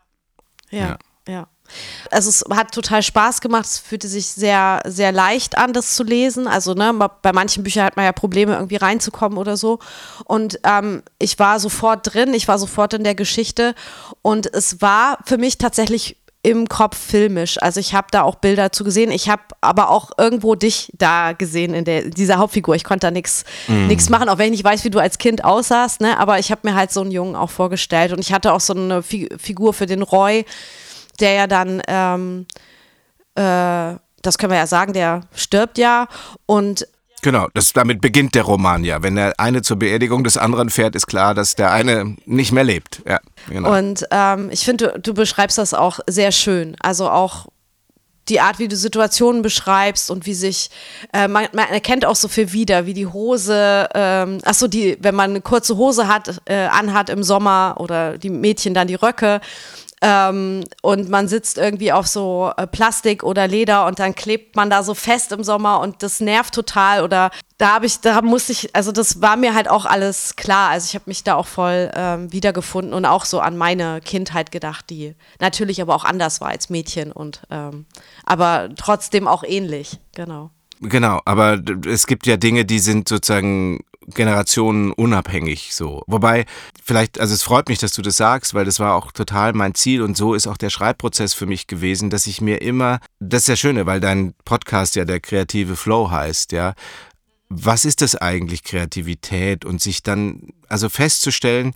ja. 0.71 0.79
ja. 0.79 0.99
ja. 1.29 1.49
Also 2.11 2.31
es 2.31 2.45
hat 2.51 2.73
total 2.73 3.03
Spaß 3.03 3.41
gemacht, 3.41 3.67
es 3.67 3.79
fühlte 3.79 4.09
sich 4.09 4.27
sehr, 4.27 4.83
sehr 4.85 5.13
leicht 5.13 5.59
an, 5.59 5.73
das 5.73 5.95
zu 5.95 6.05
lesen. 6.05 6.47
Also 6.47 6.75
ne, 6.75 6.93
bei 7.23 7.33
manchen 7.33 7.63
Büchern 7.63 7.85
hat 7.85 7.97
man 7.97 8.05
ja 8.05 8.13
Probleme, 8.13 8.55
irgendwie 8.55 8.77
reinzukommen 8.77 9.39
oder 9.39 9.57
so. 9.57 9.79
Und 10.25 10.61
ähm, 10.65 11.03
ich 11.19 11.39
war 11.39 11.61
sofort 11.61 12.15
drin, 12.15 12.35
ich 12.35 12.49
war 12.49 12.59
sofort 12.59 12.95
in 12.95 13.05
der 13.05 13.15
Geschichte 13.15 13.75
und 14.23 14.47
es 14.55 14.81
war 14.81 15.19
für 15.25 15.39
mich 15.39 15.59
tatsächlich 15.59 16.17
im 16.47 16.69
Kopf 16.69 16.97
filmisch. 16.97 17.61
Also 17.61 17.81
ich 17.81 17.95
habe 17.95 18.07
da 18.11 18.23
auch 18.23 18.37
Bilder 18.37 18.71
zu 18.71 18.85
gesehen. 18.85 19.11
Ich 19.11 19.29
habe 19.29 19.43
aber 19.61 19.91
auch 19.91 20.13
irgendwo 20.17 20.55
dich 20.55 20.93
da 20.97 21.33
gesehen 21.33 21.75
in 21.75 21.85
der, 21.85 22.03
dieser 22.03 22.39
Hauptfigur. 22.39 22.75
Ich 22.77 22.85
konnte 22.85 23.09
da 23.09 23.11
nichts 23.11 23.45
mm. 23.67 23.91
machen, 24.11 24.29
auch 24.29 24.39
wenn 24.39 24.47
ich 24.47 24.59
nicht 24.59 24.65
weiß, 24.65 24.85
wie 24.85 24.91
du 24.91 25.01
als 25.01 25.19
Kind 25.19 25.45
aussahst. 25.45 26.01
Ne? 26.01 26.19
Aber 26.19 26.39
ich 26.39 26.51
habe 26.51 26.61
mir 26.65 26.75
halt 26.75 26.93
so 26.93 27.01
einen 27.01 27.11
Jungen 27.11 27.35
auch 27.35 27.51
vorgestellt 27.51 28.13
und 28.13 28.21
ich 28.21 28.33
hatte 28.33 28.53
auch 28.53 28.61
so 28.61 28.75
eine 28.75 29.03
Figur 29.03 29.75
für 29.75 29.87
den 29.87 30.03
Roy 30.03 30.45
der 31.21 31.33
ja 31.33 31.47
dann, 31.47 31.83
ähm, 31.89 32.47
äh, 33.35 33.99
das 34.23 34.39
können 34.39 34.53
wir 34.53 34.59
ja 34.59 34.67
sagen, 34.67 34.93
der 34.93 35.23
stirbt 35.35 35.79
ja 35.79 36.09
und 36.47 36.87
Genau, 37.23 37.49
das, 37.55 37.73
damit 37.73 38.01
beginnt 38.01 38.35
der 38.35 38.45
Roman 38.45 38.85
ja. 38.85 39.03
Wenn 39.03 39.17
der 39.17 39.35
eine 39.39 39.63
zur 39.63 39.79
Beerdigung 39.79 40.23
des 40.23 40.37
anderen 40.37 40.71
fährt, 40.71 40.95
ist 40.95 41.07
klar, 41.07 41.35
dass 41.35 41.55
der 41.55 41.73
eine 41.73 42.17
nicht 42.25 42.53
mehr 42.53 42.65
lebt. 42.65 43.03
Ja, 43.07 43.21
genau. 43.49 43.77
Und 43.77 44.07
ähm, 44.11 44.51
ich 44.51 44.65
finde, 44.65 44.93
du, 44.95 45.01
du, 45.01 45.15
beschreibst 45.15 45.59
das 45.59 45.75
auch 45.75 46.01
sehr 46.07 46.31
schön. 46.31 46.77
Also 46.81 47.09
auch 47.09 47.47
die 48.29 48.41
Art, 48.41 48.59
wie 48.59 48.69
du 48.69 48.77
Situationen 48.77 49.43
beschreibst 49.43 50.11
und 50.11 50.27
wie 50.27 50.35
sich, 50.35 50.71
äh, 51.13 51.29
man, 51.29 51.47
man, 51.53 51.69
erkennt 51.69 52.05
auch 52.05 52.17
so 52.17 52.29
viel 52.29 52.53
wieder, 52.53 52.87
wie 52.87 52.95
die 52.95 53.07
Hose, 53.07 53.89
ähm, 53.95 54.39
achso, 54.45 54.67
die, 54.67 54.99
wenn 55.01 55.15
man 55.15 55.31
eine 55.31 55.41
kurze 55.41 55.77
Hose 55.77 56.09
hat, 56.09 56.41
äh, 56.47 56.67
anhat 56.67 57.09
im 57.09 57.23
Sommer 57.23 57.77
oder 57.79 58.19
die 58.19 58.31
Mädchen 58.31 58.75
dann 58.75 58.89
die 58.89 58.95
Röcke 58.95 59.41
ähm, 60.09 60.63
und 60.83 61.09
man 61.09 61.27
sitzt 61.27 61.59
irgendwie 61.59 61.93
auf 61.93 62.07
so 62.07 62.53
äh, 62.57 62.69
Plastik 62.69 63.25
oder 63.25 63.49
Leder 63.49 63.87
und 63.87 63.99
dann 63.99 64.15
klebt 64.15 64.55
man 64.55 64.71
da 64.71 64.85
so 64.85 64.95
fest 64.95 65.33
im 65.33 65.43
Sommer 65.43 65.81
und 65.81 66.05
das 66.05 66.21
nervt 66.21 66.55
total. 66.55 67.03
Oder 67.03 67.33
da 67.59 67.75
habe 67.75 67.87
ich, 67.87 68.01
da 68.01 68.23
musste 68.23 68.53
ich, 68.53 68.75
also 68.77 68.93
das 68.93 69.21
war 69.21 69.37
mir 69.37 69.53
halt 69.53 69.69
auch 69.69 69.85
alles 69.85 70.37
klar. 70.37 70.71
Also 70.71 70.87
ich 70.87 70.95
habe 70.95 71.07
mich 71.07 71.25
da 71.25 71.35
auch 71.35 71.49
voll 71.49 71.91
ähm, 71.95 72.33
wiedergefunden 72.33 72.95
und 72.95 73.05
auch 73.05 73.25
so 73.25 73.41
an 73.41 73.57
meine 73.57 74.01
Kindheit 74.01 74.53
gedacht, 74.53 74.91
die 74.91 75.17
natürlich 75.41 75.83
aber 75.83 75.97
auch 75.97 76.05
anders 76.05 76.41
war 76.41 76.51
als 76.51 76.71
Mädchen 76.71 77.11
und 77.11 77.43
ähm, 77.51 77.87
aber 78.25 78.69
trotzdem 78.77 79.27
auch 79.27 79.43
ähnlich, 79.43 79.99
genau. 80.15 80.51
Genau, 80.81 81.21
aber 81.25 81.61
es 81.87 82.07
gibt 82.07 82.27
ja 82.27 82.37
Dinge, 82.37 82.65
die 82.65 82.79
sind 82.81 83.09
sozusagen 83.09 83.81
Generationen 84.09 84.93
unabhängig 84.93 85.75
so. 85.75 86.03
Wobei, 86.07 86.45
vielleicht, 86.85 87.19
also 87.19 87.35
es 87.35 87.43
freut 87.43 87.69
mich, 87.69 87.79
dass 87.79 87.93
du 87.93 88.03
das 88.03 88.17
sagst, 88.17 88.55
weil 88.55 88.65
das 88.65 88.79
war 88.79 88.95
auch 88.95 89.11
total 89.11 89.53
mein 89.53 89.75
Ziel 89.75 90.03
und 90.03 90.17
so 90.17 90.35
ist 90.35 90.47
auch 90.47 90.57
der 90.57 90.71
Schreibprozess 90.71 91.35
für 91.35 91.47
mich 91.47 91.67
gewesen, 91.67 92.11
dass 92.11 92.27
ich 92.27 92.41
mir 92.41 92.63
immer, 92.63 93.01
das 93.19 93.43
ist 93.43 93.49
ja 93.49 93.57
schöne, 93.57 93.87
weil 93.87 94.01
dein 94.01 94.35
Podcast 94.45 94.97
ja 94.97 95.05
der 95.05 95.21
kreative 95.21 95.77
Flow 95.77 96.11
heißt, 96.11 96.53
ja. 96.53 96.75
Was 97.49 97.85
ist 97.85 98.03
das 98.03 98.17
eigentlich, 98.17 98.65
Kreativität? 98.65 99.65
Und 99.65 99.81
sich 99.81 100.03
dann, 100.03 100.49
also 100.69 100.89
festzustellen, 100.89 101.75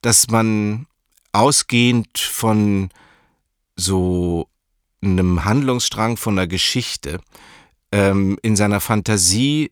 dass 0.00 0.28
man 0.28 0.86
ausgehend 1.32 2.18
von 2.18 2.90
so 3.76 4.48
einem 5.00 5.44
Handlungsstrang 5.44 6.16
von 6.16 6.38
einer 6.38 6.48
Geschichte 6.48 7.20
ähm, 7.92 8.38
in 8.42 8.56
seiner 8.56 8.80
Fantasie 8.80 9.70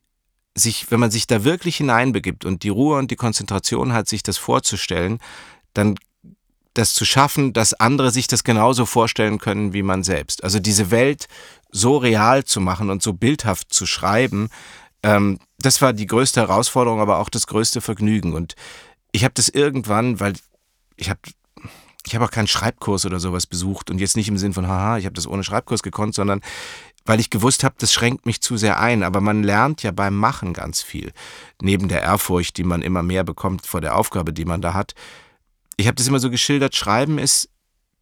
sich, 0.55 0.91
wenn 0.91 1.01
man 1.01 1.11
sich 1.11 1.27
da 1.27 1.45
wirklich 1.45 1.77
hineinbegibt 1.77 2.45
und 2.45 2.63
die 2.63 2.69
Ruhe 2.69 2.99
und 2.99 3.11
die 3.11 3.17
Konzentration 3.17 3.93
hat, 3.93 4.09
sich 4.09 4.23
das 4.23 4.37
vorzustellen, 4.37 5.19
dann 5.75 5.97
das 6.75 6.95
zu 6.95 7.05
schaffen, 7.05 7.53
dass 7.53 7.75
andere 7.75 8.11
sich 8.11 8.27
das 8.27 8.45
genauso 8.45 8.87
vorstellen 8.87 9.39
können 9.39 9.73
wie 9.73 9.83
man 9.83 10.05
selbst. 10.05 10.45
Also 10.45 10.61
diese 10.61 10.91
Welt 10.91 11.27
so 11.71 11.97
real 11.97 12.45
zu 12.45 12.61
machen 12.61 12.91
und 12.91 13.03
so 13.03 13.13
bildhaft 13.13 13.73
zu 13.73 13.87
schreiben, 13.87 14.51
ähm, 15.03 15.39
das 15.59 15.83
war 15.83 15.93
die 15.93 16.07
größte 16.07 16.41
Herausforderung, 16.41 17.01
aber 17.01 17.19
auch 17.19 17.29
das 17.29 17.47
größte 17.47 17.81
Vergnügen. 17.81 18.35
Und 18.35 18.55
ich 19.13 19.25
habe 19.25 19.35
das 19.35 19.49
irgendwann, 19.49 20.21
weil 20.21 20.35
ich 20.97 21.11
habe 21.11 21.21
ich 22.07 22.15
habe 22.15 22.25
auch 22.25 22.31
keinen 22.31 22.47
Schreibkurs 22.47 23.05
oder 23.05 23.21
sowas 23.21 23.47
besucht 23.47 23.91
und 23.91 23.99
jetzt 23.99 24.17
nicht 24.17 24.29
im 24.29 24.39
Sinn 24.39 24.55
von, 24.55 24.67
haha, 24.67 24.97
ich 24.97 25.05
habe 25.05 25.15
das 25.15 25.27
ohne 25.27 25.45
Schreibkurs 25.45 25.83
gekonnt, 25.83 26.15
sondern 26.15 26.41
weil 27.05 27.21
ich 27.21 27.31
gewusst 27.31 27.65
habe, 27.65 27.75
das 27.79 27.93
schränkt 27.93 28.27
mich 28.27 28.41
zu 28.41 28.57
sehr 28.57 28.79
ein. 28.79 29.03
Aber 29.03 29.21
man 29.21 29.43
lernt 29.43 29.83
ja 29.83 29.91
beim 29.91 30.17
Machen 30.17 30.53
ganz 30.53 30.83
viel. 30.83 31.13
Neben 31.61 31.89
der 31.89 32.03
Ehrfurcht, 32.03 32.57
die 32.57 32.65
man 32.65 32.83
immer 32.83 33.03
mehr 33.03 33.25
bekommt 33.25 33.67
vor 33.67 33.81
der 33.81 33.97
Aufgabe, 33.97 34.33
die 34.33 34.45
man 34.45 34.61
da 34.61 34.75
hat. 34.75 34.95
Ich 35.77 35.87
habe 35.87 35.97
das 35.97 36.07
immer 36.07 36.21
so 36.21 36.31
geschildert, 36.31 36.77
Schreiben 36.77 37.19
ist, 37.19 37.49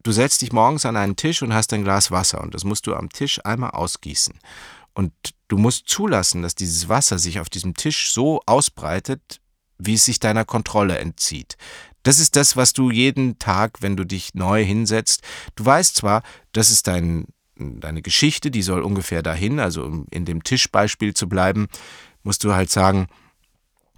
du 0.03 0.11
setzt 0.11 0.41
dich 0.41 0.51
morgens 0.51 0.85
an 0.85 0.97
einen 0.97 1.15
Tisch 1.15 1.41
und 1.41 1.53
hast 1.53 1.73
ein 1.73 1.83
Glas 1.83 2.11
Wasser 2.11 2.41
und 2.41 2.53
das 2.53 2.63
musst 2.63 2.87
du 2.87 2.95
am 2.95 3.09
Tisch 3.09 3.39
einmal 3.45 3.71
ausgießen. 3.71 4.37
Und 4.93 5.13
du 5.47 5.57
musst 5.57 5.87
zulassen, 5.87 6.41
dass 6.41 6.55
dieses 6.55 6.89
Wasser 6.89 7.19
sich 7.19 7.39
auf 7.39 7.49
diesem 7.49 7.73
Tisch 7.75 8.11
so 8.11 8.41
ausbreitet, 8.45 9.39
wie 9.77 9.93
es 9.93 10.05
sich 10.05 10.19
deiner 10.19 10.45
Kontrolle 10.45 10.97
entzieht. 10.99 11.55
Das 12.03 12.19
ist 12.19 12.35
das, 12.35 12.55
was 12.55 12.73
du 12.73 12.91
jeden 12.91 13.39
Tag, 13.39 13.81
wenn 13.81 13.95
du 13.95 14.05
dich 14.05 14.33
neu 14.33 14.63
hinsetzt, 14.63 15.21
du 15.55 15.65
weißt 15.65 15.95
zwar, 15.95 16.23
das 16.53 16.69
ist 16.69 16.87
dein, 16.87 17.27
deine 17.59 18.01
Geschichte, 18.01 18.51
die 18.51 18.61
soll 18.61 18.81
ungefähr 18.81 19.21
dahin, 19.21 19.59
also 19.59 19.83
um 19.83 20.05
in 20.11 20.25
dem 20.25 20.43
Tischbeispiel 20.43 21.13
zu 21.13 21.27
bleiben, 21.27 21.67
musst 22.23 22.43
du 22.43 22.53
halt 22.53 22.69
sagen, 22.69 23.07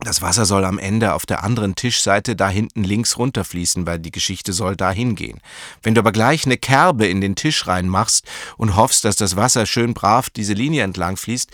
das 0.04 0.24
Wasser 0.24 0.45
soll 0.45 0.65
am 0.65 0.80
Ende 0.80 1.13
auf 1.13 1.28
der 1.28 1.43
anderen 1.43 1.76
Tischseite 1.76 2.36
da 2.36 2.50
hinten 2.50 2.84
links 2.84 3.17
runterfließen, 3.17 3.86
weil 3.86 4.00
die 4.00 4.12
Geschichte 4.12 4.52
soll 4.52 4.76
da 4.76 4.91
hingehen. 4.91 5.39
Wenn 5.84 5.93
du 5.93 6.02
aber 6.02 6.12
gleich 6.12 6.45
eine 6.45 6.58
Kerbe 6.58 7.06
in 7.06 7.21
den 7.21 7.36
Tisch 7.36 7.67
reinmachst 7.67 8.26
und 8.58 8.76
hoffst, 8.76 9.06
dass 9.06 9.15
das 9.15 9.36
Wasser 9.36 9.67
schön 9.67 9.93
brav 9.93 10.32
diese 10.32 10.54
Linie 10.54 10.84
entlang 10.84 11.17
fließt, 11.17 11.52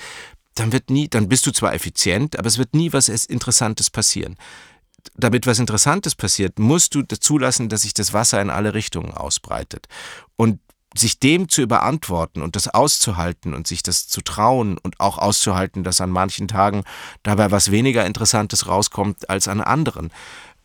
dann 0.56 0.72
wird 0.72 0.90
nie, 0.90 1.10
dann 1.10 1.28
bist 1.28 1.46
du 1.46 1.52
zwar 1.52 1.74
effizient, 1.74 2.40
aber 2.40 2.48
es 2.48 2.58
wird 2.58 2.74
nie 2.74 2.94
was 2.94 3.10
Interessantes 3.10 3.90
passieren 3.90 4.38
damit 5.16 5.48
was 5.48 5.60
Interessantes 5.60 6.16
passiert, 6.16 6.60
musst 6.60 6.96
du 6.96 7.02
zulassen, 7.02 7.70
dass 7.70 7.84
sich 7.84 7.94
das 7.94 8.14
Wasser 8.14 8.42
in 8.42 8.50
alle 8.50 8.74
Richtungen 8.74 9.14
ausbreitet. 9.14 9.88
Und 10.36 10.60
sich 11.00 11.20
dem 11.20 11.50
zu 11.50 11.62
überantworten 11.62 12.42
und 12.42 12.56
das 12.56 12.68
auszuhalten 12.68 13.54
und 13.54 13.68
sich 13.68 13.84
das 13.84 14.08
zu 14.08 14.22
trauen 14.22 14.78
und 14.78 15.00
auch 15.00 15.18
auszuhalten, 15.18 15.84
dass 15.84 16.02
an 16.02 16.10
manchen 16.10 16.48
Tagen 16.48 16.84
dabei 17.24 17.52
was 17.52 17.72
weniger 17.72 18.06
Interessantes 18.06 18.68
rauskommt 18.68 19.30
als 19.30 19.48
an 19.48 19.62
anderen. 19.62 20.12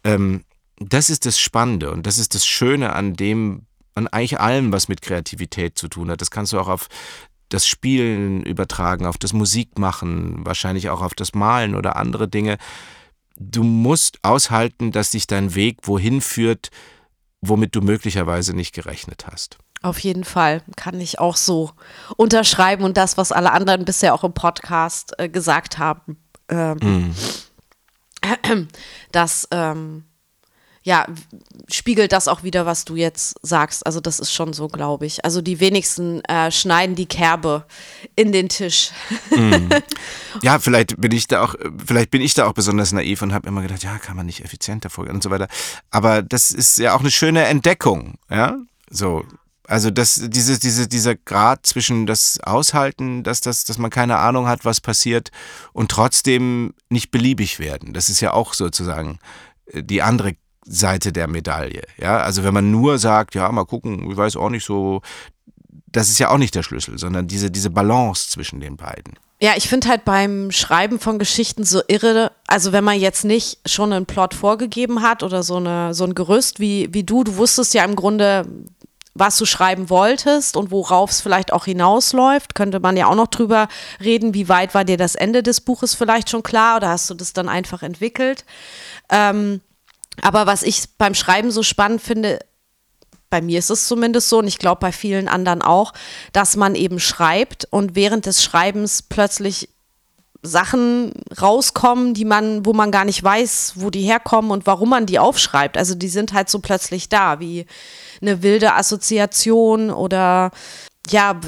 Ähm, 0.04 0.44
das 0.78 1.10
ist 1.10 1.26
das 1.26 1.38
Spannende 1.38 1.90
und 1.90 2.06
das 2.06 2.18
ist 2.18 2.34
das 2.34 2.46
Schöne 2.46 2.94
an 2.94 3.14
dem, 3.14 3.66
an 3.94 4.08
eigentlich 4.08 4.40
allem, 4.40 4.72
was 4.72 4.88
mit 4.88 5.02
Kreativität 5.02 5.78
zu 5.78 5.88
tun 5.88 6.10
hat. 6.10 6.20
Das 6.20 6.30
kannst 6.30 6.52
du 6.52 6.60
auch 6.60 6.68
auf 6.68 6.88
das 7.48 7.66
Spielen 7.66 8.42
übertragen, 8.42 9.06
auf 9.06 9.18
das 9.18 9.32
Musikmachen, 9.32 10.44
wahrscheinlich 10.46 10.88
auch 10.88 11.02
auf 11.02 11.14
das 11.14 11.34
Malen 11.34 11.74
oder 11.74 11.96
andere 11.96 12.26
Dinge 12.26 12.56
du 13.36 13.62
musst 13.62 14.18
aushalten, 14.22 14.92
dass 14.92 15.10
dich 15.10 15.26
dein 15.26 15.54
Weg 15.54 15.78
wohin 15.82 16.20
führt, 16.20 16.70
womit 17.40 17.74
du 17.74 17.80
möglicherweise 17.80 18.54
nicht 18.54 18.74
gerechnet 18.74 19.26
hast. 19.26 19.58
Auf 19.82 19.98
jeden 19.98 20.24
Fall 20.24 20.62
kann 20.76 21.00
ich 21.00 21.18
auch 21.18 21.36
so 21.36 21.70
unterschreiben 22.16 22.84
und 22.84 22.96
das, 22.96 23.16
was 23.16 23.32
alle 23.32 23.52
anderen 23.52 23.84
bisher 23.84 24.14
auch 24.14 24.24
im 24.24 24.32
Podcast 24.32 25.14
äh, 25.18 25.28
gesagt 25.28 25.78
haben, 25.78 26.16
ähm, 26.48 26.78
mm. 28.22 28.68
dass 29.10 29.48
ähm, 29.50 30.04
ja, 30.84 31.06
spiegelt 31.70 32.12
das 32.12 32.26
auch 32.26 32.42
wieder, 32.42 32.66
was 32.66 32.84
du 32.84 32.96
jetzt 32.96 33.36
sagst. 33.42 33.86
Also 33.86 34.00
das 34.00 34.18
ist 34.18 34.32
schon 34.32 34.52
so, 34.52 34.66
glaube 34.66 35.06
ich. 35.06 35.24
Also 35.24 35.40
die 35.40 35.60
wenigsten 35.60 36.24
äh, 36.24 36.50
schneiden 36.50 36.96
die 36.96 37.06
Kerbe 37.06 37.64
in 38.16 38.32
den 38.32 38.48
Tisch. 38.48 38.90
mm. 39.30 39.68
Ja, 40.42 40.58
vielleicht 40.58 41.00
bin 41.00 41.12
ich 41.12 41.28
da 41.28 41.44
auch, 41.44 41.54
vielleicht 41.84 42.10
bin 42.10 42.22
ich 42.22 42.34
da 42.34 42.46
auch 42.46 42.54
besonders 42.54 42.90
naiv 42.92 43.22
und 43.22 43.32
habe 43.32 43.46
immer 43.46 43.62
gedacht, 43.62 43.82
ja, 43.84 43.98
kann 43.98 44.16
man 44.16 44.26
nicht 44.26 44.44
effizienter 44.44 44.90
vorgehen 44.90 45.14
und 45.14 45.22
so 45.22 45.30
weiter. 45.30 45.46
Aber 45.90 46.22
das 46.22 46.50
ist 46.50 46.78
ja 46.78 46.94
auch 46.94 47.00
eine 47.00 47.10
schöne 47.10 47.44
Entdeckung, 47.44 48.14
ja. 48.28 48.56
So, 48.90 49.24
also 49.72 49.90
das, 49.90 50.20
diese, 50.26 50.58
diese, 50.58 50.86
dieser 50.86 51.16
Grad 51.16 51.64
zwischen 51.64 52.06
das 52.06 52.38
Aushalten, 52.40 53.22
dass, 53.22 53.40
das, 53.40 53.64
dass 53.64 53.78
man 53.78 53.90
keine 53.90 54.18
Ahnung 54.18 54.46
hat, 54.46 54.66
was 54.66 54.82
passiert 54.82 55.30
und 55.72 55.90
trotzdem 55.90 56.74
nicht 56.90 57.10
beliebig 57.10 57.58
werden. 57.58 57.94
Das 57.94 58.10
ist 58.10 58.20
ja 58.20 58.34
auch 58.34 58.52
sozusagen 58.52 59.18
äh, 59.64 59.82
die 59.82 60.02
andere 60.02 60.34
Seite 60.66 61.10
der 61.10 61.26
Medaille. 61.26 61.84
Ja, 61.96 62.18
also 62.18 62.44
wenn 62.44 62.52
man 62.52 62.70
nur 62.70 62.98
sagt, 62.98 63.34
ja, 63.34 63.50
mal 63.50 63.64
gucken, 63.64 64.10
ich 64.10 64.16
weiß 64.16 64.36
auch 64.36 64.50
nicht 64.50 64.66
so, 64.66 65.00
das 65.86 66.10
ist 66.10 66.18
ja 66.18 66.28
auch 66.28 66.38
nicht 66.38 66.54
der 66.54 66.62
Schlüssel, 66.62 66.98
sondern 66.98 67.26
diese, 67.26 67.50
diese 67.50 67.70
Balance 67.70 68.28
zwischen 68.28 68.60
den 68.60 68.76
beiden. 68.76 69.14
Ja, 69.40 69.54
ich 69.56 69.70
finde 69.70 69.88
halt 69.88 70.04
beim 70.04 70.50
Schreiben 70.50 71.00
von 71.00 71.18
Geschichten 71.18 71.64
so 71.64 71.80
irre, 71.88 72.30
also 72.46 72.72
wenn 72.72 72.84
man 72.84 73.00
jetzt 73.00 73.24
nicht 73.24 73.58
schon 73.66 73.92
einen 73.94 74.06
Plot 74.06 74.34
vorgegeben 74.34 75.00
hat 75.00 75.22
oder 75.22 75.42
so, 75.42 75.56
eine, 75.56 75.94
so 75.94 76.04
ein 76.04 76.14
Gerüst 76.14 76.60
wie, 76.60 76.92
wie 76.92 77.04
du, 77.04 77.24
du 77.24 77.36
wusstest 77.38 77.72
ja 77.72 77.84
im 77.84 77.96
Grunde, 77.96 78.46
was 79.14 79.36
du 79.36 79.44
schreiben 79.44 79.90
wolltest 79.90 80.56
und 80.56 80.70
worauf 80.70 81.10
es 81.10 81.20
vielleicht 81.20 81.52
auch 81.52 81.66
hinausläuft, 81.66 82.54
könnte 82.54 82.80
man 82.80 82.96
ja 82.96 83.06
auch 83.06 83.14
noch 83.14 83.26
drüber 83.26 83.68
reden, 84.02 84.34
wie 84.34 84.48
weit 84.48 84.74
war 84.74 84.84
dir 84.84 84.96
das 84.96 85.14
Ende 85.14 85.42
des 85.42 85.60
Buches 85.60 85.94
vielleicht 85.94 86.30
schon 86.30 86.42
klar 86.42 86.76
oder 86.76 86.88
hast 86.88 87.10
du 87.10 87.14
das 87.14 87.32
dann 87.32 87.48
einfach 87.48 87.82
entwickelt? 87.82 88.44
Ähm, 89.10 89.60
aber 90.20 90.46
was 90.46 90.62
ich 90.62 90.84
beim 90.98 91.14
Schreiben 91.14 91.50
so 91.50 91.62
spannend 91.62 92.00
finde, 92.00 92.38
bei 93.28 93.40
mir 93.40 93.58
ist 93.58 93.70
es 93.70 93.88
zumindest 93.88 94.28
so 94.28 94.38
und 94.38 94.46
ich 94.46 94.58
glaube 94.58 94.80
bei 94.80 94.92
vielen 94.92 95.28
anderen 95.28 95.62
auch, 95.62 95.92
dass 96.32 96.56
man 96.56 96.74
eben 96.74 97.00
schreibt 97.00 97.66
und 97.70 97.94
während 97.94 98.26
des 98.26 98.42
Schreibens 98.42 99.02
plötzlich 99.02 99.70
Sachen 100.42 101.12
rauskommen, 101.40 102.14
die 102.14 102.24
man, 102.24 102.66
wo 102.66 102.72
man 102.72 102.90
gar 102.90 103.04
nicht 103.04 103.22
weiß, 103.22 103.74
wo 103.76 103.90
die 103.90 104.02
herkommen 104.02 104.50
und 104.50 104.66
warum 104.66 104.90
man 104.90 105.06
die 105.06 105.20
aufschreibt. 105.20 105.78
Also 105.78 105.94
die 105.94 106.08
sind 106.08 106.32
halt 106.32 106.50
so 106.50 106.58
plötzlich 106.58 107.08
da, 107.08 107.38
wie 107.38 107.66
eine 108.22 108.42
wilde 108.42 108.74
Assoziation 108.74 109.90
oder 109.90 110.50
ja, 111.10 111.38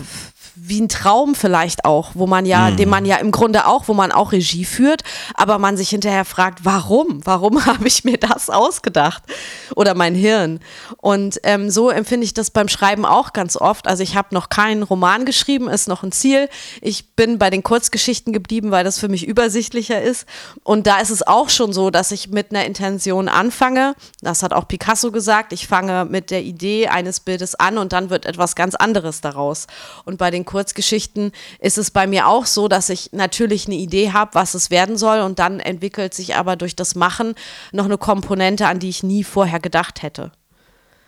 wie 0.57 0.81
ein 0.81 0.89
Traum 0.89 1.35
vielleicht 1.35 1.85
auch, 1.85 2.13
wo 2.15 2.27
man 2.27 2.47
ja, 2.47 2.71
mhm. 2.71 2.77
den 2.77 2.89
man 2.89 3.05
ja 3.05 3.17
im 3.17 3.33
Grunde 3.33 3.67
auch, 3.67 3.89
wo 3.89 3.95
man 3.95 4.13
auch 4.13 4.33
Regie 4.33 4.65
führt, 4.65 5.03
aber 5.35 5.59
man 5.59 5.77
sich 5.77 5.91
hinterher 5.91 6.25
fragt, 6.25 6.65
warum? 6.65 7.21
Warum 7.25 7.67
habe 7.67 7.87
ich 7.89 8.05
mir 8.05 8.19
das 8.19 8.51
ausgedacht? 8.51 9.23
Oder 9.75 9.95
mein 9.95 10.15
Hirn. 10.15 10.61
Und 10.99 11.41
ähm, 11.43 11.71
so 11.71 11.91
empfinde 11.91 12.25
ich 12.25 12.35
das 12.35 12.51
beim 12.51 12.69
Schreiben 12.69 13.05
auch 13.05 13.33
ganz 13.33 13.57
oft. 13.57 13.89
Also 13.89 14.03
ich 14.03 14.17
habe 14.17 14.29
noch 14.33 14.49
keinen 14.49 14.83
Roman 14.85 15.25
geschrieben, 15.25 15.69
ist 15.69 15.89
noch 15.89 16.03
ein 16.03 16.13
Ziel. 16.13 16.49
Ich 16.81 17.15
bin 17.15 17.39
bei 17.39 17.51
den 17.51 17.63
Kurzgeschichten 17.63 18.33
geblieben, 18.33 18.71
weil 18.71 18.85
das 18.85 18.99
für 18.99 19.09
mich 19.09 19.27
übersichtlicher 19.27 20.01
ist. 20.01 20.27
Und 20.63 20.87
da 20.87 21.01
ist 21.01 21.11
es 21.11 21.27
auch 21.27 21.49
schon 21.49 21.73
so, 21.73 21.91
dass 21.91 22.13
ich 22.13 22.29
mit 22.31 22.51
einer 22.51 22.65
Intention 22.65 23.29
anfange. 23.29 23.95
Das 24.21 24.43
hat 24.43 24.53
auch 24.53 24.69
Picasso 24.69 25.11
gesagt. 25.11 25.53
Ich 25.53 25.67
fange 25.67 26.05
mit 26.05 26.31
der 26.31 26.43
Idee 26.43 26.89
eines 26.89 27.21
Bildes 27.21 27.55
an 27.57 27.79
und 27.79 27.93
dann 27.93 28.11
wird 28.11 28.27
etwas 28.27 28.55
ganz 28.55 28.75
anderes 28.75 29.21
daraus. 29.21 29.67
Und 30.05 30.19
bei 30.19 30.31
den 30.31 30.44
den 30.45 30.47
Kurzgeschichten 30.47 31.33
ist 31.59 31.79
es 31.79 31.91
bei 31.91 32.07
mir 32.07 32.29
auch 32.29 32.47
so, 32.47 32.69
dass 32.69 32.91
ich 32.91 33.11
natürlich 33.13 33.67
eine 33.67 33.77
Idee 33.77 34.13
habe, 34.13 34.35
was 34.35 34.55
es 34.55 34.71
werden 34.71 34.97
soll 34.97 35.21
und 35.21 35.39
dann 35.39 35.61
entwickelt 35.61 36.15
sich 36.15 36.37
aber 36.37 36.57
durch 36.57 36.77
das 36.77 36.95
Machen 36.95 37.35
noch 37.73 37.87
eine 37.87 37.99
Komponente, 37.99 38.67
an 38.67 38.79
die 38.79 38.91
ich 38.91 39.03
nie 39.03 39.25
vorher 39.25 39.61
gedacht 39.61 40.03
hätte. 40.03 40.33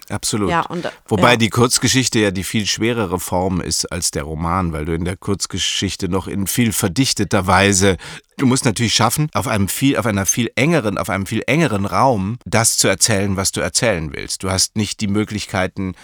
Absolut. 0.08 0.50
Ja, 0.50 0.60
und, 0.60 0.88
Wobei 1.08 1.32
ja. 1.32 1.36
die 1.36 1.50
Kurzgeschichte 1.50 2.20
ja 2.20 2.30
die 2.30 2.44
viel 2.44 2.64
schwerere 2.66 3.18
Form 3.18 3.60
ist 3.60 3.90
als 3.90 4.12
der 4.12 4.22
Roman, 4.22 4.72
weil 4.72 4.84
du 4.84 4.94
in 4.94 5.04
der 5.04 5.16
Kurzgeschichte 5.16 6.08
noch 6.08 6.28
in 6.28 6.46
viel 6.46 6.72
verdichteter 6.72 7.48
Weise, 7.48 7.96
du 8.36 8.46
musst 8.46 8.64
natürlich 8.64 8.94
schaffen, 8.94 9.28
auf 9.34 9.48
einem 9.48 9.68
viel, 9.68 9.96
auf 9.96 10.06
einer 10.06 10.24
viel 10.24 10.52
engeren, 10.54 10.96
auf 10.96 11.10
einem 11.10 11.26
viel 11.26 11.42
engeren 11.48 11.86
Raum 11.86 12.38
das 12.44 12.76
zu 12.76 12.86
erzählen, 12.86 13.36
was 13.36 13.50
du 13.50 13.60
erzählen 13.60 14.12
willst. 14.12 14.44
Du 14.44 14.50
hast 14.50 14.76
nicht 14.76 15.00
die 15.00 15.08
Möglichkeiten, 15.08 15.94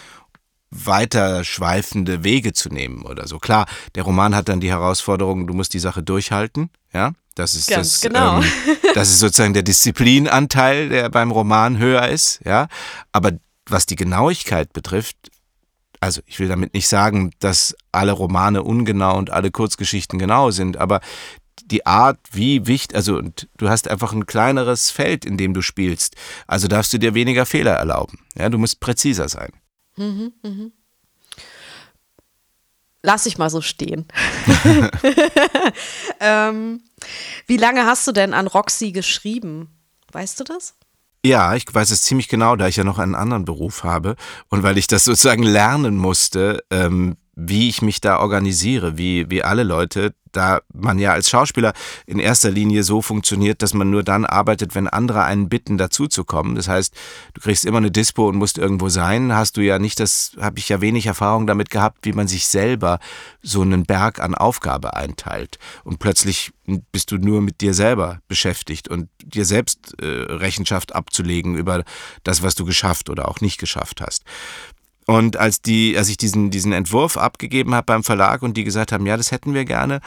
weiterschweifende 0.73 2.25
Wege 2.25 2.53
zu 2.53 2.71
nehmen 2.71 3.03
oder 3.03 3.29
so. 3.29 3.39
Klar, 3.39 3.67
der 3.95 4.03
Roman 4.05 4.35
hat 4.35 4.49
dann 4.49 4.61
die 4.61 4.71
Herausforderung, 4.71 5.47
du 5.47 5.55
musst 5.55 5.75
die 5.75 5.79
Sache 5.79 6.03
durchhalten, 6.03 6.71
ja. 6.93 7.13
Das 7.35 7.55
ist 7.55 7.69
Ganz 7.69 7.93
das, 7.93 8.01
genau. 8.03 8.43
Ähm, 8.43 8.45
das 8.95 9.09
ist 9.09 9.21
sozusagen 9.21 9.55
der 9.55 9.63
Disziplinanteil, 9.63 10.91
der 10.91 11.09
beim 11.09 11.31
Roman 11.31 11.79
höher 11.79 12.09
ist, 12.09 12.41
ja. 12.45 12.69
Aber 13.13 13.33
was 13.67 13.87
die 13.87 13.97
Genauigkeit 13.97 14.73
betrifft, 14.73 15.17
also 16.01 16.21
ich 16.27 16.41
will 16.41 16.49
damit 16.49 16.75
nicht 16.75 16.89
sagen, 16.89 17.31
dass 17.39 17.77
alle 17.93 18.13
Romane 18.13 18.63
ungenau 18.63 19.17
und 19.17 19.31
alle 19.31 19.51
Kurzgeschichten 19.51 20.19
genau 20.19 20.51
sind, 20.51 20.77
aber 20.77 21.01
die 21.65 21.87
Art, 21.87 22.19
wie 22.33 22.67
wichtig, 22.67 22.97
also 22.97 23.17
und 23.17 23.49
du 23.57 23.69
hast 23.69 23.89
einfach 23.89 24.13
ein 24.13 24.27
kleineres 24.27 24.91
Feld, 24.91 25.25
in 25.25 25.37
dem 25.37 25.55
du 25.55 25.63
spielst. 25.63 26.17
Also 26.47 26.69
darfst 26.69 26.93
du 26.93 26.99
dir 26.99 27.15
weniger 27.15 27.47
Fehler 27.47 27.73
erlauben. 27.73 28.19
Ja, 28.37 28.49
du 28.49 28.59
musst 28.59 28.81
präziser 28.81 29.29
sein. 29.29 29.53
Mhm, 29.97 30.33
mhm. 30.43 30.73
Lass 33.03 33.27
ich 33.27 33.37
mal 33.37 33.51
so 33.51 33.61
stehen. 33.61 34.07
ähm, 36.21 36.83
wie 37.47 37.57
lange 37.57 37.85
hast 37.85 38.07
du 38.07 38.13
denn 38.13 38.33
an 38.33 38.47
Roxy 38.47 38.93
geschrieben? 38.93 39.69
Weißt 40.13 40.39
du 40.39 40.45
das? 40.45 40.75
Ja, 41.25 41.55
ich 41.55 41.65
weiß 41.73 41.91
es 41.91 42.03
ziemlich 42.03 42.29
genau, 42.29 42.57
da 42.57 42.67
ich 42.69 42.77
ja 42.77 42.85
noch 42.85 42.99
einen 42.99 43.15
anderen 43.15 43.45
Beruf 43.45 43.85
habe 43.85 44.17
und 44.49 44.63
weil 44.63 44.79
ich 44.79 44.87
das 44.89 45.05
sozusagen 45.05 45.43
lernen 45.43 45.97
musste, 45.97 46.65
ähm, 46.71 47.17
wie 47.35 47.69
ich 47.69 47.83
mich 47.83 48.01
da 48.01 48.19
organisiere, 48.19 48.99
wie, 48.99 49.31
wie 49.31 49.43
alle 49.43 49.63
Leute, 49.63 50.15
da 50.33 50.61
man 50.73 50.99
ja 50.99 51.13
als 51.13 51.31
Schauspieler 51.31 51.73
in 52.07 52.19
erster 52.19 52.51
Linie 52.51 52.83
so 52.83 53.03
funktioniert, 53.03 53.63
dass 53.63 53.75
man 53.75 53.91
nur 53.91 54.03
dann 54.03 54.25
arbeitet, 54.25 54.75
wenn 54.75 54.89
andere 54.89 55.25
einen 55.25 55.49
bitten, 55.49 55.79
dazuzukommen. 55.79 56.55
Das 56.55 56.69
heißt, 56.69 56.95
du 57.35 57.41
kriegst 57.41 57.65
immer 57.65 57.79
eine 57.79 57.91
Dispo 57.91 58.29
und 58.29 58.37
musst 58.37 58.59
irgendwo 58.59 58.89
sein, 58.89 59.35
hast 59.35 59.57
du 59.57 59.61
ja 59.61 59.79
nicht, 59.79 60.01
das 60.01 60.33
habe 60.41 60.59
ich 60.59 60.69
ja 60.69 60.81
wenig 60.81 61.07
Erfahrung 61.07 61.47
damit 61.47 61.71
gehabt, 61.71 61.99
wie 62.03 62.13
man 62.13 62.29
sich 62.29 62.47
selber 62.47 62.99
so 63.43 63.63
einen 63.63 63.85
Berg 63.85 64.21
an 64.21 64.35
Aufgabe 64.35 64.95
einteilt. 64.95 65.59
Und 65.85 65.99
plötzlich 65.99 66.53
bist 66.93 67.11
du 67.11 67.17
nur 67.17 67.41
mit 67.41 67.61
dir 67.61 67.75
selber 67.75 68.21
beschäftigt 68.29 68.89
und 68.89 69.09
dir 69.23 69.45
selbst 69.45 69.95
äh, 70.01 70.07
Rechenschaft 70.07 70.95
abzulegen 70.95 71.57
über 71.57 71.85
das, 72.25 72.43
was 72.43 72.55
du 72.55 72.65
geschafft 72.65 73.11
oder 73.11 73.29
auch 73.29 73.41
nicht 73.41 73.59
geschafft 73.59 74.01
hast. 74.01 74.25
Und 75.07 75.37
als 75.37 75.63
die, 75.63 75.97
als 75.97 76.09
ich 76.09 76.17
diesen, 76.17 76.51
diesen 76.51 76.73
Entwurf 76.73 77.17
abgegeben 77.17 77.75
habe 77.75 77.87
beim 77.87 78.05
Verlag 78.05 78.43
und 78.43 78.57
die 78.57 78.65
gesagt 78.65 78.93
haben, 78.93 79.07
ja, 79.07 79.17
das 79.17 79.33
hätten 79.33 79.55
wir 79.55 79.65
gerne, 79.65 80.01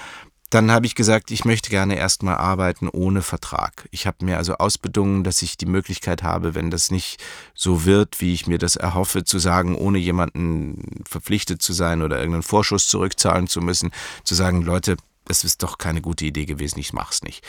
dann 0.50 0.72
habe 0.72 0.86
ich 0.86 0.96
gesagt, 0.96 1.32
ich 1.32 1.44
möchte 1.44 1.70
gerne 1.70 1.98
erstmal 1.98 2.36
arbeiten 2.36 2.88
ohne 2.88 3.22
Vertrag. 3.22 3.90
Ich 3.92 4.08
habe 4.08 4.24
mir 4.24 4.38
also 4.38 4.56
ausbedungen, 4.56 5.24
dass 5.24 5.42
ich 5.42 5.58
die 5.58 5.66
Möglichkeit 5.66 6.24
habe, 6.24 6.56
wenn 6.56 6.70
das 6.70 6.92
nicht 6.92 7.22
so 7.54 7.84
wird, 7.84 8.22
wie 8.22 8.34
ich 8.34 8.48
mir 8.48 8.58
das 8.58 8.76
erhoffe, 8.76 9.24
zu 9.26 9.40
sagen, 9.40 9.76
ohne 9.76 9.98
jemanden 9.98 11.04
verpflichtet 11.10 11.62
zu 11.62 11.74
sein 11.74 12.02
oder 12.02 12.18
irgendeinen 12.18 12.44
Vorschuss 12.44 12.88
zurückzahlen 12.88 13.48
zu 13.48 13.60
müssen, 13.60 13.92
zu 14.24 14.36
sagen, 14.36 14.62
Leute, 14.62 14.98
das 15.26 15.44
ist 15.44 15.64
doch 15.64 15.78
keine 15.78 16.02
gute 16.02 16.26
Idee 16.26 16.46
gewesen, 16.46 16.80
ich 16.80 16.94
mach's 16.94 17.24
nicht. 17.24 17.44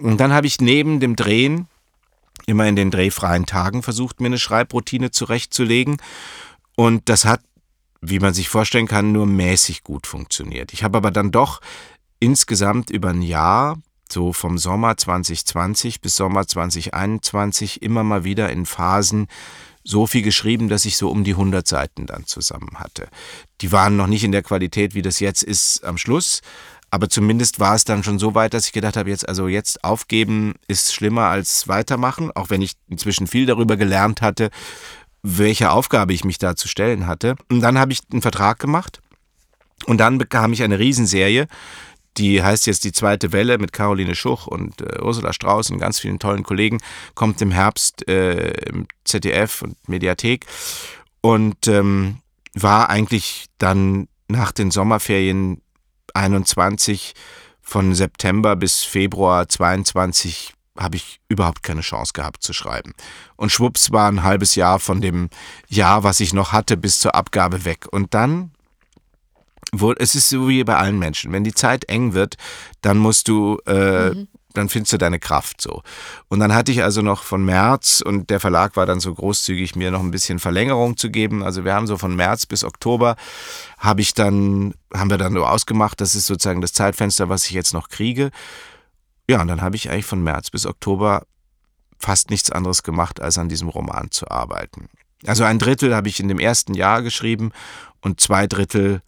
Und 0.00 0.18
dann 0.18 0.32
habe 0.32 0.46
ich 0.46 0.60
neben 0.60 1.00
dem 1.00 1.16
Drehen 1.16 1.66
immer 2.46 2.66
in 2.66 2.76
den 2.76 2.90
drehfreien 2.90 3.46
Tagen 3.46 3.82
versucht, 3.82 4.20
mir 4.20 4.26
eine 4.26 4.38
Schreibroutine 4.38 5.10
zurechtzulegen 5.10 5.98
und 6.78 7.08
das 7.08 7.24
hat, 7.24 7.40
wie 8.00 8.20
man 8.20 8.34
sich 8.34 8.48
vorstellen 8.48 8.86
kann, 8.86 9.10
nur 9.10 9.26
mäßig 9.26 9.82
gut 9.82 10.06
funktioniert. 10.06 10.72
Ich 10.72 10.84
habe 10.84 10.96
aber 10.96 11.10
dann 11.10 11.32
doch 11.32 11.60
insgesamt 12.20 12.88
über 12.90 13.08
ein 13.08 13.20
Jahr, 13.20 13.78
so 14.08 14.32
vom 14.32 14.58
Sommer 14.58 14.96
2020 14.96 16.00
bis 16.00 16.14
Sommer 16.14 16.46
2021, 16.46 17.82
immer 17.82 18.04
mal 18.04 18.22
wieder 18.22 18.52
in 18.52 18.64
Phasen 18.64 19.26
so 19.82 20.06
viel 20.06 20.22
geschrieben, 20.22 20.68
dass 20.68 20.84
ich 20.84 20.96
so 20.96 21.10
um 21.10 21.24
die 21.24 21.32
100 21.32 21.66
Seiten 21.66 22.06
dann 22.06 22.26
zusammen 22.26 22.78
hatte. 22.78 23.08
Die 23.60 23.72
waren 23.72 23.96
noch 23.96 24.06
nicht 24.06 24.22
in 24.22 24.30
der 24.30 24.44
Qualität, 24.44 24.94
wie 24.94 25.02
das 25.02 25.18
jetzt 25.18 25.42
ist 25.42 25.84
am 25.84 25.98
Schluss, 25.98 26.42
aber 26.90 27.08
zumindest 27.08 27.60
war 27.60 27.74
es 27.74 27.84
dann 27.84 28.02
schon 28.02 28.18
so 28.18 28.34
weit, 28.34 28.54
dass 28.54 28.66
ich 28.66 28.72
gedacht 28.72 28.96
habe, 28.96 29.10
jetzt 29.10 29.28
also 29.28 29.48
jetzt 29.48 29.84
aufgeben 29.84 30.54
ist 30.68 30.94
schlimmer 30.94 31.26
als 31.26 31.68
weitermachen, 31.68 32.30
auch 32.30 32.50
wenn 32.50 32.62
ich 32.62 32.74
inzwischen 32.88 33.26
viel 33.26 33.46
darüber 33.46 33.76
gelernt 33.76 34.22
hatte, 34.22 34.50
welche 35.36 35.70
Aufgabe 35.70 36.14
ich 36.14 36.24
mich 36.24 36.38
da 36.38 36.56
zu 36.56 36.68
stellen 36.68 37.06
hatte. 37.06 37.36
Und 37.50 37.60
dann 37.60 37.78
habe 37.78 37.92
ich 37.92 38.00
einen 38.10 38.22
Vertrag 38.22 38.58
gemacht. 38.58 39.00
Und 39.86 39.98
dann 39.98 40.18
bekam 40.18 40.52
ich 40.52 40.62
eine 40.62 40.78
Riesenserie, 40.78 41.46
die 42.16 42.42
heißt 42.42 42.66
jetzt 42.66 42.84
die 42.84 42.92
zweite 42.92 43.32
Welle 43.32 43.58
mit 43.58 43.72
Caroline 43.72 44.14
Schuch 44.14 44.46
und 44.46 44.80
äh, 44.80 45.00
Ursula 45.00 45.32
Strauß 45.32 45.70
und 45.70 45.78
ganz 45.78 46.00
vielen 46.00 46.18
tollen 46.18 46.42
Kollegen, 46.42 46.78
kommt 47.14 47.40
im 47.42 47.52
Herbst 47.52 48.08
äh, 48.08 48.50
im 48.68 48.86
ZDF 49.04 49.62
und 49.62 49.76
Mediathek. 49.88 50.46
Und 51.20 51.68
ähm, 51.68 52.18
war 52.54 52.90
eigentlich 52.90 53.46
dann 53.58 54.08
nach 54.28 54.52
den 54.52 54.70
Sommerferien 54.70 55.60
21 56.14 57.14
von 57.60 57.94
September 57.94 58.56
bis 58.56 58.82
Februar 58.82 59.48
22 59.48 60.54
habe 60.78 60.96
ich 60.96 61.20
überhaupt 61.28 61.62
keine 61.62 61.80
Chance 61.80 62.12
gehabt 62.12 62.42
zu 62.42 62.52
schreiben. 62.52 62.94
Und 63.36 63.50
schwupps 63.50 63.92
war 63.92 64.08
ein 64.08 64.22
halbes 64.22 64.54
Jahr 64.54 64.78
von 64.78 65.00
dem 65.00 65.28
Jahr, 65.68 66.04
was 66.04 66.20
ich 66.20 66.32
noch 66.32 66.52
hatte, 66.52 66.76
bis 66.76 67.00
zur 67.00 67.14
Abgabe 67.14 67.64
weg. 67.64 67.86
Und 67.90 68.14
dann 68.14 68.52
es 69.98 70.14
ist 70.14 70.30
so 70.30 70.48
wie 70.48 70.64
bei 70.64 70.76
allen 70.76 70.98
Menschen, 70.98 71.32
wenn 71.32 71.44
die 71.44 71.52
Zeit 71.52 71.88
eng 71.88 72.14
wird, 72.14 72.36
dann 72.80 72.98
musst 72.98 73.28
du, 73.28 73.58
äh, 73.66 74.10
mhm. 74.10 74.28
dann 74.54 74.68
findest 74.68 74.94
du 74.94 74.98
deine 74.98 75.18
Kraft 75.18 75.60
so. 75.60 75.82
Und 76.28 76.40
dann 76.40 76.54
hatte 76.54 76.72
ich 76.72 76.82
also 76.82 77.02
noch 77.02 77.22
von 77.22 77.44
März 77.44 78.02
und 78.04 78.30
der 78.30 78.40
Verlag 78.40 78.76
war 78.76 78.86
dann 78.86 79.00
so 79.00 79.14
großzügig, 79.14 79.76
mir 79.76 79.90
noch 79.90 80.00
ein 80.00 80.10
bisschen 80.10 80.38
Verlängerung 80.38 80.96
zu 80.96 81.10
geben. 81.10 81.42
Also 81.42 81.64
wir 81.64 81.74
haben 81.74 81.86
so 81.86 81.98
von 81.98 82.16
März 82.16 82.46
bis 82.46 82.64
Oktober 82.64 83.16
habe 83.78 84.00
ich 84.00 84.14
dann, 84.14 84.74
haben 84.94 85.10
wir 85.10 85.18
dann 85.18 85.34
so 85.34 85.44
ausgemacht, 85.44 86.00
das 86.00 86.14
ist 86.14 86.26
sozusagen 86.26 86.60
das 86.60 86.72
Zeitfenster, 86.72 87.28
was 87.28 87.44
ich 87.44 87.50
jetzt 87.52 87.74
noch 87.74 87.88
kriege. 87.88 88.30
Ja, 89.28 89.42
und 89.42 89.48
dann 89.48 89.60
habe 89.60 89.76
ich 89.76 89.90
eigentlich 89.90 90.06
von 90.06 90.22
März 90.22 90.50
bis 90.50 90.66
Oktober 90.66 91.24
fast 91.98 92.30
nichts 92.30 92.50
anderes 92.50 92.82
gemacht, 92.82 93.20
als 93.20 93.38
an 93.38 93.48
diesem 93.48 93.68
Roman 93.68 94.10
zu 94.10 94.30
arbeiten. 94.30 94.88
Also 95.26 95.44
ein 95.44 95.58
Drittel 95.58 95.94
habe 95.94 96.08
ich 96.08 96.20
in 96.20 96.28
dem 96.28 96.38
ersten 96.38 96.74
Jahr 96.74 97.02
geschrieben 97.02 97.50
und 98.00 98.20
zwei 98.20 98.46
Drittel 98.46 99.02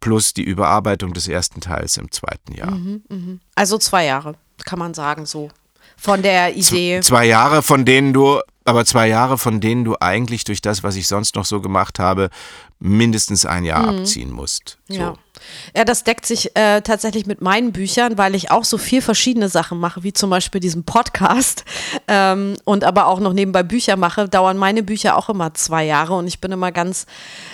plus 0.00 0.32
die 0.32 0.42
Überarbeitung 0.42 1.12
des 1.12 1.28
ersten 1.28 1.60
Teils 1.60 1.98
im 1.98 2.10
zweiten 2.10 2.52
Jahr. 2.54 2.70
Mhm, 2.70 3.40
also 3.54 3.78
zwei 3.78 4.06
Jahre, 4.06 4.34
kann 4.64 4.78
man 4.78 4.94
sagen, 4.94 5.26
so. 5.26 5.50
Von 5.96 6.22
der 6.22 6.56
Idee. 6.56 7.00
Z 7.00 7.04
zwei 7.04 7.26
Jahre, 7.26 7.62
von 7.62 7.84
denen 7.84 8.14
du, 8.14 8.40
aber 8.64 8.86
zwei 8.86 9.06
Jahre, 9.06 9.36
von 9.36 9.60
denen 9.60 9.84
du 9.84 9.96
eigentlich 10.00 10.44
durch 10.44 10.62
das, 10.62 10.82
was 10.82 10.96
ich 10.96 11.06
sonst 11.06 11.34
noch 11.36 11.44
so 11.44 11.60
gemacht 11.60 11.98
habe, 11.98 12.30
mindestens 12.78 13.44
ein 13.44 13.64
Jahr 13.64 13.86
abziehen 13.86 14.30
musst. 14.30 14.78
So. 14.88 14.94
Ja. 14.94 15.14
Ja, 15.76 15.84
das 15.84 16.04
deckt 16.04 16.26
sich 16.26 16.56
äh, 16.56 16.80
tatsächlich 16.82 17.26
mit 17.26 17.40
meinen 17.40 17.72
Büchern, 17.72 18.18
weil 18.18 18.34
ich 18.34 18.50
auch 18.50 18.64
so 18.64 18.78
viel 18.78 19.02
verschiedene 19.02 19.48
Sachen 19.48 19.78
mache, 19.78 20.02
wie 20.02 20.12
zum 20.12 20.30
Beispiel 20.30 20.60
diesen 20.60 20.84
Podcast 20.84 21.64
ähm, 22.08 22.56
und 22.64 22.84
aber 22.84 23.06
auch 23.06 23.20
noch 23.20 23.32
nebenbei 23.32 23.62
Bücher 23.62 23.96
mache, 23.96 24.28
dauern 24.28 24.56
meine 24.56 24.82
Bücher 24.82 25.16
auch 25.16 25.28
immer 25.28 25.54
zwei 25.54 25.84
Jahre 25.84 26.14
und 26.14 26.26
ich 26.26 26.40
bin 26.40 26.52
immer 26.52 26.72
ganz 26.72 27.06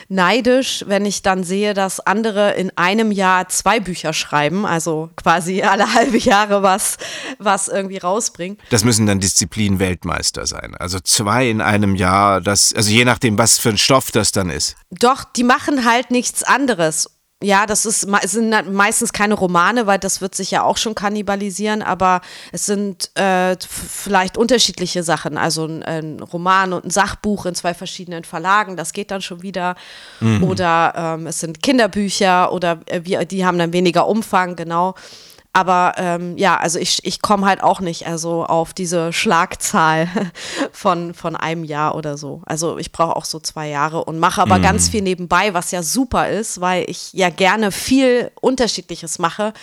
neidisch, 0.09 0.85
wenn 0.87 1.05
ich 1.05 1.23
dann 1.23 1.45
sehe, 1.45 1.75
dass 1.75 2.01
andere 2.01 2.53
in 2.55 2.71
einem 2.77 3.11
Jahr 3.11 3.49
zwei 3.49 3.81
Bücher 3.81 4.13
schreiben, 4.13 4.67
also 4.67 5.11
quasi 5.17 5.63
alle 5.63 5.93
halbe 5.95 6.19
Jahre 6.19 6.63
was, 6.63 6.99
was 7.39 7.69
irgendwie 7.69 7.99
rausbringen. 7.99 8.59
Das 8.71 8.85
müssen 8.85 9.07
dann 9.07 9.21
Disziplin-Weltmeister 9.21 10.47
sein. 10.47 10.75
Also 10.79 11.01
zwei 11.01 11.49
in 11.49 11.61
einem 11.61 11.95
Jahr, 11.95 12.41
das, 12.41 12.73
also 12.75 12.91
je 12.91 13.05
nachdem, 13.05 13.39
was 13.39 13.59
für 13.59 13.71
ein 13.71 13.79
Stoff 13.79 14.11
das 14.11 14.33
dann 14.33 14.51
ist. 14.51 14.77
Doch, 14.91 15.25
die 15.25 15.45
machen 15.45 15.85
halt 15.85 16.11
nichts 16.11 16.43
anderes. 16.43 17.11
Ja, 17.43 17.67
das 17.67 17.85
ist, 17.85 18.09
es 18.23 18.33
sind 18.33 18.55
halt 18.55 18.73
meistens 18.73 19.13
keine 19.13 19.35
Romane, 19.35 19.87
weil 19.87 19.99
das 19.99 20.23
wird 20.23 20.35
sich 20.35 20.51
ja 20.53 20.63
auch 20.63 20.79
schon 20.79 20.95
kannibalisieren, 20.95 21.83
aber 21.83 22.23
es 22.51 22.65
sind 22.65 23.11
äh, 23.15 23.57
vielleicht 23.61 24.39
unterschiedliche 24.39 25.03
Sachen. 25.03 25.37
Also 25.37 25.67
ein, 25.67 25.83
ein 25.83 26.21
Roman 26.21 26.73
und 26.73 26.87
ein 26.87 26.91
Sachbuch 26.91 27.45
in 27.45 27.55
zwei 27.55 27.75
verschiedenen 27.75 28.25
Verlagen, 28.25 28.79
das 28.79 28.95
geht 28.95 29.11
dann 29.11 29.21
schon 29.21 29.43
wieder. 29.43 29.77
Oder 30.41 30.95
ähm, 30.97 31.27
es 31.27 31.41
sind 31.41 31.63
Kinderbücher 31.63 32.53
oder 32.53 32.81
äh, 32.87 33.03
wir, 33.05 33.27
die 33.27 33.45
haben 33.45 33.59
dann 33.59 33.75
weniger 33.75 34.07
Umfang, 34.07 34.57
genau. 34.57 34.95
Aber 35.57 35.95
ähm, 35.97 36.37
ja, 36.37 36.59
also 36.59 36.79
ich, 36.79 37.03
ich 37.07 37.23
komme 37.23 37.47
halt 37.47 37.63
auch 37.63 37.81
nicht 37.81 38.07
also 38.07 38.45
auf 38.45 38.75
diese 38.75 39.15
Schlagzahl 39.15 40.07
von, 40.71 41.15
von 41.15 41.35
einem 41.35 41.65
Jahr 41.65 41.95
oder 41.95 42.19
so. 42.19 42.43
Also 42.45 42.77
ich 42.77 42.93
brauche 42.93 43.17
auch 43.17 43.25
so 43.25 43.41
zwei 43.41 43.71
Jahre 43.71 44.05
und 44.05 44.19
mache 44.19 44.43
aber 44.43 44.59
ganz 44.61 44.91
viel 44.91 45.01
nebenbei, 45.01 45.55
was 45.55 45.71
ja 45.71 45.83
super 45.83 46.29
ist, 46.29 46.61
weil 46.61 46.85
ich 46.91 47.15
ja 47.15 47.31
gerne 47.31 47.73
viel 47.73 48.33
Unterschiedliches 48.39 49.19
mache. 49.19 49.55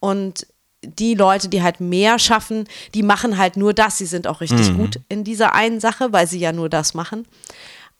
Und 0.00 0.46
die 0.82 1.14
Leute, 1.14 1.48
die 1.48 1.62
halt 1.62 1.80
mehr 1.80 2.18
schaffen, 2.18 2.68
die 2.92 3.02
machen 3.02 3.38
halt 3.38 3.56
nur 3.56 3.72
das. 3.72 3.96
Sie 3.96 4.04
sind 4.04 4.26
auch 4.26 4.42
richtig 4.42 4.76
gut 4.76 5.00
in 5.08 5.24
dieser 5.24 5.54
einen 5.54 5.80
Sache, 5.80 6.12
weil 6.12 6.26
sie 6.26 6.40
ja 6.40 6.52
nur 6.52 6.68
das 6.68 6.92
machen. 6.92 7.26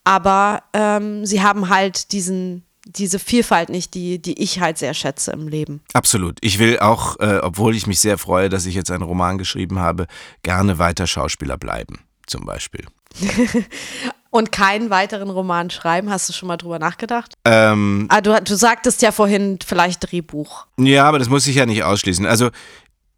Aber 0.05 0.65
ähm, 0.75 1.25
sie 1.25 1.43
haben 1.43 1.71
halt 1.71 2.13
diesen, 2.13 2.67
diese 2.89 3.19
Vielfalt 3.19 3.69
nicht, 3.69 3.95
die, 3.95 4.21
die 4.21 4.43
ich 4.43 4.61
halt 4.61 4.79
sehr 4.79 4.95
schätze 4.95 5.33
im 5.33 5.49
Leben. 5.49 5.81
Absolut. 5.93 6.39
Ich 6.41 6.59
will 6.59 6.79
auch, 6.79 7.19
äh, 7.21 7.39
obwohl 7.43 7.77
ich 7.77 7.87
mich 7.87 8.01
sehr 8.01 8.19
freue, 8.19 8.49
dass 8.49 8.67
ich 8.67 8.75
jetzt 8.75 8.91
einen 8.91 9.03
Roman 9.03 9.39
geschrieben 9.39 9.79
habe, 9.79 10.07
gerne 10.43 10.79
weiter 10.79 11.07
Schauspieler 11.07 11.59
bleiben, 11.59 12.01
zum 12.27 12.45
Beispiel. 12.45 12.85
Und 14.31 14.53
keinen 14.53 14.91
weiteren 14.91 15.31
Roman 15.31 15.71
schreiben, 15.71 16.11
hast 16.11 16.29
du 16.29 16.35
schon 16.35 16.49
mal 16.49 16.59
drüber 16.59 16.79
nachgedacht? 16.79 17.33
Ähm, 17.47 18.07
Ah, 18.11 18.21
du, 18.21 18.39
du 18.43 18.57
sagtest 18.57 19.01
ja 19.01 19.11
vorhin 19.11 19.59
vielleicht 19.65 20.11
Drehbuch. 20.11 20.67
Ja, 20.79 21.05
aber 21.05 21.19
das 21.19 21.31
muss 21.31 21.47
ich 21.47 21.57
ja 21.57 21.65
nicht 21.65 21.83
ausschließen. 21.83 22.27
Also 22.27 22.51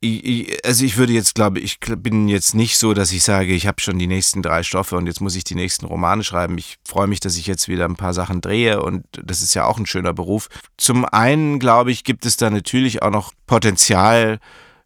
ich, 0.01 0.25
ich, 0.25 0.65
also 0.65 0.85
ich 0.85 0.97
würde 0.97 1.13
jetzt, 1.13 1.35
glaube 1.35 1.61
ich, 1.61 1.79
bin 1.81 2.29
jetzt 2.29 2.55
nicht 2.55 2.79
so, 2.79 2.95
dass 2.95 3.13
ich 3.13 3.23
sage, 3.23 3.53
ich 3.53 3.67
habe 3.67 3.81
schon 3.81 3.99
die 3.99 4.07
nächsten 4.07 4.43
drei 4.43 4.63
Stoffe 4.63 4.97
und 4.97 5.07
jetzt 5.07 5.21
muss 5.21 5.37
ich 5.37 5.45
die 5.45 5.55
nächsten 5.55 5.87
Romane 5.87 6.25
schreiben. 6.25 6.57
Ich 6.59 6.79
freue 6.87 7.07
mich, 7.07 7.21
dass 7.21 7.37
ich 7.37 7.47
jetzt 7.47 7.69
wieder 7.69 7.85
ein 7.85 7.97
paar 7.97 8.15
Sachen 8.15 8.41
drehe 8.41 8.83
und 8.83 9.05
das 9.13 9.43
ist 9.43 9.55
ja 9.55 9.65
auch 9.65 9.79
ein 9.79 9.87
schöner 9.87 10.15
Beruf. 10.15 10.49
Zum 10.79 11.05
einen, 11.05 11.59
glaube 11.59 11.91
ich, 11.93 12.05
gibt 12.05 12.25
es 12.25 12.37
da 12.37 12.49
natürlich 12.49 13.03
auch 13.03 13.11
noch 13.11 13.33
Potenzial, 13.47 14.39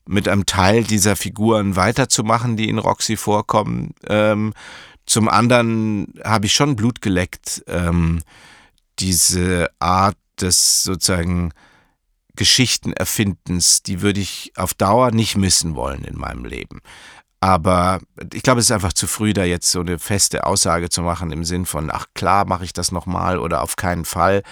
mit 0.06 0.28
einem 0.28 0.46
Teil 0.46 0.84
dieser 0.84 1.16
Figuren 1.16 1.76
weiterzumachen, 1.76 2.56
die 2.56 2.68
in 2.68 2.78
Roxy 2.78 3.16
vorkommen. 3.16 3.94
Ähm, 4.06 4.52
zum 5.06 5.28
anderen 5.28 6.14
habe 6.24 6.46
ich 6.46 6.54
schon 6.54 6.76
Blut 6.76 7.00
geleckt, 7.00 7.64
ähm, 7.66 8.22
diese 8.98 9.70
Art 9.78 10.16
des 10.40 10.82
sozusagen 10.82 11.52
Geschichtenerfindens, 12.36 13.82
die 13.82 14.00
würde 14.02 14.20
ich 14.20 14.52
auf 14.56 14.74
Dauer 14.74 15.10
nicht 15.10 15.36
missen 15.36 15.74
wollen 15.74 16.04
in 16.04 16.18
meinem 16.18 16.44
Leben. 16.44 16.80
Aber 17.40 18.00
ich 18.32 18.42
glaube, 18.42 18.60
es 18.60 18.66
ist 18.66 18.72
einfach 18.72 18.94
zu 18.94 19.06
früh, 19.06 19.34
da 19.34 19.44
jetzt 19.44 19.70
so 19.70 19.80
eine 19.80 19.98
feste 19.98 20.46
Aussage 20.46 20.88
zu 20.88 21.02
machen 21.02 21.30
im 21.30 21.44
Sinn 21.44 21.66
von, 21.66 21.90
ach 21.90 22.06
klar, 22.14 22.46
mache 22.46 22.64
ich 22.64 22.72
das 22.72 22.90
nochmal 22.90 23.38
oder 23.38 23.62
auf 23.62 23.76
keinen 23.76 24.06
Fall. 24.06 24.42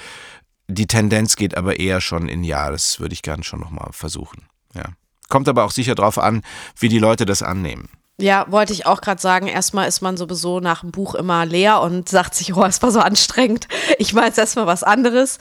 Die 0.69 0.87
Tendenz 0.87 1.37
geht 1.37 1.57
aber 1.57 1.81
eher 1.81 2.01
schon 2.01 2.29
in 2.29 2.45
ja, 2.45 2.71
das 2.71 3.01
würde 3.01 3.15
ich 3.15 3.23
gern 3.23 3.43
schon 3.43 3.61
nochmal 3.61 3.89
versuchen. 3.93 4.47
Ja. 4.75 4.85
Kommt 5.29 5.49
aber 5.49 5.65
auch 5.65 5.71
sicher 5.71 5.95
drauf 5.95 6.19
an, 6.19 6.43
wie 6.79 6.91
die 6.91 6.99
Leute 6.99 7.25
das 7.25 7.43
annehmen. 7.43 7.89
Ja, 8.23 8.47
wollte 8.49 8.73
ich 8.73 8.87
auch 8.87 9.01
gerade 9.01 9.21
sagen. 9.21 9.49
Erstmal 9.49 9.89
ist 9.89 10.01
man 10.01 10.17
sowieso 10.17 10.61
nach 10.61 10.81
dem 10.83 10.93
Buch 10.93 11.17
immer 11.17 11.45
leer 11.45 11.81
und 11.81 12.09
sagt 12.09 12.35
sich, 12.37 12.55
oh, 12.55 12.65
es 12.65 12.81
war 12.81 12.93
so 12.93 13.01
anstrengend. 13.01 13.67
Ich 13.99 14.15
mache 14.15 14.27
jetzt 14.27 14.39
erstmal 14.39 14.67
was 14.67 14.85
anderes. 14.85 15.39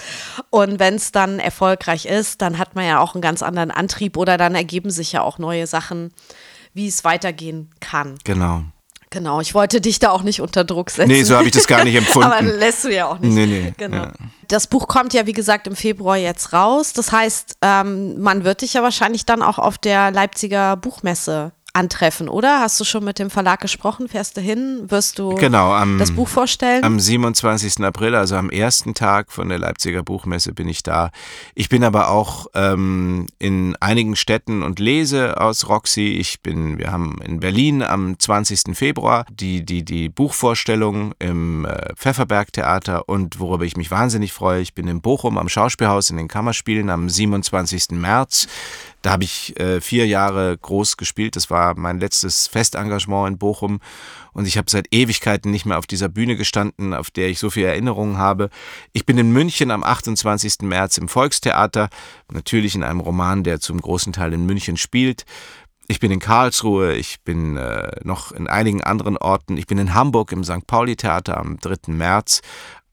Und 0.50 0.80
wenn 0.80 0.96
es 0.96 1.12
dann 1.12 1.40
erfolgreich 1.40 2.06
ist, 2.06 2.42
dann 2.42 2.58
hat 2.58 2.74
man 2.76 2.86
ja 2.86 3.00
auch 3.00 3.14
einen 3.14 3.22
ganz 3.22 3.44
anderen 3.44 3.70
Antrieb 3.70 4.18
oder 4.18 4.38
dann 4.38 4.56
ergeben 4.56 4.90
sich 4.90 5.12
ja 5.12 5.22
auch 5.22 5.38
neue 5.38 5.68
Sachen, 5.68 6.12
wie 6.74 6.88
es 6.88 7.04
weitergehen 7.04 7.70
kann. 7.80 8.16
Genau. 8.24 8.64
Genau, 9.14 9.42
ich 9.42 9.54
wollte 9.54 9.82
dich 9.82 10.00
da 10.00 10.10
auch 10.12 10.24
nicht 10.24 10.40
unter 10.40 10.64
Druck 10.64 10.90
setzen. 10.90 11.10
Nee, 11.10 11.24
so 11.24 11.36
habe 11.36 11.46
ich 11.46 11.52
das 11.52 11.68
gar 11.68 11.84
nicht 11.84 11.96
empfunden. 11.98 12.32
Aber 12.32 12.42
lässt 12.42 12.86
du 12.86 12.90
ja 12.96 13.08
auch 13.08 13.20
nicht. 13.20 13.34
Nee, 13.34 13.46
nee, 13.46 13.74
Genau. 13.78 14.04
ja. 14.04 14.12
Das 14.48 14.68
Buch 14.68 14.88
kommt 14.88 15.14
ja, 15.14 15.26
wie 15.28 15.34
gesagt, 15.34 15.68
im 15.68 15.76
Februar 15.76 16.16
jetzt 16.16 16.54
raus. 16.54 16.94
Das 16.94 17.12
heißt, 17.12 17.58
ähm, 17.62 18.22
man 18.22 18.46
wird 18.46 18.62
dich 18.62 18.74
ja 18.74 18.84
wahrscheinlich 18.84 19.26
dann 19.26 19.44
auch 19.44 19.60
auf 19.60 19.78
der 19.78 20.12
Leipziger 20.12 20.78
Buchmesse 20.78 21.52
antreffen, 21.74 22.30
oder? 22.30 22.60
Hast 22.60 22.80
du 22.80 22.84
schon 22.84 23.04
mit 23.04 23.20
dem 23.20 23.30
Verlag 23.30 23.62
gesprochen? 23.62 24.08
Fährst 24.08 24.38
du 24.38 24.42
hin? 24.42 24.84
Wirst 24.90 25.20
du 25.20 25.36
Genau, 25.36 25.74
am, 25.74 25.98
das 26.00 26.12
Buch 26.12 26.28
vorstellen? 26.28 26.84
Am 26.84 27.00
27. 27.00 27.84
April, 27.84 28.16
also 28.16 28.36
am 28.36 28.50
ersten 28.50 28.94
Tag 28.94 29.32
von 29.32 29.50
der 29.50 29.60
Leipziger 29.60 30.04
Buchmesse, 30.04 30.54
bin 30.54 30.68
ich 30.68 30.84
da. 30.84 31.12
Ich 31.56 31.70
bin 31.70 31.84
aber 31.84 32.10
auch 32.10 32.48
ähm, 32.54 33.28
in 33.40 33.76
einigen 33.80 34.16
Städten 34.16 34.64
und 34.64 34.80
lese 34.80 35.40
aus 35.40 35.70
Roxy. 35.70 36.08
Ich 36.20 36.42
bin, 36.42 36.78
wir 36.78 36.92
haben 36.92 37.20
in 37.24 37.40
Berlin 37.40 37.84
am 37.84 38.20
20. 38.20 38.76
Februar 38.76 39.26
die, 39.32 39.64
die, 39.66 39.84
die 39.84 40.10
Buchvorstellung 40.10 41.14
im 41.20 41.66
äh, 41.66 41.94
Pfefferberg-Theater 41.96 43.08
und 43.08 43.40
worüber 43.40 43.66
ich 43.66 43.78
mich 43.78 43.92
wahnsinnig 43.92 44.34
freue, 44.34 44.62
ich 44.62 44.74
bin 44.74 44.88
in 44.88 45.02
Bochum 45.02 45.38
am 45.38 45.50
Schauspielhaus 45.50 46.10
in 46.10 46.18
den 46.18 46.28
Kammerspielen 46.28 46.90
am 46.90 47.10
27. 47.10 47.92
März. 47.92 48.48
Da 49.02 49.12
habe 49.12 49.24
ich 49.24 49.60
äh, 49.60 49.82
vier 49.82 50.06
Jahre 50.06 50.58
groß 50.58 50.97
gespielt. 50.97 51.36
Das 51.36 51.49
war 51.49 51.78
mein 51.78 51.99
letztes 51.99 52.47
Festengagement 52.47 53.30
in 53.30 53.38
Bochum. 53.38 53.80
Und 54.34 54.47
ich 54.47 54.58
habe 54.58 54.70
seit 54.70 54.93
Ewigkeiten 54.93 55.52
nicht 55.52 55.66
mehr 55.66 55.80
auf 55.80 55.88
dieser 55.88 56.08
Bühne 56.08 56.36
gestanden, 56.36 56.93
auf 56.93 57.10
der 57.12 57.30
ich 57.30 57.39
so 57.39 57.49
viele 57.49 57.68
Erinnerungen 57.68 58.18
habe. 58.18 58.49
Ich 58.93 59.06
bin 59.06 59.18
in 59.18 59.32
München 59.32 59.72
am 59.72 59.84
28. 59.84 60.62
März 60.62 60.97
im 60.97 61.08
Volkstheater, 61.08 61.89
natürlich 62.32 62.76
in 62.76 62.84
einem 62.84 62.99
Roman, 62.99 63.43
der 63.43 63.60
zum 63.60 63.82
großen 63.82 64.14
Teil 64.14 64.34
in 64.34 64.45
München 64.45 64.78
spielt. 64.78 65.26
Ich 65.88 65.99
bin 65.99 66.12
in 66.12 66.20
Karlsruhe, 66.20 66.93
ich 66.93 67.22
bin 67.22 67.58
äh, 67.58 67.91
noch 68.04 68.32
in 68.32 68.47
einigen 68.47 68.82
anderen 68.82 69.18
Orten. 69.18 69.58
Ich 69.58 69.68
bin 69.68 69.78
in 69.78 69.93
Hamburg 69.93 70.32
im 70.32 70.43
St. 70.43 70.66
Pauli 70.68 70.95
Theater 70.95 71.38
am 71.38 71.58
3. 71.60 71.91
März. 71.91 72.41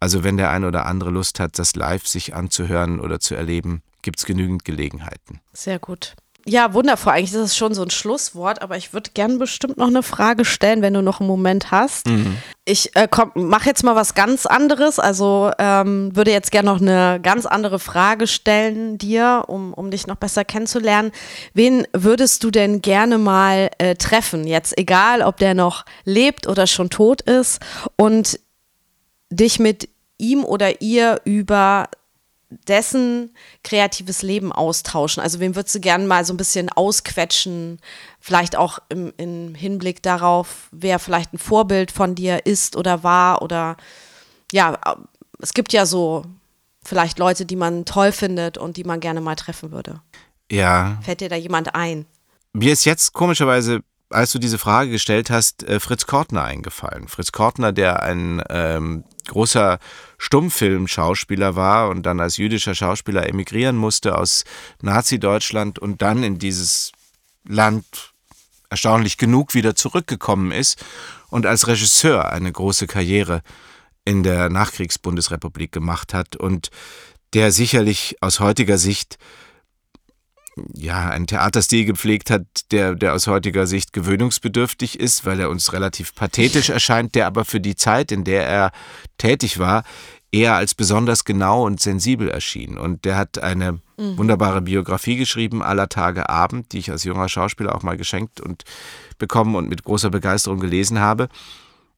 Also 0.01 0.25
wenn 0.25 0.37
der 0.37 0.51
eine 0.51 0.67
oder 0.67 0.87
andere 0.87 1.11
Lust 1.11 1.39
hat, 1.39 1.59
das 1.59 1.77
live 1.77 2.07
sich 2.07 2.35
anzuhören 2.35 2.99
oder 2.99 3.21
zu 3.21 3.35
erleben, 3.35 3.83
gibt 4.03 4.19
es 4.19 4.27
genügend 4.27 4.65
Gelegenheiten. 4.65 5.41
Sehr 5.53 5.79
gut. 5.79 6.15
Ja, 6.49 6.73
wundervoll. 6.73 7.13
Eigentlich 7.13 7.35
ist 7.35 7.41
das 7.43 7.57
schon 7.57 7.75
so 7.75 7.83
ein 7.83 7.91
Schlusswort, 7.91 8.63
aber 8.63 8.79
ich 8.79 8.95
würde 8.95 9.11
gern 9.13 9.39
bestimmt 9.39 9.77
noch 9.77 9.89
eine 9.89 10.03
Frage 10.03 10.47
stellen, 10.47 10.81
wenn 10.81 10.95
du 10.95 11.03
noch 11.03 11.21
einen 11.21 11.29
Moment 11.29 11.71
hast. 11.71 12.07
Ich 12.65 12.97
äh, 12.97 13.07
mache 13.35 13.69
jetzt 13.69 13.85
mal 13.85 13.97
was 13.97 14.15
ganz 14.15 14.47
anderes. 14.47 14.99
Also 14.99 15.51
ähm, 15.59 16.17
würde 16.17 16.31
jetzt 16.31 16.51
gerne 16.51 16.71
noch 16.71 16.81
eine 16.81 17.21
ganz 17.23 17.45
andere 17.45 17.79
Frage 17.79 18.27
stellen 18.27 18.97
dir, 18.97 19.45
um, 19.49 19.75
um 19.75 19.91
dich 19.91 20.07
noch 20.07 20.17
besser 20.17 20.45
kennenzulernen. 20.45 21.13
Wen 21.53 21.87
würdest 21.93 22.45
du 22.45 22.51
denn 22.51 22.81
gerne 22.81 23.19
mal 23.19 23.71
äh, 23.77 23.97
treffen? 23.97 24.47
Jetzt 24.47 24.79
egal, 24.79 25.21
ob 25.21 25.37
der 25.37 25.53
noch 25.53 25.85
lebt 26.05 26.47
oder 26.47 26.67
schon 26.67 26.89
tot 26.89 27.21
ist 27.21 27.61
und 27.97 28.41
dich 29.29 29.59
mit 29.59 29.91
ihm 30.17 30.45
oder 30.45 30.81
ihr 30.81 31.21
über 31.25 31.89
dessen 32.51 33.35
kreatives 33.63 34.23
Leben 34.23 34.53
austauschen? 34.53 35.23
Also 35.23 35.41
wem 35.41 35.55
würdest 35.55 35.75
du 35.75 35.81
gerne 35.81 36.07
mal 36.07 36.25
so 36.25 36.33
ein 36.33 36.37
bisschen 36.37 36.71
ausquetschen, 36.71 37.81
vielleicht 38.21 38.57
auch 38.57 38.79
im, 38.89 39.13
im 39.17 39.55
Hinblick 39.55 40.03
darauf, 40.03 40.69
wer 40.71 40.99
vielleicht 40.99 41.33
ein 41.35 41.39
Vorbild 41.39 41.91
von 41.91 42.15
dir 42.15 42.47
ist 42.47 42.77
oder 42.77 43.03
war 43.03 43.43
oder 43.43 43.77
ja, 44.53 44.79
es 45.41 45.55
gibt 45.55 45.73
ja 45.73 45.87
so 45.87 46.25
vielleicht 46.83 47.19
Leute, 47.19 47.45
die 47.45 47.57
man 47.57 47.85
toll 47.85 48.13
findet 48.13 48.57
und 48.57 48.77
die 48.77 48.85
man 48.85 49.01
gerne 49.01 49.21
mal 49.21 49.37
treffen 49.37 49.73
würde. 49.73 50.01
Ja, 50.51 50.99
Fällt 51.03 51.21
dir 51.21 51.29
da 51.29 51.37
jemand 51.37 51.75
ein? 51.75 52.07
Mir 52.55 52.73
ist 52.73 52.87
jetzt 52.87 53.13
komischerweise 53.13 53.83
als 54.11 54.33
du 54.33 54.39
diese 54.39 54.59
Frage 54.59 54.91
gestellt 54.91 55.31
hast, 55.31 55.65
äh, 55.65 55.81
Fritz 55.81 56.07
Kortner 56.07 56.45
eingefallen. 56.45 57.09
Fritz 57.09 57.33
Kortner, 57.33 57.73
der 57.73 58.03
ein 58.03 58.43
ähm, 58.49 59.05
großer 59.29 59.79
Stummfilmschauspieler 60.19 61.55
war 61.57 61.89
und 61.89 62.05
dann 62.05 62.21
als 62.21 62.37
jüdischer 62.37 62.75
Schauspieler 62.75 63.29
emigrieren 63.29 63.77
musste 63.77 64.19
aus 64.19 64.45
Nazi-Deutschland 64.83 65.79
und 65.79 66.03
dann 66.03 66.23
in 66.23 66.39
dieses 66.39 66.93
Land 67.47 68.13
erstaunlich 68.71 69.17
genug 69.17 69.55
wieder 69.55 69.75
zurückgekommen 69.75 70.53
ist 70.53 70.85
und 71.29 71.47
als 71.47 71.67
Regisseur 71.67 72.31
eine 72.31 72.53
große 72.53 72.87
Karriere 72.87 73.43
in 74.05 74.23
der 74.23 74.49
Nachkriegsbundesrepublik 74.51 75.73
gemacht 75.73 76.15
hat 76.15 76.37
und 76.37 76.71
der 77.35 77.53
sicherlich 77.53 78.17
aus 78.21 78.41
heutiger 78.41 78.79
Sicht 78.79 79.19
ja, 80.75 81.09
einen 81.11 81.27
Theaterstil 81.27 81.85
gepflegt 81.85 82.31
hat, 82.31 82.43
der, 82.71 82.95
der 82.95 83.15
aus 83.15 83.27
heutiger 83.27 83.67
Sicht 83.67 83.93
gewöhnungsbedürftig 83.93 84.99
ist, 84.99 85.27
weil 85.27 85.41
er 85.41 85.51
uns 85.51 85.73
relativ 85.73 86.15
pathetisch 86.15 86.71
erscheint, 86.71 87.15
der 87.15 87.27
aber 87.27 87.45
für 87.45 87.61
die 87.61 87.77
Zeit, 87.77 88.13
in 88.13 88.25
der 88.25 88.47
er 88.47 88.73
tätig 89.19 89.59
war, 89.59 89.85
eher 90.31 90.55
als 90.55 90.75
besonders 90.75 91.25
genau 91.25 91.65
und 91.65 91.81
sensibel 91.81 92.29
erschien. 92.29 92.77
Und 92.77 93.05
der 93.05 93.17
hat 93.17 93.39
eine 93.39 93.81
mhm. 93.97 94.19
wunderbare 94.19 94.61
Biografie 94.61 95.17
geschrieben, 95.17 95.63
Aller 95.63 95.89
Tage 95.89 96.29
Abend, 96.29 96.73
die 96.73 96.79
ich 96.79 96.91
als 96.91 97.05
junger 97.05 97.29
Schauspieler 97.29 97.75
auch 97.75 97.83
mal 97.83 97.97
geschenkt 97.97 98.41
und 98.41 98.65
bekommen 99.19 99.55
und 99.55 99.69
mit 99.69 99.85
großer 99.85 100.11
Begeisterung 100.11 100.61
gelesen 100.61 100.99
habe. 100.99 101.29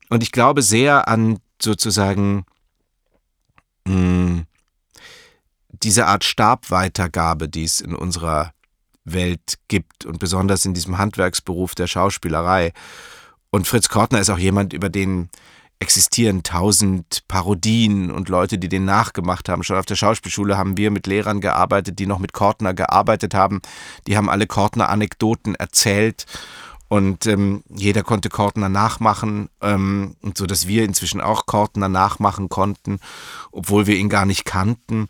Und 0.09 0.23
ich 0.23 0.33
glaube 0.33 0.63
sehr 0.63 1.09
an 1.09 1.39
sozusagen 1.61 2.45
mh, 3.87 3.95
hm, 3.95 4.47
diese 5.73 6.07
Art 6.07 6.25
Stabweitergabe, 6.25 7.49
die 7.49 7.65
es 7.65 7.81
in 7.81 7.95
unserer 7.95 8.53
Welt 9.05 9.59
gibt 9.69 10.05
und 10.05 10.19
besonders 10.19 10.65
in 10.65 10.75
diesem 10.75 10.99
Handwerksberuf 10.99 11.75
der 11.75 11.87
Schauspielerei. 11.87 12.73
Und 13.51 13.67
Fritz 13.67 13.89
Kortner 13.89 14.21
ist 14.21 14.31
auch 14.31 14.39
jemand, 14.39 14.73
über 14.73 14.89
den 14.89 15.31
existieren 15.81 16.43
tausend 16.43 17.23
Parodien 17.27 18.11
und 18.11 18.29
Leute, 18.29 18.59
die 18.59 18.69
den 18.69 18.85
nachgemacht 18.85 19.49
haben. 19.49 19.63
Schon 19.63 19.79
auf 19.79 19.87
der 19.87 19.97
Schauspielschule 19.97 20.59
haben 20.59 20.77
wir 20.77 20.91
mit 20.91 21.07
Lehrern 21.07 21.41
gearbeitet, 21.41 21.99
die 21.99 22.07
noch 22.07 22.19
mit 22.19 22.35
Kortner 22.35 22.75
gearbeitet 22.75 23.35
haben. 23.35 23.63
Die 24.07 24.17
haben 24.17 24.29
alle 24.29 24.47
Kortner-Anekdoten 24.47 25.55
erzählt 25.55 26.27
und 26.89 27.27
ähm, 27.27 27.63
jeder 27.69 28.03
konnte 28.03 28.29
Kortner 28.29 28.69
nachmachen 28.69 29.49
ähm, 29.63 30.17
und 30.21 30.37
so, 30.37 30.45
dass 30.45 30.67
wir 30.67 30.85
inzwischen 30.85 31.21
auch 31.21 31.47
Kortner 31.47 31.89
nachmachen 31.89 32.49
konnten, 32.51 32.99
obwohl 33.53 33.87
wir 33.87 33.97
ihn 33.97 34.09
gar 34.11 34.27
nicht 34.27 34.45
kannten. 34.45 35.09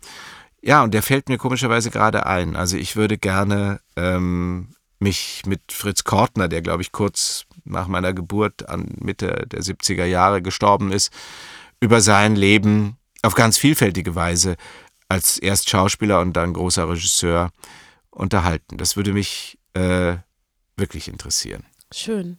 Ja, 0.61 0.83
und 0.83 0.93
der 0.93 1.01
fällt 1.01 1.29
mir 1.29 1.37
komischerweise 1.37 1.89
gerade 1.89 2.25
ein. 2.25 2.55
Also 2.55 2.77
ich 2.77 2.95
würde 2.95 3.17
gerne 3.17 3.79
ähm, 3.95 4.75
mich 4.99 5.41
mit 5.45 5.71
Fritz 5.71 6.03
Kortner, 6.03 6.47
der 6.47 6.61
glaube 6.61 6.83
ich 6.83 6.91
kurz 6.91 7.45
nach 7.63 7.87
meiner 7.87 8.13
Geburt 8.13 8.69
an 8.69 8.93
Mitte 8.99 9.45
der 9.47 9.61
70er 9.61 10.05
Jahre 10.05 10.41
gestorben 10.41 10.91
ist, 10.91 11.11
über 11.79 12.01
sein 12.01 12.35
Leben 12.35 12.97
auf 13.23 13.33
ganz 13.33 13.57
vielfältige 13.57 14.15
Weise 14.15 14.55
als 15.09 15.37
erst 15.37 15.69
Schauspieler 15.69 16.21
und 16.21 16.33
dann 16.33 16.53
großer 16.53 16.87
Regisseur 16.87 17.51
unterhalten. 18.11 18.77
Das 18.77 18.95
würde 18.95 19.13
mich 19.13 19.57
äh, 19.73 20.15
wirklich 20.77 21.07
interessieren. 21.07 21.65
Schön. 21.93 22.37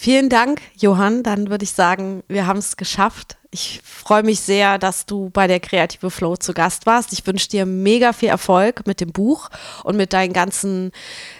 Vielen 0.00 0.28
Dank, 0.28 0.60
Johann. 0.76 1.24
Dann 1.24 1.50
würde 1.50 1.64
ich 1.64 1.72
sagen, 1.72 2.22
wir 2.28 2.46
haben 2.46 2.60
es 2.60 2.76
geschafft. 2.76 3.36
Ich 3.50 3.80
freue 3.82 4.22
mich 4.22 4.38
sehr, 4.38 4.78
dass 4.78 5.06
du 5.06 5.28
bei 5.30 5.48
der 5.48 5.58
Kreative 5.58 6.12
Flow 6.12 6.36
zu 6.36 6.54
Gast 6.54 6.86
warst. 6.86 7.12
Ich 7.12 7.26
wünsche 7.26 7.48
dir 7.48 7.66
mega 7.66 8.12
viel 8.12 8.28
Erfolg 8.28 8.86
mit 8.86 9.00
dem 9.00 9.10
Buch 9.10 9.48
und 9.82 9.96
mit 9.96 10.12
deinen 10.12 10.32
ganzen 10.32 10.92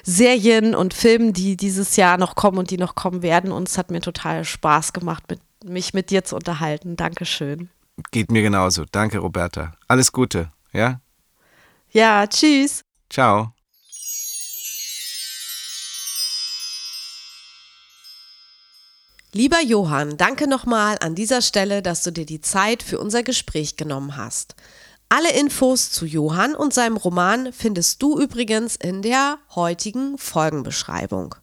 Serien 0.03 0.75
und 0.75 0.93
Filmen, 0.93 1.33
die 1.33 1.57
dieses 1.57 1.95
Jahr 1.95 2.19
noch 2.19 2.35
kommen 2.35 2.59
und 2.59 2.73
die 2.73 2.79
noch 2.79 2.97
kommen 2.97 3.23
werden. 3.23 3.53
Und 3.53 3.69
es 3.69 3.79
hat 3.79 3.93
mir 3.93 4.01
total 4.01 4.45
Spaß 4.45 4.93
gemacht, 4.93 5.23
mit, 5.31 5.41
mich 5.65 5.95
mit 5.95 6.11
dir 6.11 6.25
zu 6.25 6.35
unterhalten. 6.35 6.97
Dankeschön. 6.97 7.71
Geht 8.11 8.33
mir 8.33 8.43
genauso. 8.43 8.87
Danke, 8.91 9.19
Roberta. 9.19 9.75
Alles 9.87 10.11
Gute, 10.11 10.51
ja? 10.73 11.01
Ja, 11.93 12.27
tschüss. 12.27 12.83
Ciao. 13.09 13.53
Lieber 19.33 19.61
Johann, 19.61 20.17
danke 20.17 20.49
nochmal 20.49 20.97
an 21.01 21.15
dieser 21.15 21.43
Stelle, 21.43 21.83
dass 21.83 22.03
du 22.03 22.11
dir 22.11 22.25
die 22.25 22.41
Zeit 22.41 22.83
für 22.83 22.99
unser 22.99 23.23
Gespräch 23.23 23.77
genommen 23.77 24.17
hast. 24.17 24.55
Alle 25.11 25.33
Infos 25.33 25.91
zu 25.91 26.07
Johann 26.07 26.55
und 26.55 26.73
seinem 26.73 26.97
Roman 26.97 27.53
findest 27.53 28.03
du 28.03 28.19
übrigens 28.19 28.77
in 28.77 29.03
der 29.03 29.39
heutigen 29.55 30.17
Folgenbeschreibung. 30.17 31.35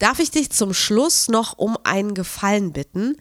Darf 0.00 0.18
ich 0.18 0.32
dich 0.32 0.50
zum 0.50 0.74
Schluss 0.74 1.28
noch 1.28 1.58
um 1.58 1.78
einen 1.84 2.14
Gefallen 2.14 2.72
bitten? 2.72 3.16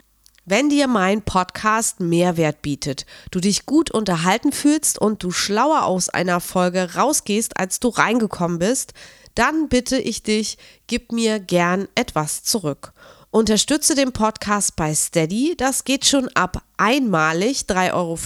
Wenn 0.46 0.70
dir 0.70 0.88
mein 0.88 1.22
Podcast 1.22 2.00
Mehrwert 2.00 2.62
bietet, 2.62 3.06
du 3.32 3.40
dich 3.40 3.66
gut 3.66 3.92
unterhalten 3.92 4.52
fühlst 4.52 5.00
und 5.00 5.24
du 5.24 5.32
schlauer 5.32 5.86
aus 5.86 6.10
einer 6.10 6.40
Folge 6.40 6.96
rausgehst, 6.96 7.58
als 7.58 7.80
du 7.80 7.90
reingekommen 7.90 8.60
bist, 8.60 8.94
dann 9.36 9.70
bitte 9.70 9.98
ich 9.98 10.24
dich, 10.24 10.58
gib 10.88 11.12
mir 11.12 11.40
gern 11.40 11.88
etwas 11.96 12.44
zurück. 12.44 12.94
Unterstütze 13.32 13.96
den 13.96 14.14
Podcast 14.14 14.76
bei 14.76 14.96
Steady, 14.96 15.56
das 15.58 15.84
geht 15.84 16.06
schon 16.06 16.30
ab 16.30 16.64
einmalig 16.78 17.66
3,50 17.68 17.94
Euro 17.94 18.18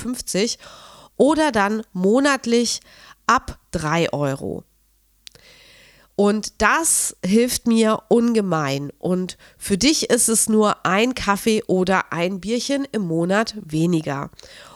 oder 1.18 1.52
dann 1.52 1.82
monatlich 1.94 2.82
ab 3.26 3.60
3 3.72 4.14
Euro. 4.14 4.64
Und 6.16 6.62
das 6.62 7.16
hilft 7.26 7.66
mir 7.66 8.04
ungemein. 8.10 8.92
Und 9.00 9.38
für 9.58 9.78
dich 9.78 10.10
ist 10.10 10.28
es 10.28 10.50
nur 10.50 10.86
ein 10.86 11.16
Kaffee 11.16 11.64
oder 11.66 12.12
ein 12.12 12.42
Bierchen 12.42 12.86
im 12.92 13.04
Monat 13.04 13.56
weniger. 13.62 14.30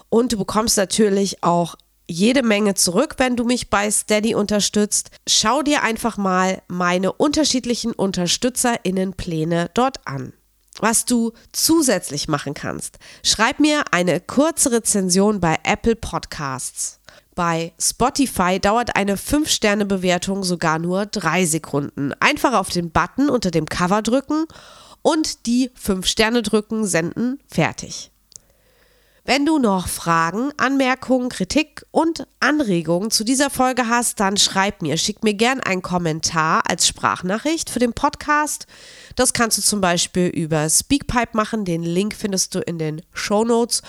Und 0.10 0.32
du 0.32 0.38
bekommst 0.38 0.78
natürlich 0.78 1.44
auch 1.44 1.76
jede 2.08 2.43
Menge 2.43 2.74
zurück, 2.76 3.16
wenn 3.18 3.36
du 3.36 3.43
mich 3.43 3.70
bei 3.70 3.89
Steady 3.89 4.36
unterstützt. 4.36 5.10
Schau 5.28 5.62
dir 5.62 5.84
einfach 5.84 6.18
mal 6.18 6.62
meine 6.68 7.14
unterschiedlichen 7.14 7.93
UnterstützerInnenpläne 7.93 9.72
dort 9.74 10.06
an. 10.06 10.34
Was 10.80 11.06
du 11.06 11.34
zusätzlich 11.51 12.28
machen 12.28 12.54
kannst, 12.54 12.97
schreib 13.24 13.60
mir 13.60 13.84
eine 13.91 14.20
kurze 14.20 14.72
Rezension 14.72 15.39
bei 15.39 15.58
Apple 15.64 15.95
Podcasts. 15.95 16.99
Bei 17.36 17.74
Spotify 17.80 18.60
dauert 18.60 18.95
eine 18.95 19.16
5-Sterne-Bewertung 19.16 20.43
sogar 20.43 20.80
nur 20.80 21.06
3 21.06 21.45
Sekunden. 21.45 22.14
Einfach 22.20 22.54
auf 22.54 22.70
den 22.70 22.91
Button 22.91 23.30
unter 23.30 23.49
dem 23.49 23.66
Cover 23.66 24.01
drücken 24.01 24.45
und 25.01 25.45
die 25.45 25.72
5 25.76 26.06
Sterne 26.06 26.41
drücken, 26.41 26.86
senden, 26.86 27.39
fertig. 27.47 28.12
Wenn 29.26 29.45
du 29.45 29.57
noch 29.57 29.88
Fragen, 29.88 30.51
Anmerkungen, 30.57 31.30
Kritik 31.30 31.86
und 31.91 32.28
Anregungen 32.41 33.09
zu 33.09 33.24
dieser 33.24 33.49
Folge 33.49 33.88
hast, 33.88 34.19
dann 34.19 34.36
schreib 34.36 34.82
mir, 34.82 34.97
schick 34.97 35.24
mir 35.24 35.34
gern 35.34 35.61
einen 35.61 35.82
Kommentar 35.82 36.63
als 36.69 36.86
Sprachnachricht 36.89 37.69
für 37.69 37.80
den 37.80 37.93
Podcast. 37.93 38.67
Das 39.15 39.32
kannst 39.32 39.57
du 39.57 39.61
zum 39.61 39.80
Beispiel 39.80 40.28
über 40.28 40.69
Speakpipe 40.69 41.38
machen. 41.38 41.63
Den 41.63 41.84
Link 41.84 42.15
findest 42.15 42.53
du 42.53 42.59
in 42.59 42.78
den 42.78 43.01
Show 43.13 43.45
Notes. 43.45 43.82